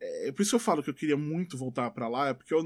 É, 0.00 0.28
é 0.28 0.32
por 0.32 0.42
isso 0.42 0.50
que 0.52 0.56
eu 0.56 0.60
falo 0.60 0.82
que 0.82 0.90
eu 0.90 0.94
queria 0.94 1.16
muito 1.16 1.56
voltar 1.56 1.90
pra 1.90 2.08
lá, 2.08 2.28
é 2.28 2.34
porque 2.34 2.52
eu. 2.54 2.60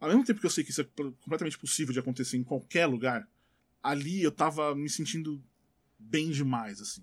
Ao 0.00 0.08
mesmo 0.08 0.24
tempo 0.24 0.40
que 0.40 0.46
eu 0.46 0.50
sei 0.50 0.62
que 0.64 0.70
isso 0.70 0.80
é 0.82 0.84
completamente 0.84 1.58
possível 1.58 1.92
de 1.92 1.98
acontecer 2.00 2.36
em 2.36 2.44
qualquer 2.44 2.86
lugar, 2.86 3.26
ali 3.82 4.22
eu 4.22 4.30
tava 4.30 4.74
me 4.74 4.88
sentindo 4.90 5.42
bem 5.98 6.30
demais, 6.30 6.80
assim. 6.80 7.02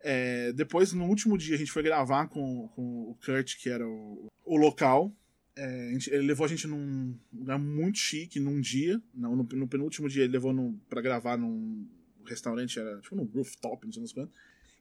É, 0.00 0.52
depois, 0.52 0.92
no 0.92 1.06
último 1.06 1.36
dia, 1.36 1.56
a 1.56 1.58
gente 1.58 1.72
foi 1.72 1.82
gravar 1.82 2.28
com, 2.28 2.68
com 2.68 3.10
o 3.10 3.18
Kurt, 3.24 3.56
que 3.56 3.68
era 3.68 3.86
o, 3.88 4.28
o 4.44 4.56
local. 4.56 5.12
É, 5.56 5.90
gente- 5.92 6.10
ele 6.10 6.26
levou 6.26 6.44
a 6.44 6.48
gente 6.48 6.66
num 6.68 7.18
lugar 7.32 7.58
muito 7.58 7.98
chique 7.98 8.38
num 8.38 8.60
dia. 8.60 9.02
No, 9.12 9.34
no 9.34 9.66
penúltimo 9.66 10.08
dia 10.08 10.22
ele 10.24 10.34
levou 10.34 10.52
num, 10.52 10.78
pra 10.88 11.00
gravar 11.00 11.36
num 11.36 11.88
restaurante, 12.24 12.78
era 12.78 13.00
tipo 13.00 13.16
num 13.16 13.24
rooftop, 13.24 13.84
não 13.86 13.92
sei 13.92 14.02
das 14.02 14.12
quantas. 14.12 14.34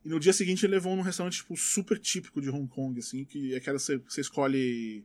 E 0.06 0.10
no 0.10 0.20
dia 0.20 0.32
seguinte 0.32 0.63
ele 0.65 0.74
levou 0.76 0.96
num 0.96 1.02
restaurante 1.02 1.38
tipo, 1.38 1.58
super 1.58 1.98
típico 1.98 2.39
de 2.39 2.48
Hong 2.50 2.68
Kong, 2.68 3.00
assim, 3.00 3.26
que 3.26 3.56
é 3.56 3.58
aquela 3.58 3.80
que 3.80 3.84
você, 4.08 4.22
escolhe 4.22 5.04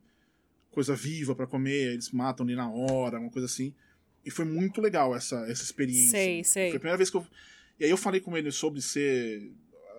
coisa 0.71 0.95
viva 0.95 1.35
pra 1.35 1.47
comer, 1.47 1.95
eles 1.95 2.11
matam 2.11 2.45
ali 2.45 2.55
na 2.55 2.71
hora, 2.71 3.19
uma 3.19 3.31
coisa 3.31 3.47
assim. 3.47 3.75
E 4.25 4.31
foi 4.31 4.45
muito 4.45 4.81
legal 4.81 5.17
essa, 5.17 5.37
essa 5.51 5.63
experiência. 5.63 6.11
Sei, 6.11 6.45
sei. 6.45 6.69
Foi 6.69 6.77
a 6.77 6.81
primeira 6.81 6.99
vez 6.99 7.09
que 7.09 7.17
eu. 7.17 7.27
E 7.79 7.85
aí 7.85 7.91
eu 7.91 7.97
falei 7.97 8.21
com 8.21 8.37
ele 8.37 8.53
sobre 8.53 8.83
ser. 8.83 9.51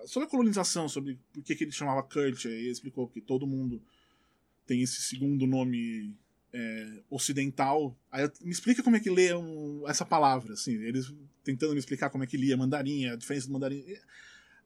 Sobre 0.06 0.26
a 0.28 0.30
colonização, 0.30 0.88
sobre 0.88 1.18
por 1.32 1.42
que, 1.42 1.56
que 1.56 1.64
ele 1.64 1.72
chamava 1.72 2.02
Kurt. 2.04 2.46
Aí 2.46 2.52
ele 2.52 2.70
explicou 2.70 3.08
que 3.08 3.20
todo 3.20 3.46
mundo 3.46 3.82
tem 4.64 4.82
esse 4.82 5.02
segundo 5.02 5.46
nome 5.48 6.16
é, 6.52 7.02
ocidental. 7.10 7.96
Aí 8.10 8.22
eu, 8.22 8.32
me 8.40 8.52
explica 8.52 8.82
como 8.84 8.94
é 8.94 9.00
que 9.00 9.10
lê 9.10 9.34
um- 9.34 9.82
essa 9.88 10.04
palavra, 10.04 10.52
assim. 10.54 10.74
Eles 10.74 11.12
tentando 11.42 11.72
me 11.72 11.78
explicar 11.80 12.08
como 12.10 12.22
é 12.22 12.26
que 12.26 12.36
lia 12.36 12.56
mandarim, 12.56 13.06
a 13.06 13.16
diferença 13.16 13.48
do 13.48 13.52
mandarim. 13.52 13.84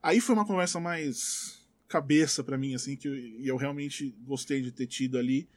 Aí 0.02 0.20
foi 0.20 0.34
uma 0.34 0.46
conversa 0.46 0.78
mais 0.78 1.56
cabeça 1.88 2.42
pra 2.42 2.58
mim, 2.58 2.74
assim, 2.74 2.96
que 2.96 3.08
eu, 3.08 3.14
eu 3.44 3.56
realmente 3.56 4.14
gostei 4.24 4.60
de 4.60 4.72
ter 4.72 4.86
tido 4.86 5.18
ali. 5.18 5.48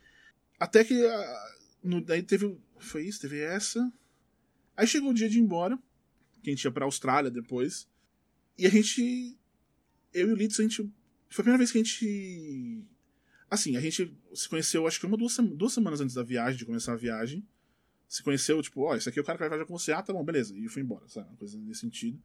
Até 0.59 0.83
que. 0.83 1.05
ah, 1.05 1.55
no, 1.83 2.01
daí 2.01 2.21
teve. 2.21 2.57
Foi 2.79 3.05
isso, 3.05 3.21
teve 3.21 3.39
essa. 3.39 3.91
Aí 4.75 4.87
chegou 4.87 5.11
o 5.11 5.13
dia 5.13 5.29
de 5.29 5.37
ir 5.37 5.41
embora, 5.41 5.77
que 6.41 6.49
a 6.49 6.53
gente 6.53 6.63
ia 6.63 6.71
pra 6.71 6.85
Austrália 6.85 7.31
depois. 7.31 7.87
E 8.57 8.65
a 8.65 8.69
gente. 8.69 9.37
Eu 10.13 10.29
e 10.29 10.33
o 10.33 10.35
Litz, 10.35 10.59
a 10.59 10.63
gente. 10.63 10.77
Foi 11.29 11.41
a 11.41 11.43
primeira 11.43 11.57
vez 11.57 11.71
que 11.71 11.77
a 11.77 11.83
gente. 11.83 12.83
Assim, 13.49 13.75
a 13.75 13.81
gente 13.81 14.15
se 14.33 14.47
conheceu, 14.47 14.85
acho 14.85 14.99
que 14.99 15.05
uma, 15.05 15.17
duas, 15.17 15.35
duas 15.37 15.73
semanas 15.73 16.01
antes 16.01 16.13
da 16.13 16.21
viagem, 16.21 16.57
de 16.57 16.65
começar 16.65 16.93
a 16.93 16.97
viagem. 16.97 17.45
Se 18.07 18.23
conheceu, 18.23 18.61
tipo, 18.61 18.81
ó, 18.81 18.95
esse 18.95 19.07
aqui 19.07 19.19
é 19.19 19.21
o 19.21 19.25
cara 19.25 19.37
que 19.37 19.41
vai 19.41 19.49
viajar 19.49 19.65
com 19.65 19.77
você. 19.77 19.91
Ah, 19.91 20.01
tá 20.01 20.13
bom, 20.13 20.23
beleza. 20.23 20.57
E 20.57 20.67
foi 20.67 20.81
embora, 20.81 21.07
sabe? 21.07 21.29
Uma 21.29 21.37
coisa 21.37 21.57
nesse 21.59 21.81
sentido. 21.81 22.21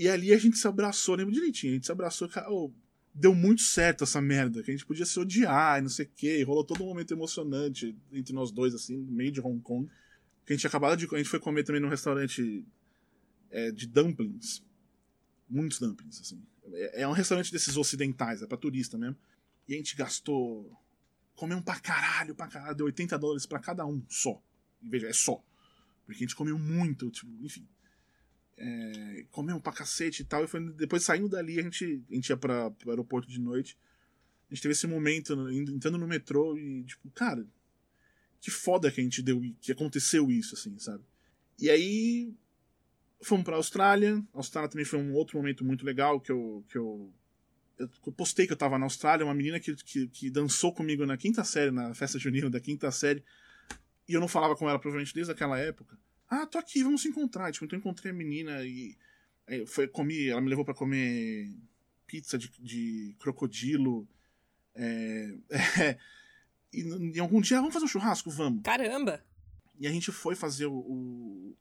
E 0.00 0.08
ali 0.08 0.32
a 0.32 0.38
gente 0.38 0.56
se 0.56 0.66
abraçou, 0.66 1.14
lembro 1.14 1.34
direitinho. 1.34 1.72
A 1.72 1.74
gente 1.74 1.84
se 1.84 1.92
abraçou, 1.92 2.26
ô, 2.48 2.72
deu 3.14 3.34
muito 3.34 3.60
certo 3.60 4.04
essa 4.04 4.18
merda. 4.18 4.62
Que 4.62 4.70
a 4.70 4.74
gente 4.74 4.86
podia 4.86 5.04
se 5.04 5.20
odiar 5.20 5.78
e 5.78 5.82
não 5.82 5.90
sei 5.90 6.06
o 6.06 6.10
quê. 6.16 6.42
Rolou 6.42 6.64
todo 6.64 6.82
um 6.82 6.86
momento 6.86 7.12
emocionante 7.12 7.94
entre 8.10 8.32
nós 8.32 8.50
dois, 8.50 8.74
assim, 8.74 8.96
no 8.96 9.12
meio 9.12 9.30
de 9.30 9.42
Hong 9.42 9.60
Kong. 9.60 9.86
Que 10.46 10.54
a 10.54 10.56
gente 10.56 10.66
acabado 10.66 10.96
de. 10.96 11.06
A 11.14 11.18
gente 11.18 11.28
foi 11.28 11.38
comer 11.38 11.64
também 11.64 11.82
num 11.82 11.90
restaurante 11.90 12.64
é, 13.50 13.70
de 13.70 13.86
dumplings. 13.86 14.64
Muitos 15.46 15.78
dumplings, 15.78 16.18
assim. 16.18 16.42
É, 16.72 17.02
é 17.02 17.08
um 17.08 17.12
restaurante 17.12 17.52
desses 17.52 17.76
ocidentais, 17.76 18.40
é 18.40 18.46
pra 18.46 18.56
turista 18.56 18.96
mesmo. 18.96 19.18
E 19.68 19.74
a 19.74 19.76
gente 19.76 19.94
gastou 19.94 20.80
Comemos 21.40 21.64
pra 21.64 21.80
caralho, 21.80 22.34
pra 22.34 22.48
caralho. 22.48 22.74
Deu 22.74 22.86
80 22.86 23.18
dólares 23.18 23.46
pra 23.46 23.58
cada 23.58 23.86
um, 23.86 24.02
só. 24.08 24.42
Veja, 24.82 25.08
é 25.08 25.12
só. 25.12 25.42
Porque 26.04 26.22
a 26.22 26.26
gente 26.26 26.36
comeu 26.36 26.58
muito, 26.58 27.10
tipo, 27.10 27.30
enfim. 27.42 27.66
É, 28.62 29.24
comemos 29.30 29.62
pra 29.62 29.72
cacete 29.72 30.20
e 30.20 30.24
tal. 30.24 30.44
E 30.44 30.46
foi, 30.46 30.60
depois 30.74 31.02
saindo 31.02 31.28
dali, 31.28 31.58
a 31.58 31.62
gente, 31.62 32.04
a 32.10 32.14
gente 32.14 32.28
ia 32.28 32.36
pra, 32.36 32.70
pro 32.70 32.90
aeroporto 32.90 33.26
de 33.28 33.40
noite. 33.40 33.78
A 34.50 34.54
gente 34.54 34.62
teve 34.62 34.72
esse 34.72 34.86
momento, 34.86 35.32
entrando 35.50 35.96
no 35.96 36.06
metrô 36.06 36.56
e, 36.58 36.84
tipo, 36.84 37.10
cara, 37.10 37.46
que 38.40 38.50
foda 38.50 38.90
que 38.90 39.00
a 39.00 39.04
gente 39.04 39.22
deu, 39.22 39.40
que 39.60 39.72
aconteceu 39.72 40.30
isso, 40.30 40.54
assim, 40.54 40.78
sabe? 40.78 41.02
E 41.58 41.70
aí, 41.70 42.34
fomos 43.22 43.44
pra 43.44 43.56
Austrália. 43.56 44.22
A 44.34 44.38
Austrália 44.38 44.68
também 44.68 44.84
foi 44.84 44.98
um 44.98 45.14
outro 45.14 45.38
momento 45.38 45.64
muito 45.64 45.84
legal 45.84 46.20
que 46.20 46.30
eu, 46.32 46.64
que 46.68 46.76
eu 46.76 47.12
eu 47.78 48.12
postei 48.12 48.46
que 48.46 48.52
eu 48.52 48.56
tava 48.56 48.78
na 48.78 48.84
Austrália, 48.84 49.24
uma 49.24 49.34
menina 49.34 49.58
que, 49.58 49.74
que, 49.76 50.06
que, 50.08 50.30
dançou 50.30 50.70
comigo 50.70 51.06
na 51.06 51.16
quinta 51.16 51.42
série, 51.44 51.70
na 51.70 51.94
festa 51.94 52.18
junina 52.18 52.50
da 52.50 52.60
quinta 52.60 52.90
série, 52.90 53.24
e 54.06 54.12
eu 54.12 54.20
não 54.20 54.28
falava 54.28 54.54
com 54.54 54.68
ela 54.68 54.78
provavelmente 54.78 55.14
desde 55.14 55.32
aquela 55.32 55.58
época. 55.58 55.96
Ah, 56.30 56.46
tô 56.46 56.58
aqui, 56.58 56.82
vamos 56.82 57.02
se 57.02 57.08
encontrar. 57.08 57.52
Tipo, 57.52 57.66
então 57.66 57.76
eu 57.76 57.80
encontrei 57.80 58.12
a 58.12 58.14
menina 58.14 58.64
e 58.64 58.96
foi 59.66 59.88
comi, 59.88 60.28
ela 60.28 60.40
me 60.40 60.48
levou 60.48 60.64
para 60.64 60.74
comer 60.74 61.52
pizza 62.06 62.38
de, 62.38 62.48
de 62.60 63.16
crocodilo. 63.18 64.08
É, 64.74 65.34
é, 65.82 65.98
e, 66.72 66.82
em 66.82 67.18
algum 67.18 67.40
dia, 67.40 67.58
vamos 67.58 67.74
fazer 67.74 67.84
um 67.84 67.88
churrasco? 67.88 68.30
Vamos. 68.30 68.62
Caramba! 68.62 69.22
E 69.78 69.86
a 69.86 69.90
gente 69.90 70.12
foi 70.12 70.36
fazer 70.36 70.66
o, 70.66 70.76
o 70.76 71.56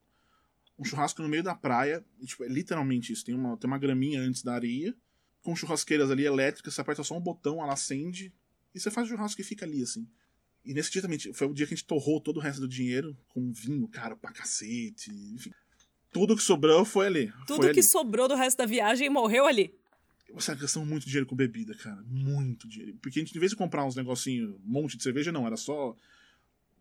um 0.78 0.86
churrasco 0.86 1.22
no 1.22 1.28
meio 1.28 1.44
da 1.44 1.56
praia. 1.56 2.06
E, 2.20 2.26
tipo, 2.28 2.44
é 2.44 2.48
literalmente 2.48 3.12
isso. 3.12 3.26
Tem 3.26 3.34
uma, 3.34 3.58
tem 3.58 3.68
uma 3.68 3.80
graminha 3.80 4.22
antes 4.22 4.44
da 4.44 4.54
areia 4.54 4.96
com 5.42 5.56
churrasqueiras 5.56 6.12
ali 6.12 6.26
elétricas, 6.26 6.74
você 6.74 6.82
aperta 6.82 7.04
só 7.04 7.18
um 7.18 7.22
botão, 7.22 7.62
ela 7.64 7.74
acende, 7.74 8.34
e 8.74 8.80
você 8.80 8.92
faz 8.92 9.08
o 9.08 9.10
churrasco 9.10 9.42
e 9.42 9.44
fica 9.44 9.66
ali, 9.66 9.82
assim. 9.82 10.08
E 10.66 10.74
nesse 10.74 10.92
dia 10.92 11.02
também, 11.02 11.18
foi 11.34 11.48
o 11.48 11.54
dia 11.54 11.66
que 11.66 11.74
a 11.74 11.78
gente 11.78 11.86
torrou 11.86 12.20
todo 12.20 12.38
o 12.38 12.40
resto 12.40 12.62
do 12.62 12.68
dinheiro, 12.68 13.18
com 13.30 13.52
vinho 13.52 13.88
caro 13.88 14.18
pra 14.18 14.32
cacete, 14.32 15.12
enfim. 15.34 15.52
Tudo 16.12 16.36
que 16.36 16.44
sobrou 16.44 16.84
foi 16.84 17.08
ali. 17.08 17.34
Tudo 17.48 17.64
foi 17.64 17.74
que 17.74 17.80
ali. 17.80 17.84
sobrou 17.84 18.28
do 18.28 18.36
resto 18.36 18.58
da 18.58 18.66
viagem 18.66 19.10
morreu 19.10 19.46
ali. 19.46 19.74
Você 20.34 20.54
gastou 20.56 20.86
muito 20.86 21.06
dinheiro 21.06 21.26
com 21.26 21.36
bebida, 21.36 21.74
cara. 21.76 22.04
Muito 22.06 22.68
dinheiro. 22.68 22.98
Porque 23.02 23.20
a 23.20 23.22
gente, 23.24 23.36
em 23.36 23.40
vez 23.40 23.52
de 23.52 23.56
comprar 23.56 23.86
uns 23.86 23.96
negocinhos, 23.96 24.56
um 24.56 24.60
monte 24.72 24.96
de 24.98 25.04
cerveja, 25.04 25.32
não, 25.32 25.46
era 25.46 25.58
só 25.58 25.96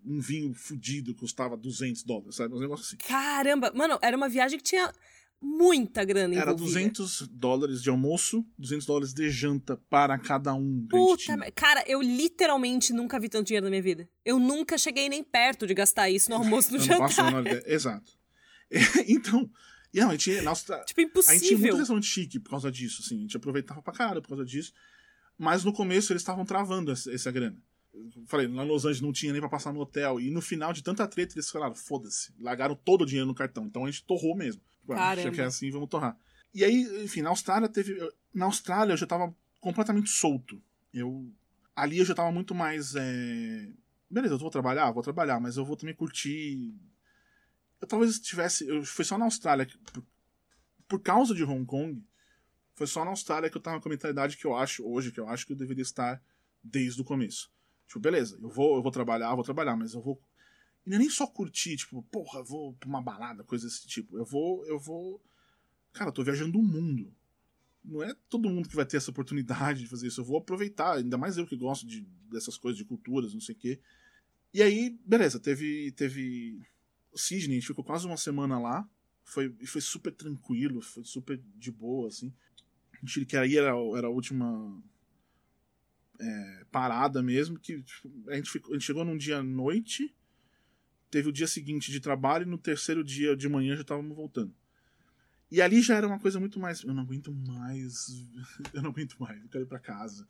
um 0.04 0.20
vinho 0.20 0.54
fudido, 0.54 1.14
custava 1.14 1.56
200 1.56 2.02
dólares, 2.02 2.36
sabe? 2.36 2.54
Um 2.54 2.60
negócio 2.60 2.84
assim. 2.84 2.96
Caramba, 2.96 3.72
mano, 3.74 3.98
era 4.02 4.16
uma 4.16 4.28
viagem 4.28 4.58
que 4.58 4.64
tinha 4.64 4.92
muita 5.40 6.04
grana 6.04 6.34
Era 6.34 6.52
envolvida. 6.52 6.80
200 6.80 7.28
dólares 7.28 7.82
de 7.82 7.90
almoço, 7.90 8.44
200 8.58 8.86
dólares 8.86 9.12
de 9.14 9.30
janta 9.30 9.76
para 9.88 10.18
cada 10.18 10.54
um. 10.54 10.86
Puta, 10.88 11.36
cara, 11.52 11.84
eu 11.86 12.00
literalmente 12.02 12.92
nunca 12.92 13.18
vi 13.20 13.28
tanto 13.28 13.46
dinheiro 13.46 13.64
na 13.66 13.70
minha 13.70 13.82
vida. 13.82 14.08
Eu 14.24 14.38
nunca 14.38 14.76
cheguei 14.76 15.08
nem 15.08 15.22
perto 15.22 15.66
de 15.66 15.74
gastar 15.74 16.10
isso 16.10 16.30
no 16.30 16.36
almoço 16.38 16.72
no 16.72 16.78
jantar. 16.78 17.44
Exato. 17.66 18.12
então, 19.08 19.50
e 19.92 20.00
não, 20.00 20.10
a 20.10 20.12
gente, 20.12 20.46
Austrália, 20.46 20.84
Tipo, 20.84 21.00
a 21.00 21.04
gente 21.04 21.12
tinha 21.12 21.22
muito 21.32 21.40
impossível. 21.40 21.76
restaurante 21.76 22.06
chique 22.06 22.38
por 22.38 22.50
causa 22.50 22.70
disso, 22.70 23.02
assim, 23.04 23.18
a 23.18 23.20
gente 23.22 23.36
aproveitava 23.36 23.80
pra 23.80 23.92
caralho 23.92 24.20
por 24.20 24.28
causa 24.28 24.44
disso. 24.44 24.72
Mas 25.38 25.64
no 25.64 25.72
começo 25.72 26.12
eles 26.12 26.22
estavam 26.22 26.44
travando 26.44 26.90
essa, 26.90 27.12
essa 27.12 27.30
grana. 27.30 27.56
Eu 27.94 28.24
falei, 28.26 28.46
lá 28.46 28.64
em 28.64 28.68
Los 28.68 28.84
Angeles 28.84 29.00
não 29.00 29.12
tinha 29.12 29.32
nem 29.32 29.40
pra 29.40 29.48
passar 29.48 29.72
no 29.72 29.80
hotel. 29.80 30.20
E 30.20 30.30
no 30.30 30.40
final 30.40 30.72
de 30.72 30.82
tanta 30.82 31.06
treta, 31.06 31.34
eles 31.34 31.50
falaram, 31.50 31.74
foda-se, 31.74 32.32
largaram 32.38 32.74
todo 32.74 33.02
o 33.02 33.06
dinheiro 33.06 33.26
no 33.26 33.34
cartão. 33.34 33.66
Então 33.66 33.84
a 33.84 33.90
gente 33.90 34.04
torrou 34.04 34.36
mesmo. 34.36 34.60
Caramba. 34.96 35.22
Já 35.22 35.30
que 35.30 35.40
é 35.40 35.44
assim, 35.44 35.70
vamos 35.70 35.88
torrar. 35.88 36.16
E 36.54 36.64
aí, 36.64 37.04
enfim, 37.04 37.22
na 37.22 37.30
Austrália 37.30 37.68
teve. 37.68 37.96
Na 38.32 38.46
Austrália 38.46 38.92
eu 38.92 38.96
já 38.96 39.06
tava 39.06 39.34
completamente 39.60 40.08
solto. 40.10 40.62
Eu. 40.92 41.30
Ali 41.76 41.98
eu 41.98 42.04
já 42.04 42.14
tava 42.14 42.32
muito 42.32 42.54
mais. 42.54 42.94
é, 42.96 43.68
Beleza, 44.10 44.34
eu 44.34 44.38
vou 44.38 44.50
trabalhar, 44.50 44.90
vou 44.90 45.02
trabalhar, 45.02 45.38
mas 45.38 45.56
eu 45.56 45.64
vou 45.64 45.76
também 45.76 45.94
curtir. 45.94 46.74
Eu 47.80 47.86
talvez 47.86 48.18
tivesse. 48.18 48.66
Eu 48.66 48.82
foi 48.84 49.04
só 49.04 49.16
na 49.18 49.24
Austrália. 49.26 49.66
que- 49.66 49.78
Por, 49.78 50.02
por 50.88 51.00
causa 51.00 51.34
de 51.34 51.44
Hong 51.44 51.64
Kong, 51.66 52.02
foi 52.74 52.86
só 52.86 53.04
na 53.04 53.10
Austrália 53.10 53.50
que 53.50 53.56
eu 53.56 53.60
tava 53.60 53.80
com 53.80 53.88
a 53.88 53.92
mentalidade 53.92 54.36
que 54.36 54.46
eu 54.46 54.56
acho 54.56 54.84
hoje, 54.88 55.12
que 55.12 55.20
eu 55.20 55.28
acho 55.28 55.46
que 55.46 55.52
eu 55.52 55.56
deveria 55.56 55.82
estar 55.82 56.20
desde 56.62 57.00
o 57.00 57.04
começo. 57.04 57.50
Tipo, 57.86 58.00
beleza, 58.00 58.38
eu 58.40 58.48
vou, 58.48 58.76
eu 58.76 58.82
vou 58.82 58.90
trabalhar, 58.90 59.34
vou 59.34 59.44
trabalhar, 59.44 59.76
mas 59.76 59.92
eu 59.94 60.00
vou. 60.00 60.20
E 60.88 60.90
não 60.90 60.96
é 60.96 61.00
nem 61.00 61.10
só 61.10 61.26
curtir, 61.26 61.76
tipo, 61.76 62.02
porra, 62.04 62.42
vou 62.42 62.72
pra 62.72 62.88
uma 62.88 63.02
balada, 63.02 63.44
coisa 63.44 63.66
desse 63.66 63.86
tipo. 63.86 64.16
Eu 64.16 64.24
vou, 64.24 64.64
eu 64.64 64.78
vou. 64.78 65.22
Cara, 65.92 66.08
eu 66.08 66.14
tô 66.14 66.24
viajando 66.24 66.58
o 66.58 66.62
mundo. 66.62 67.14
Não 67.84 68.02
é 68.02 68.14
todo 68.30 68.48
mundo 68.48 68.66
que 68.66 68.74
vai 68.74 68.86
ter 68.86 68.96
essa 68.96 69.10
oportunidade 69.10 69.80
de 69.80 69.86
fazer 69.86 70.06
isso. 70.06 70.22
Eu 70.22 70.24
vou 70.24 70.38
aproveitar, 70.38 70.96
ainda 70.96 71.18
mais 71.18 71.36
eu 71.36 71.46
que 71.46 71.54
gosto 71.54 71.86
de, 71.86 72.00
dessas 72.30 72.56
coisas 72.56 72.78
de 72.78 72.86
culturas, 72.86 73.34
não 73.34 73.40
sei 73.42 73.54
o 73.54 73.58
quê. 73.58 73.78
E 74.54 74.62
aí, 74.62 74.98
beleza, 75.04 75.38
teve. 75.38 75.92
teve 75.92 76.58
Sydney, 77.14 77.58
a 77.58 77.60
gente 77.60 77.66
ficou 77.66 77.84
quase 77.84 78.06
uma 78.06 78.16
semana 78.16 78.58
lá. 78.58 78.88
Foi, 79.24 79.54
foi 79.66 79.82
super 79.82 80.10
tranquilo, 80.10 80.80
foi 80.80 81.04
super 81.04 81.38
de 81.54 81.70
boa, 81.70 82.08
assim. 82.08 82.32
A 82.94 82.96
gente 83.04 83.26
que 83.26 83.36
aí 83.36 83.58
era, 83.58 83.74
era 83.94 84.06
a 84.06 84.10
última 84.10 84.82
é, 86.18 86.64
parada 86.70 87.22
mesmo, 87.22 87.58
que 87.58 87.82
tipo, 87.82 88.10
a, 88.30 88.36
gente 88.36 88.50
ficou- 88.50 88.70
a 88.70 88.74
gente 88.74 88.86
chegou 88.86 89.04
num 89.04 89.18
dia 89.18 89.38
à 89.38 89.42
noite, 89.42 90.14
teve 91.10 91.28
o 91.28 91.32
dia 91.32 91.46
seguinte 91.46 91.90
de 91.90 92.00
trabalho 92.00 92.44
e 92.44 92.48
no 92.48 92.58
terceiro 92.58 93.02
dia 93.04 93.36
de 93.36 93.48
manhã 93.48 93.74
já 93.74 93.82
estávamos 93.82 94.14
voltando. 94.16 94.54
E 95.50 95.62
ali 95.62 95.80
já 95.80 95.96
era 95.96 96.06
uma 96.06 96.18
coisa 96.18 96.38
muito 96.38 96.60
mais. 96.60 96.82
Eu 96.82 96.92
não 96.92 97.02
aguento 97.02 97.32
mais. 97.32 98.26
Eu 98.74 98.82
não 98.82 98.90
aguento 98.90 99.16
mais. 99.18 99.40
Eu 99.42 99.48
quero 99.48 99.64
ir 99.64 99.68
pra 99.68 99.78
casa. 99.78 100.26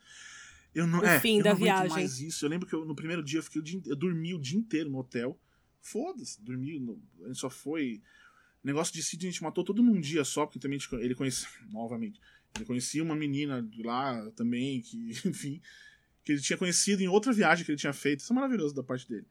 Eu 0.74 0.87
não, 0.87 1.01
O 1.01 1.05
é, 1.05 1.18
fim 1.18 1.39
eu 1.39 1.45
da 1.45 1.51
não 1.51 1.57
aguento 1.57 1.64
viagem. 1.66 1.91
mais 1.91 2.20
isso. 2.20 2.45
Eu 2.45 2.51
lembro 2.51 2.68
que 2.68 2.74
eu, 2.74 2.85
no 2.85 2.95
primeiro 2.95 3.22
dia 3.22 3.39
eu, 3.39 3.43
fiquei 3.43 3.61
o 3.61 3.64
dia, 3.64 3.79
inte- 3.79 3.89
eu 3.91 3.97
dormi 3.97 4.35
o 4.35 4.39
dia 4.39 4.57
inteiro 4.57 4.89
no 4.89 4.99
hotel. 4.99 5.37
Foda-se, 5.81 6.41
dormi. 6.43 6.79
No, 6.79 7.03
a 7.24 7.29
gente 7.29 7.39
só 7.39 7.51
foi. 7.51 8.01
Negócio 8.62 8.93
de 8.95 9.03
Sydney 9.03 9.29
a 9.29 9.33
gente 9.33 9.43
matou 9.43 9.64
todo 9.64 9.83
num 9.83 10.01
dia 10.01 10.22
só, 10.24 10.47
porque 10.47 10.59
também 10.61 10.79
ele 11.01 11.14
conhecia. 11.16 11.49
Novamente. 11.72 12.20
Ele 12.55 12.64
conhecia 12.64 13.03
uma 13.03 13.16
menina 13.16 13.66
lá 13.79 14.31
também, 14.33 14.81
que, 14.83 15.11
enfim. 15.26 15.61
Que 16.22 16.33
ele 16.33 16.41
tinha 16.41 16.57
conhecido 16.57 17.03
em 17.03 17.09
outra 17.09 17.33
viagem 17.33 17.64
que 17.64 17.72
ele 17.72 17.79
tinha 17.79 17.93
feito. 17.93 18.20
Isso 18.20 18.33
é 18.33 18.37
maravilhoso 18.37 18.72
da 18.74 18.83
parte 18.85 19.09
dele. 19.09 19.26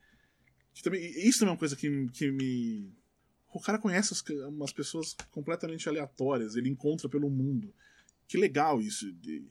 Também, 0.84 1.02
isso 1.28 1.40
também 1.40 1.50
é 1.52 1.54
uma 1.54 1.58
coisa 1.60 1.76
que, 1.76 2.08
que 2.10 2.32
me. 2.32 2.92
O 3.54 3.60
cara 3.60 3.80
conhece 3.80 4.14
as- 4.14 4.24
umas 4.48 4.72
pessoas 4.72 5.16
completamente 5.32 5.88
aleatórias, 5.90 6.56
ele 6.56 6.70
encontra 6.70 7.10
pelo 7.10 7.30
mundo. 7.30 7.74
Que 8.28 8.38
legal 8.38 8.80
isso. 8.82 9.08
E, 9.26 9.50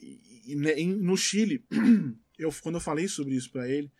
e- 0.00 0.52
e, 0.52 0.56
né, 0.56 0.72
em- 0.78 0.94
no 0.96 1.16
Chile, 1.16 1.64
eu, 2.38 2.52
quando 2.62 2.76
eu 2.76 2.80
falei 2.80 3.08
sobre 3.08 3.34
isso 3.34 3.50
pra 3.50 3.68
ele, 3.68 3.90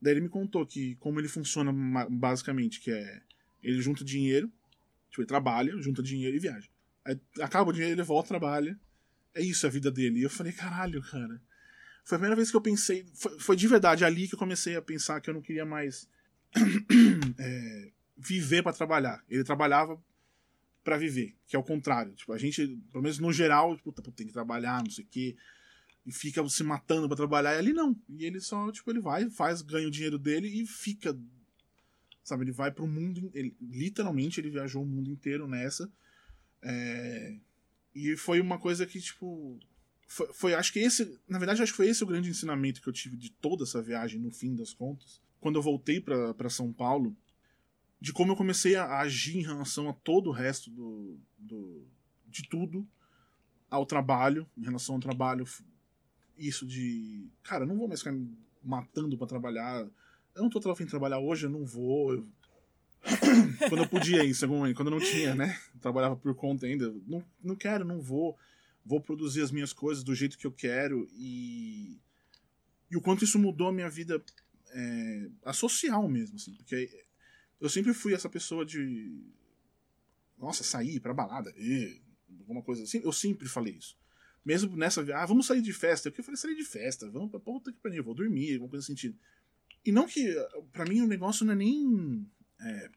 daí 0.00 0.14
ele 0.14 0.20
me 0.20 0.28
contou 0.28 0.66
que 0.66 0.94
como 0.96 1.18
ele 1.18 1.28
funciona 1.28 1.72
basicamente, 2.10 2.80
que 2.80 2.90
é 2.90 3.22
ele 3.62 3.80
junta 3.80 4.04
dinheiro, 4.04 4.50
tipo, 5.10 5.22
ele 5.22 5.28
trabalha, 5.28 5.76
junta 5.80 6.02
dinheiro 6.02 6.36
e 6.36 6.40
viaja. 6.40 6.68
Aí 7.04 7.18
acaba 7.40 7.70
o 7.70 7.72
dinheiro, 7.72 7.94
ele 7.94 8.02
volta, 8.06 8.28
trabalha. 8.28 8.78
É 9.34 9.40
isso 9.40 9.66
a 9.66 9.70
vida 9.70 9.90
dele. 9.90 10.20
E 10.20 10.22
eu 10.22 10.30
falei, 10.30 10.52
caralho, 10.52 11.00
cara. 11.02 11.40
Foi 12.04 12.16
a 12.16 12.18
primeira 12.18 12.36
vez 12.36 12.50
que 12.50 12.56
eu 12.56 12.60
pensei. 12.60 13.06
Foi, 13.14 13.38
foi 13.38 13.56
de 13.56 13.68
verdade 13.68 14.04
ali 14.04 14.28
que 14.28 14.34
eu 14.34 14.38
comecei 14.38 14.76
a 14.76 14.82
pensar 14.82 15.20
que 15.20 15.30
eu 15.30 15.34
não 15.34 15.40
queria 15.40 15.64
mais 15.64 16.08
é, 17.38 17.90
viver 18.16 18.62
pra 18.62 18.72
trabalhar. 18.72 19.24
Ele 19.28 19.44
trabalhava 19.44 20.02
pra 20.82 20.96
viver, 20.96 21.34
que 21.46 21.54
é 21.54 21.58
o 21.58 21.62
contrário. 21.62 22.12
Tipo, 22.14 22.32
a 22.32 22.38
gente, 22.38 22.66
pelo 22.90 23.02
menos 23.02 23.18
no 23.18 23.32
geral, 23.32 23.76
puta, 23.78 24.02
tem 24.02 24.26
que 24.26 24.32
trabalhar, 24.32 24.82
não 24.82 24.90
sei 24.90 25.04
o 25.04 25.08
quê. 25.08 25.36
E 26.04 26.12
fica 26.12 26.46
se 26.48 26.64
matando 26.64 27.06
pra 27.06 27.16
trabalhar. 27.16 27.54
E 27.54 27.58
ali 27.58 27.72
não. 27.72 27.96
E 28.08 28.24
ele 28.24 28.40
só, 28.40 28.70
tipo, 28.72 28.90
ele 28.90 29.00
vai, 29.00 29.30
faz, 29.30 29.62
ganha 29.62 29.86
o 29.86 29.90
dinheiro 29.90 30.18
dele 30.18 30.48
e 30.48 30.66
fica. 30.66 31.16
Sabe, 32.24 32.44
ele 32.44 32.52
vai 32.52 32.72
pro 32.72 32.86
mundo. 32.86 33.30
Ele, 33.34 33.56
literalmente, 33.60 34.40
ele 34.40 34.50
viajou 34.50 34.82
o 34.82 34.86
mundo 34.86 35.10
inteiro 35.10 35.46
nessa. 35.46 35.90
É, 36.60 37.36
e 37.94 38.16
foi 38.16 38.40
uma 38.40 38.58
coisa 38.58 38.84
que, 38.84 39.00
tipo. 39.00 39.58
Foi, 40.14 40.26
foi- 40.34 40.54
acho 40.54 40.70
que 40.74 40.78
esse. 40.78 41.18
Na 41.26 41.38
verdade, 41.38 41.62
acho 41.62 41.72
que 41.72 41.76
foi 41.76 41.88
esse 41.88 42.04
o 42.04 42.06
grande 42.06 42.28
ensinamento 42.28 42.82
que 42.82 42.88
eu 42.88 42.92
tive 42.92 43.16
de 43.16 43.30
toda 43.30 43.64
essa 43.64 43.80
viagem, 43.80 44.20
no 44.20 44.30
fim 44.30 44.54
das 44.54 44.74
contas. 44.74 45.22
Quando 45.40 45.56
eu 45.56 45.62
voltei 45.62 46.00
pra 46.00 46.50
São 46.50 46.70
Paulo, 46.70 47.16
de 47.98 48.12
como 48.12 48.32
eu 48.32 48.36
comecei 48.36 48.76
a 48.76 48.98
agir 49.00 49.38
em 49.38 49.42
relação 49.42 49.88
a 49.88 49.92
todo 49.94 50.28
o 50.28 50.32
resto 50.32 50.70
do, 50.70 51.18
do 51.38 51.86
de 52.28 52.46
tudo, 52.46 52.86
ao 53.70 53.86
trabalho, 53.86 54.46
em 54.56 54.62
relação 54.64 54.96
ao 54.96 55.00
trabalho, 55.00 55.46
isso 56.36 56.66
de, 56.66 57.26
cara, 57.42 57.64
não 57.64 57.76
vou 57.78 57.88
mais 57.88 58.00
ficar 58.00 58.12
me 58.12 58.36
matando 58.62 59.16
pra 59.16 59.26
trabalhar. 59.26 59.80
Eu 60.34 60.42
não 60.42 60.50
tô 60.50 60.70
afim 60.70 60.84
de 60.84 60.90
trabalhar 60.90 61.20
hoje, 61.20 61.46
eu 61.46 61.50
não 61.50 61.64
vou. 61.64 62.12
eu- 62.12 62.28
quando 63.68 63.82
eu 63.82 63.88
podia 63.88 64.22
isso, 64.24 64.46
quando 64.46 64.88
eu 64.88 64.90
não 64.90 65.00
tinha, 65.00 65.34
né? 65.34 65.58
Trabalhava 65.80 66.16
por 66.16 66.34
conta 66.34 66.66
ainda. 66.66 66.94
Não, 67.06 67.24
não 67.42 67.56
quero, 67.56 67.82
não 67.84 67.98
vou. 67.98 68.36
Vou 68.84 69.00
produzir 69.00 69.42
as 69.42 69.50
minhas 69.50 69.72
coisas 69.72 70.02
do 70.02 70.14
jeito 70.14 70.36
que 70.36 70.46
eu 70.46 70.52
quero 70.52 71.08
e 71.12 72.00
e 72.92 72.96
o 72.96 73.00
quanto 73.00 73.24
isso 73.24 73.38
mudou 73.38 73.68
a 73.68 73.72
minha 73.72 73.88
vida 73.88 74.22
é, 74.70 75.30
a 75.46 75.52
social 75.54 76.06
mesmo, 76.06 76.36
assim, 76.36 76.52
porque 76.54 77.06
eu 77.58 77.68
sempre 77.68 77.94
fui 77.94 78.12
essa 78.12 78.28
pessoa 78.28 78.66
de. 78.66 79.18
Nossa, 80.38 80.62
sair 80.62 81.00
pra 81.00 81.14
balada, 81.14 81.54
e, 81.56 82.02
alguma 82.40 82.62
coisa 82.62 82.82
assim. 82.82 83.00
Eu 83.02 83.12
sempre 83.12 83.48
falei 83.48 83.74
isso. 83.74 83.96
Mesmo 84.44 84.76
nessa 84.76 85.00
ah, 85.14 85.24
vamos 85.24 85.46
sair 85.46 85.62
de 85.62 85.72
festa. 85.72 86.10
Eu 86.10 86.24
falei, 86.24 86.36
sair 86.36 86.56
de 86.56 86.64
festa, 86.64 87.08
vamos 87.08 87.30
pra 87.30 87.40
puta 87.40 87.72
que 87.72 87.78
pariu, 87.78 88.04
vou 88.04 88.14
dormir, 88.14 88.54
alguma 88.54 88.68
coisa 88.68 88.84
sentido. 88.84 89.16
E 89.84 89.90
não 89.90 90.06
que, 90.06 90.34
para 90.70 90.84
mim, 90.84 91.00
o 91.00 91.06
negócio 91.06 91.46
não 91.46 91.54
é 91.54 91.56
nem. 91.56 92.28
É, 92.60 92.90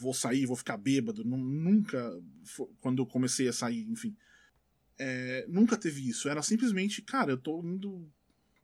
vou 0.00 0.12
sair, 0.12 0.44
vou 0.44 0.56
ficar 0.56 0.76
bêbado. 0.76 1.24
Nunca, 1.24 2.22
quando 2.80 3.00
eu 3.00 3.06
comecei 3.06 3.48
a 3.48 3.52
sair, 3.54 3.88
enfim. 3.88 4.14
É, 4.98 5.44
nunca 5.48 5.76
teve 5.76 6.08
isso. 6.08 6.28
Era 6.28 6.42
simplesmente, 6.42 7.02
cara, 7.02 7.32
eu 7.32 7.38
tô 7.38 7.60
indo 7.62 8.08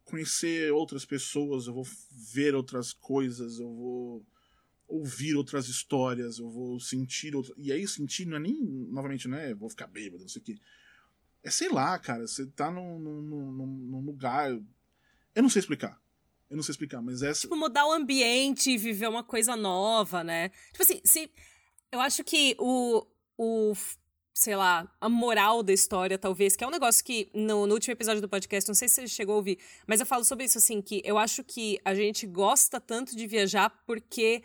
conhecer 0.04 0.72
outras 0.72 1.04
pessoas, 1.04 1.66
eu 1.66 1.74
vou 1.74 1.86
ver 2.10 2.54
outras 2.54 2.92
coisas, 2.92 3.58
eu 3.58 3.72
vou 3.72 4.26
ouvir 4.88 5.36
outras 5.36 5.68
histórias, 5.68 6.38
eu 6.38 6.50
vou 6.50 6.80
sentir 6.80 7.36
outra... 7.36 7.54
E 7.56 7.70
aí 7.70 7.86
sentir 7.86 8.26
não 8.26 8.36
é 8.36 8.40
nem, 8.40 8.60
novamente, 8.90 9.28
não 9.28 9.38
é 9.38 9.54
vou 9.54 9.70
ficar 9.70 9.86
bêbado, 9.86 10.22
não 10.22 10.28
sei 10.28 10.42
o 10.42 10.44
quê. 10.44 10.58
É 11.42 11.50
sei 11.50 11.68
lá, 11.68 11.98
cara, 11.98 12.26
você 12.26 12.46
tá 12.46 12.70
num, 12.70 12.98
num, 12.98 13.22
num, 13.22 13.66
num 13.66 14.00
lugar. 14.00 14.50
Eu 15.34 15.42
não 15.42 15.48
sei 15.48 15.60
explicar. 15.60 16.00
Eu 16.50 16.56
não 16.56 16.62
sei 16.62 16.72
explicar, 16.72 17.00
mas 17.00 17.22
essa. 17.22 17.42
Tipo, 17.42 17.56
mudar 17.56 17.86
o 17.86 17.92
ambiente, 17.92 18.76
viver 18.76 19.08
uma 19.08 19.22
coisa 19.22 19.54
nova, 19.54 20.24
né? 20.24 20.48
Tipo 20.72 20.82
assim, 20.82 21.00
se. 21.04 21.30
Eu 21.92 22.00
acho 22.00 22.24
que 22.24 22.56
o. 22.58 23.06
o 23.38 23.72
sei 24.32 24.56
lá, 24.56 24.90
a 25.00 25.08
moral 25.08 25.62
da 25.62 25.72
história, 25.72 26.18
talvez, 26.18 26.56
que 26.56 26.64
é 26.64 26.66
um 26.66 26.70
negócio 26.70 27.04
que 27.04 27.30
no, 27.34 27.66
no, 27.66 27.74
último 27.74 27.92
episódio 27.92 28.22
do 28.22 28.28
podcast, 28.28 28.68
não 28.68 28.74
sei 28.74 28.88
se 28.88 28.94
você 28.94 29.08
chegou 29.08 29.34
a 29.34 29.38
ouvir, 29.38 29.58
mas 29.86 30.00
eu 30.00 30.06
falo 30.06 30.24
sobre 30.24 30.44
isso, 30.44 30.58
assim, 30.58 30.80
que 30.80 31.02
eu 31.04 31.18
acho 31.18 31.44
que 31.44 31.78
a 31.84 31.94
gente 31.94 32.26
gosta 32.26 32.80
tanto 32.80 33.16
de 33.16 33.26
viajar 33.26 33.70
porque 33.86 34.42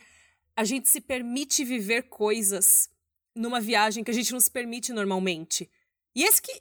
a 0.55 0.63
gente 0.63 0.89
se 0.89 1.01
permite 1.01 1.63
viver 1.63 2.03
coisas 2.03 2.89
numa 3.35 3.59
viagem 3.59 4.03
que 4.03 4.11
a 4.11 4.13
gente 4.13 4.31
não 4.31 4.39
se 4.39 4.49
permite 4.49 4.93
normalmente. 4.93 5.69
E 6.15 6.23
esse 6.23 6.41
que 6.41 6.51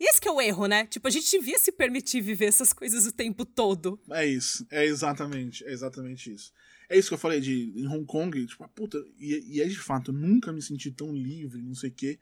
e 0.00 0.04
esse 0.10 0.20
que 0.20 0.26
é 0.26 0.32
o 0.32 0.40
erro, 0.40 0.66
né? 0.66 0.84
Tipo, 0.86 1.06
a 1.06 1.10
gente 1.12 1.30
devia 1.30 1.56
se 1.60 1.70
permitir 1.70 2.20
viver 2.20 2.46
essas 2.46 2.72
coisas 2.72 3.06
o 3.06 3.12
tempo 3.12 3.44
todo. 3.44 4.00
É 4.10 4.26
isso, 4.26 4.66
é 4.68 4.84
exatamente, 4.84 5.64
é 5.64 5.70
exatamente 5.70 6.32
isso. 6.32 6.52
É 6.88 6.98
isso 6.98 7.06
que 7.06 7.14
eu 7.14 7.18
falei 7.18 7.40
de 7.40 7.72
em 7.76 7.86
Hong 7.86 8.04
Kong, 8.04 8.44
tipo, 8.44 8.68
puta, 8.70 8.98
e, 9.16 9.56
e 9.56 9.60
é 9.62 9.66
de 9.66 9.78
fato, 9.78 10.10
eu 10.10 10.14
nunca 10.14 10.52
me 10.52 10.60
senti 10.60 10.90
tão 10.90 11.14
livre, 11.14 11.62
não 11.62 11.74
sei 11.74 11.90
o 11.90 11.92
quê. 11.92 12.18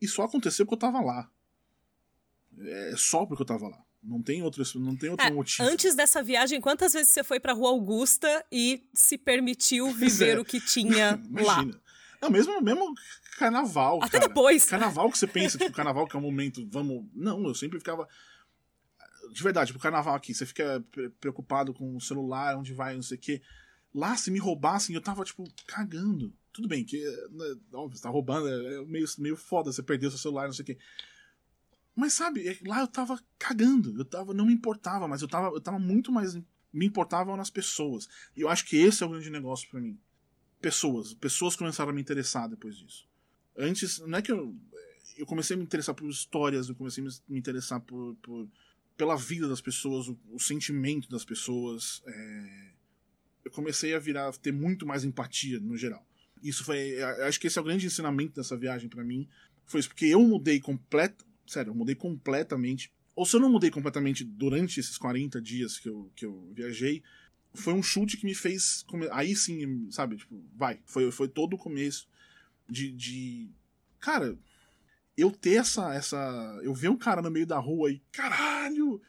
E 0.00 0.08
só 0.08 0.22
aconteceu 0.22 0.64
porque 0.64 0.74
eu 0.74 0.90
tava 0.90 1.00
lá. 1.00 1.30
É 2.58 2.94
só 2.96 3.26
porque 3.26 3.42
eu 3.42 3.46
tava 3.46 3.68
lá. 3.68 3.84
Não 4.02 4.22
tem 4.22 4.42
outro, 4.42 4.64
não 4.80 4.96
tem 4.96 5.10
outro 5.10 5.26
é, 5.26 5.30
motivo. 5.30 5.68
Antes 5.68 5.94
dessa 5.94 6.22
viagem, 6.22 6.60
quantas 6.60 6.94
vezes 6.94 7.10
você 7.10 7.22
foi 7.22 7.38
pra 7.38 7.52
Rua 7.52 7.68
Augusta 7.70 8.44
e 8.50 8.88
se 8.94 9.18
permitiu 9.18 9.92
viver 9.92 10.36
é. 10.36 10.40
o 10.40 10.44
que 10.44 10.60
tinha 10.60 11.20
lá? 11.44 11.64
Não, 12.20 12.30
mesmo, 12.30 12.60
mesmo 12.62 12.94
carnaval. 13.38 13.98
Até 14.02 14.18
cara. 14.18 14.28
depois. 14.28 14.64
Carnaval 14.64 15.10
que 15.10 15.18
você 15.18 15.26
pensa 15.28 15.58
que 15.58 15.64
o 15.64 15.72
carnaval 15.72 16.06
que 16.06 16.16
é 16.16 16.18
um 16.18 16.22
momento, 16.22 16.66
vamos. 16.70 17.06
Não, 17.14 17.46
eu 17.46 17.54
sempre 17.54 17.78
ficava. 17.78 18.08
De 19.32 19.42
verdade, 19.42 19.68
tipo, 19.68 19.78
carnaval 19.78 20.14
aqui, 20.14 20.34
você 20.34 20.44
fica 20.44 20.84
preocupado 21.20 21.72
com 21.72 21.96
o 21.96 22.00
celular, 22.00 22.56
onde 22.56 22.72
vai, 22.72 22.94
não 22.94 23.02
sei 23.02 23.16
o 23.16 23.20
quê. 23.20 23.40
Lá, 23.94 24.16
se 24.16 24.30
me 24.30 24.38
roubassem, 24.38 24.94
eu 24.94 25.00
tava, 25.00 25.24
tipo, 25.24 25.44
cagando. 25.66 26.32
Tudo 26.52 26.68
bem, 26.68 26.84
que. 26.84 26.98
Né, 27.30 27.56
óbvio, 27.72 27.96
você 27.96 28.02
tá 28.02 28.10
roubando, 28.10 28.48
é 28.48 28.84
meio, 28.84 29.06
meio 29.18 29.36
foda 29.36 29.72
você 29.72 29.82
perder 29.82 30.08
o 30.08 30.10
seu 30.10 30.18
celular, 30.18 30.46
não 30.46 30.52
sei 30.52 30.62
o 30.62 30.66
quê. 30.66 30.78
Mas 31.94 32.12
sabe, 32.12 32.48
é, 32.48 32.58
lá 32.66 32.80
eu 32.80 32.88
tava 32.88 33.20
cagando. 33.38 33.96
Eu 33.98 34.04
tava, 34.04 34.32
não 34.32 34.46
me 34.46 34.52
importava, 34.52 35.06
mas 35.06 35.22
eu 35.22 35.28
tava, 35.28 35.48
eu 35.48 35.60
tava 35.60 35.78
muito 35.78 36.10
mais. 36.10 36.34
Me 36.72 36.86
importava 36.86 37.36
nas 37.36 37.50
pessoas. 37.50 38.08
E 38.36 38.40
eu 38.40 38.48
acho 38.48 38.64
que 38.64 38.76
esse 38.76 39.02
é 39.02 39.06
o 39.06 39.10
grande 39.10 39.30
negócio 39.30 39.68
para 39.68 39.80
mim. 39.80 39.98
Pessoas. 40.60 41.14
Pessoas 41.14 41.56
começaram 41.56 41.90
a 41.90 41.92
me 41.92 42.00
interessar 42.00 42.48
depois 42.48 42.76
disso. 42.76 43.08
Antes, 43.56 43.98
não 43.98 44.18
é 44.18 44.22
que 44.22 44.32
eu. 44.32 44.56
Eu 45.16 45.26
comecei 45.26 45.54
a 45.54 45.58
me 45.58 45.64
interessar 45.64 45.94
por 45.94 46.08
histórias, 46.08 46.68
eu 46.68 46.74
comecei 46.74 47.04
a 47.04 47.08
me 47.28 47.38
interessar 47.38 47.80
por, 47.80 48.16
por 48.22 48.48
pela 48.96 49.16
vida 49.16 49.48
das 49.48 49.60
pessoas, 49.60 50.08
o, 50.08 50.18
o 50.30 50.38
sentimento 50.38 51.08
das 51.08 51.24
pessoas. 51.24 52.02
É, 52.06 52.72
eu 53.44 53.50
comecei 53.50 53.94
a 53.94 53.98
virar, 53.98 54.32
ter 54.38 54.52
muito 54.52 54.86
mais 54.86 55.04
empatia 55.04 55.58
no 55.60 55.76
geral. 55.76 56.06
Isso 56.42 56.64
foi. 56.64 57.02
Acho 57.02 57.38
que 57.38 57.46
esse 57.46 57.58
é 57.58 57.60
o 57.60 57.64
grande 57.64 57.86
ensinamento 57.86 58.34
dessa 58.34 58.56
viagem 58.56 58.88
para 58.88 59.04
mim. 59.04 59.28
Foi 59.66 59.80
isso, 59.80 59.88
porque 59.88 60.06
eu 60.06 60.20
mudei 60.22 60.60
completo. 60.60 61.24
Sério, 61.46 61.70
eu 61.70 61.74
mudei 61.74 61.94
completamente. 61.94 62.92
Ou 63.14 63.26
se 63.26 63.36
eu 63.36 63.40
não 63.40 63.50
mudei 63.50 63.70
completamente 63.70 64.24
durante 64.24 64.80
esses 64.80 64.96
40 64.96 65.40
dias 65.40 65.78
que 65.78 65.88
eu, 65.88 66.10
que 66.14 66.24
eu 66.24 66.50
viajei, 66.54 67.02
foi 67.54 67.72
um 67.72 67.82
chute 67.82 68.16
que 68.16 68.24
me 68.24 68.34
fez. 68.34 68.84
Aí 69.12 69.34
sim, 69.34 69.90
sabe? 69.90 70.16
Tipo, 70.16 70.42
vai. 70.54 70.80
Foi, 70.84 71.10
foi 71.10 71.28
todo 71.28 71.54
o 71.54 71.58
começo 71.58 72.08
de, 72.68 72.90
de. 72.92 73.50
Cara, 73.98 74.38
eu 75.16 75.30
ter 75.30 75.56
essa, 75.56 75.92
essa. 75.94 76.16
Eu 76.62 76.74
ver 76.74 76.88
um 76.88 76.96
cara 76.96 77.20
no 77.20 77.30
meio 77.30 77.46
da 77.46 77.58
rua 77.58 77.90
e. 77.90 78.00
Caralho! 78.12 79.00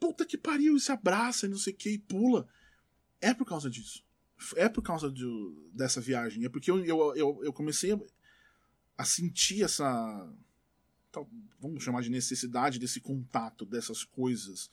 Puta 0.00 0.24
que 0.24 0.38
pariu! 0.38 0.76
E 0.76 0.80
se 0.80 0.90
abraça 0.90 1.46
e 1.46 1.48
não 1.48 1.58
sei 1.58 1.72
o 1.72 1.76
que 1.76 1.90
e 1.90 1.98
pula. 1.98 2.48
É 3.20 3.34
por 3.34 3.44
causa 3.44 3.68
disso. 3.68 4.02
É 4.56 4.68
por 4.68 4.82
causa 4.82 5.10
de, 5.10 5.26
dessa 5.72 6.00
viagem. 6.00 6.44
É 6.44 6.48
porque 6.48 6.70
eu, 6.70 6.84
eu, 6.84 7.16
eu, 7.16 7.40
eu 7.44 7.52
comecei 7.52 7.92
a, 7.92 7.98
a 8.96 9.04
sentir 9.04 9.62
essa. 9.62 10.30
Vamos 11.60 11.82
chamar 11.82 12.02
de 12.02 12.10
necessidade 12.10 12.78
desse 12.78 13.00
contato, 13.00 13.64
dessas 13.64 14.04
coisas. 14.04 14.70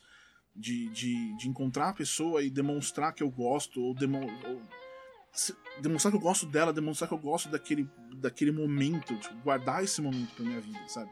De, 0.55 0.87
de, 0.89 1.35
de 1.37 1.49
encontrar 1.49 1.89
a 1.89 1.93
pessoa 1.93 2.41
e 2.41 2.49
demonstrar 2.49 3.13
que 3.13 3.21
eu 3.21 3.29
gosto, 3.29 3.81
ou, 3.81 3.93
demo, 3.93 4.21
ou 4.45 4.61
demonstrar 5.81 6.11
que 6.11 6.17
eu 6.17 6.21
gosto 6.21 6.45
dela, 6.45 6.71
demonstrar 6.71 7.09
que 7.09 7.13
eu 7.13 7.19
gosto 7.19 7.49
daquele, 7.49 7.89
daquele 8.15 8.51
momento, 8.51 9.17
tipo, 9.17 9.35
guardar 9.41 9.83
esse 9.83 10.01
momento 10.01 10.33
pra 10.33 10.45
minha 10.45 10.61
vida, 10.61 10.87
sabe? 10.87 11.11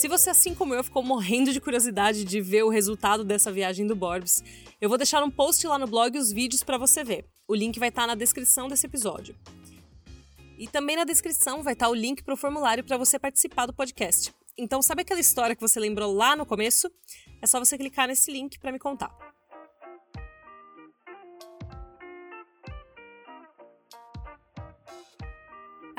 Se 0.00 0.08
você, 0.08 0.30
assim 0.30 0.54
como 0.54 0.72
eu, 0.72 0.82
ficou 0.82 1.02
morrendo 1.02 1.52
de 1.52 1.60
curiosidade 1.60 2.24
de 2.24 2.40
ver 2.40 2.62
o 2.62 2.70
resultado 2.70 3.22
dessa 3.22 3.52
viagem 3.52 3.86
do 3.86 3.94
Borbs, 3.94 4.42
eu 4.80 4.88
vou 4.88 4.96
deixar 4.96 5.22
um 5.22 5.30
post 5.30 5.66
lá 5.66 5.78
no 5.78 5.86
blog 5.86 6.16
os 6.16 6.32
vídeos 6.32 6.62
para 6.62 6.78
você 6.78 7.04
ver. 7.04 7.26
O 7.46 7.54
link 7.54 7.78
vai 7.78 7.90
estar 7.90 8.00
tá 8.00 8.06
na 8.06 8.14
descrição 8.14 8.66
desse 8.66 8.86
episódio. 8.86 9.36
E 10.56 10.66
também 10.66 10.96
na 10.96 11.04
descrição 11.04 11.62
vai 11.62 11.74
estar 11.74 11.84
tá 11.84 11.90
o 11.90 11.94
link 11.94 12.22
para 12.22 12.32
o 12.32 12.36
formulário 12.38 12.82
para 12.82 12.96
você 12.96 13.18
participar 13.18 13.66
do 13.66 13.74
podcast. 13.74 14.32
Então, 14.56 14.80
sabe 14.80 15.02
aquela 15.02 15.20
história 15.20 15.54
que 15.54 15.60
você 15.60 15.78
lembrou 15.78 16.14
lá 16.14 16.34
no 16.34 16.46
começo? 16.46 16.90
É 17.42 17.46
só 17.46 17.58
você 17.58 17.76
clicar 17.76 18.08
nesse 18.08 18.32
link 18.32 18.58
para 18.58 18.72
me 18.72 18.78
contar. 18.78 19.29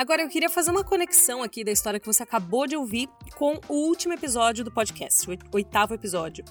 Agora 0.01 0.23
eu 0.23 0.29
queria 0.29 0.49
fazer 0.49 0.71
uma 0.71 0.83
conexão 0.83 1.43
aqui 1.43 1.63
da 1.63 1.71
história 1.71 1.99
que 1.99 2.07
você 2.07 2.23
acabou 2.23 2.65
de 2.65 2.75
ouvir 2.75 3.07
com 3.35 3.61
o 3.69 3.87
último 3.87 4.15
episódio 4.15 4.65
do 4.65 4.71
podcast, 4.71 5.29
o 5.29 5.37
oitavo 5.53 5.93
episódio. 5.93 6.43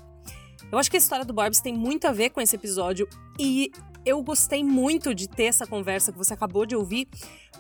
Eu 0.71 0.79
acho 0.79 0.89
que 0.89 0.97
a 0.97 1.01
história 1.01 1.25
do 1.25 1.33
Borbs 1.33 1.61
tem 1.61 1.75
muito 1.75 2.07
a 2.07 2.13
ver 2.13 2.31
com 2.31 2.41
esse 2.41 2.55
episódio 2.55 3.09
e 3.37 3.73
eu 4.07 4.23
gostei 4.23 4.63
muito 4.63 5.13
de 5.13 5.29
ter 5.29 5.47
essa 5.47 5.67
conversa 5.67 6.13
que 6.13 6.19
você 6.19 6.33
acabou 6.33 6.65
de 6.65 6.77
ouvir, 6.77 7.09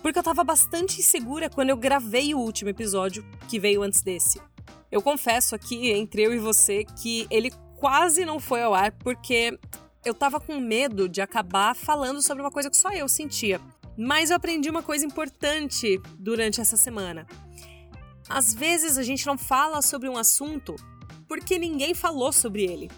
porque 0.00 0.16
eu 0.16 0.22
tava 0.22 0.44
bastante 0.44 1.00
insegura 1.00 1.50
quando 1.50 1.70
eu 1.70 1.76
gravei 1.76 2.36
o 2.36 2.38
último 2.38 2.70
episódio 2.70 3.28
que 3.48 3.58
veio 3.58 3.82
antes 3.82 4.00
desse. 4.00 4.40
Eu 4.92 5.02
confesso 5.02 5.56
aqui, 5.56 5.90
entre 5.90 6.22
eu 6.22 6.32
e 6.32 6.38
você, 6.38 6.84
que 6.84 7.26
ele 7.28 7.50
quase 7.80 8.24
não 8.24 8.38
foi 8.38 8.62
ao 8.62 8.74
ar 8.74 8.92
porque 8.92 9.58
eu 10.04 10.14
tava 10.14 10.38
com 10.38 10.60
medo 10.60 11.08
de 11.08 11.20
acabar 11.20 11.74
falando 11.74 12.22
sobre 12.22 12.44
uma 12.44 12.50
coisa 12.52 12.70
que 12.70 12.76
só 12.76 12.92
eu 12.92 13.08
sentia. 13.08 13.60
Mas 14.02 14.30
eu 14.30 14.36
aprendi 14.36 14.70
uma 14.70 14.82
coisa 14.82 15.04
importante 15.04 16.00
durante 16.18 16.58
essa 16.58 16.74
semana. 16.74 17.26
Às 18.30 18.54
vezes 18.54 18.96
a 18.96 19.02
gente 19.02 19.26
não 19.26 19.36
fala 19.36 19.82
sobre 19.82 20.08
um 20.08 20.16
assunto 20.16 20.74
porque 21.28 21.58
ninguém 21.58 21.92
falou 21.92 22.32
sobre 22.32 22.64
ele. 22.64 22.90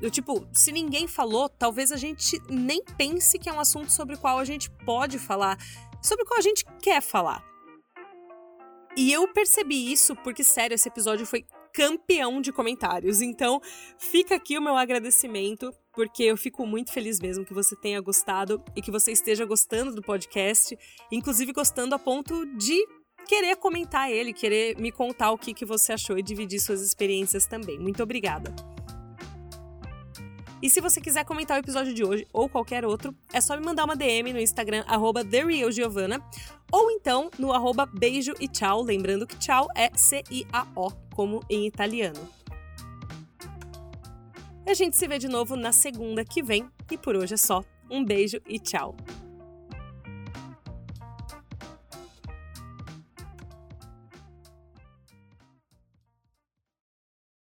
Eu, 0.00 0.10
tipo, 0.10 0.44
se 0.52 0.72
ninguém 0.72 1.06
falou, 1.06 1.48
talvez 1.48 1.92
a 1.92 1.96
gente 1.96 2.42
nem 2.50 2.82
pense 2.98 3.38
que 3.38 3.48
é 3.48 3.52
um 3.52 3.60
assunto 3.60 3.92
sobre 3.92 4.16
o 4.16 4.18
qual 4.18 4.40
a 4.40 4.44
gente 4.44 4.68
pode 4.84 5.16
falar, 5.16 5.56
sobre 6.02 6.24
o 6.24 6.26
qual 6.26 6.38
a 6.38 6.42
gente 6.42 6.64
quer 6.82 7.00
falar. 7.00 7.40
E 8.96 9.12
eu 9.12 9.28
percebi 9.28 9.92
isso 9.92 10.16
porque, 10.16 10.42
sério, 10.42 10.74
esse 10.74 10.88
episódio 10.88 11.24
foi 11.24 11.46
campeão 11.72 12.40
de 12.40 12.52
comentários. 12.52 13.22
Então, 13.22 13.60
fica 13.98 14.34
aqui 14.34 14.58
o 14.58 14.62
meu 14.62 14.76
agradecimento, 14.76 15.72
porque 15.92 16.22
eu 16.24 16.36
fico 16.36 16.66
muito 16.66 16.92
feliz 16.92 17.18
mesmo 17.20 17.44
que 17.44 17.54
você 17.54 17.74
tenha 17.76 18.00
gostado 18.00 18.62
e 18.76 18.82
que 18.82 18.90
você 18.90 19.12
esteja 19.12 19.44
gostando 19.44 19.94
do 19.94 20.02
podcast, 20.02 20.76
inclusive 21.10 21.52
gostando 21.52 21.94
a 21.94 21.98
ponto 21.98 22.44
de 22.56 22.86
querer 23.26 23.56
comentar 23.56 24.10
ele, 24.10 24.32
querer 24.32 24.76
me 24.78 24.92
contar 24.92 25.30
o 25.30 25.38
que, 25.38 25.54
que 25.54 25.64
você 25.64 25.92
achou 25.92 26.18
e 26.18 26.22
dividir 26.22 26.60
suas 26.60 26.82
experiências 26.82 27.46
também. 27.46 27.78
Muito 27.78 28.02
obrigada. 28.02 28.54
E 30.62 30.70
se 30.70 30.80
você 30.80 31.00
quiser 31.00 31.24
comentar 31.24 31.56
o 31.56 31.60
episódio 31.60 31.92
de 31.92 32.04
hoje 32.04 32.24
ou 32.32 32.48
qualquer 32.48 32.84
outro, 32.84 33.12
é 33.32 33.40
só 33.40 33.56
me 33.56 33.64
mandar 33.64 33.84
uma 33.84 33.96
DM 33.96 34.32
no 34.32 34.38
Instagram, 34.38 34.84
arroba 34.86 35.24
TheRealGiovanna, 35.24 36.24
ou 36.72 36.90
então 36.90 37.30
no 37.38 37.52
arroba 37.52 37.84
beijo 37.86 38.32
e 38.40 38.48
tchau, 38.48 38.82
lembrando 38.82 39.26
que 39.26 39.38
tchau 39.38 39.68
é 39.76 39.90
C-I-A-O, 39.94 40.90
como 41.14 41.44
em 41.48 41.66
italiano. 41.66 42.20
A 44.66 44.74
gente 44.74 44.96
se 44.96 45.06
vê 45.06 45.18
de 45.18 45.28
novo 45.28 45.54
na 45.54 45.70
segunda 45.70 46.24
que 46.24 46.42
vem, 46.42 46.68
e 46.90 46.96
por 46.96 47.14
hoje 47.14 47.34
é 47.34 47.36
só. 47.36 47.62
Um 47.90 48.02
beijo 48.02 48.40
e 48.46 48.58
tchau! 48.58 48.96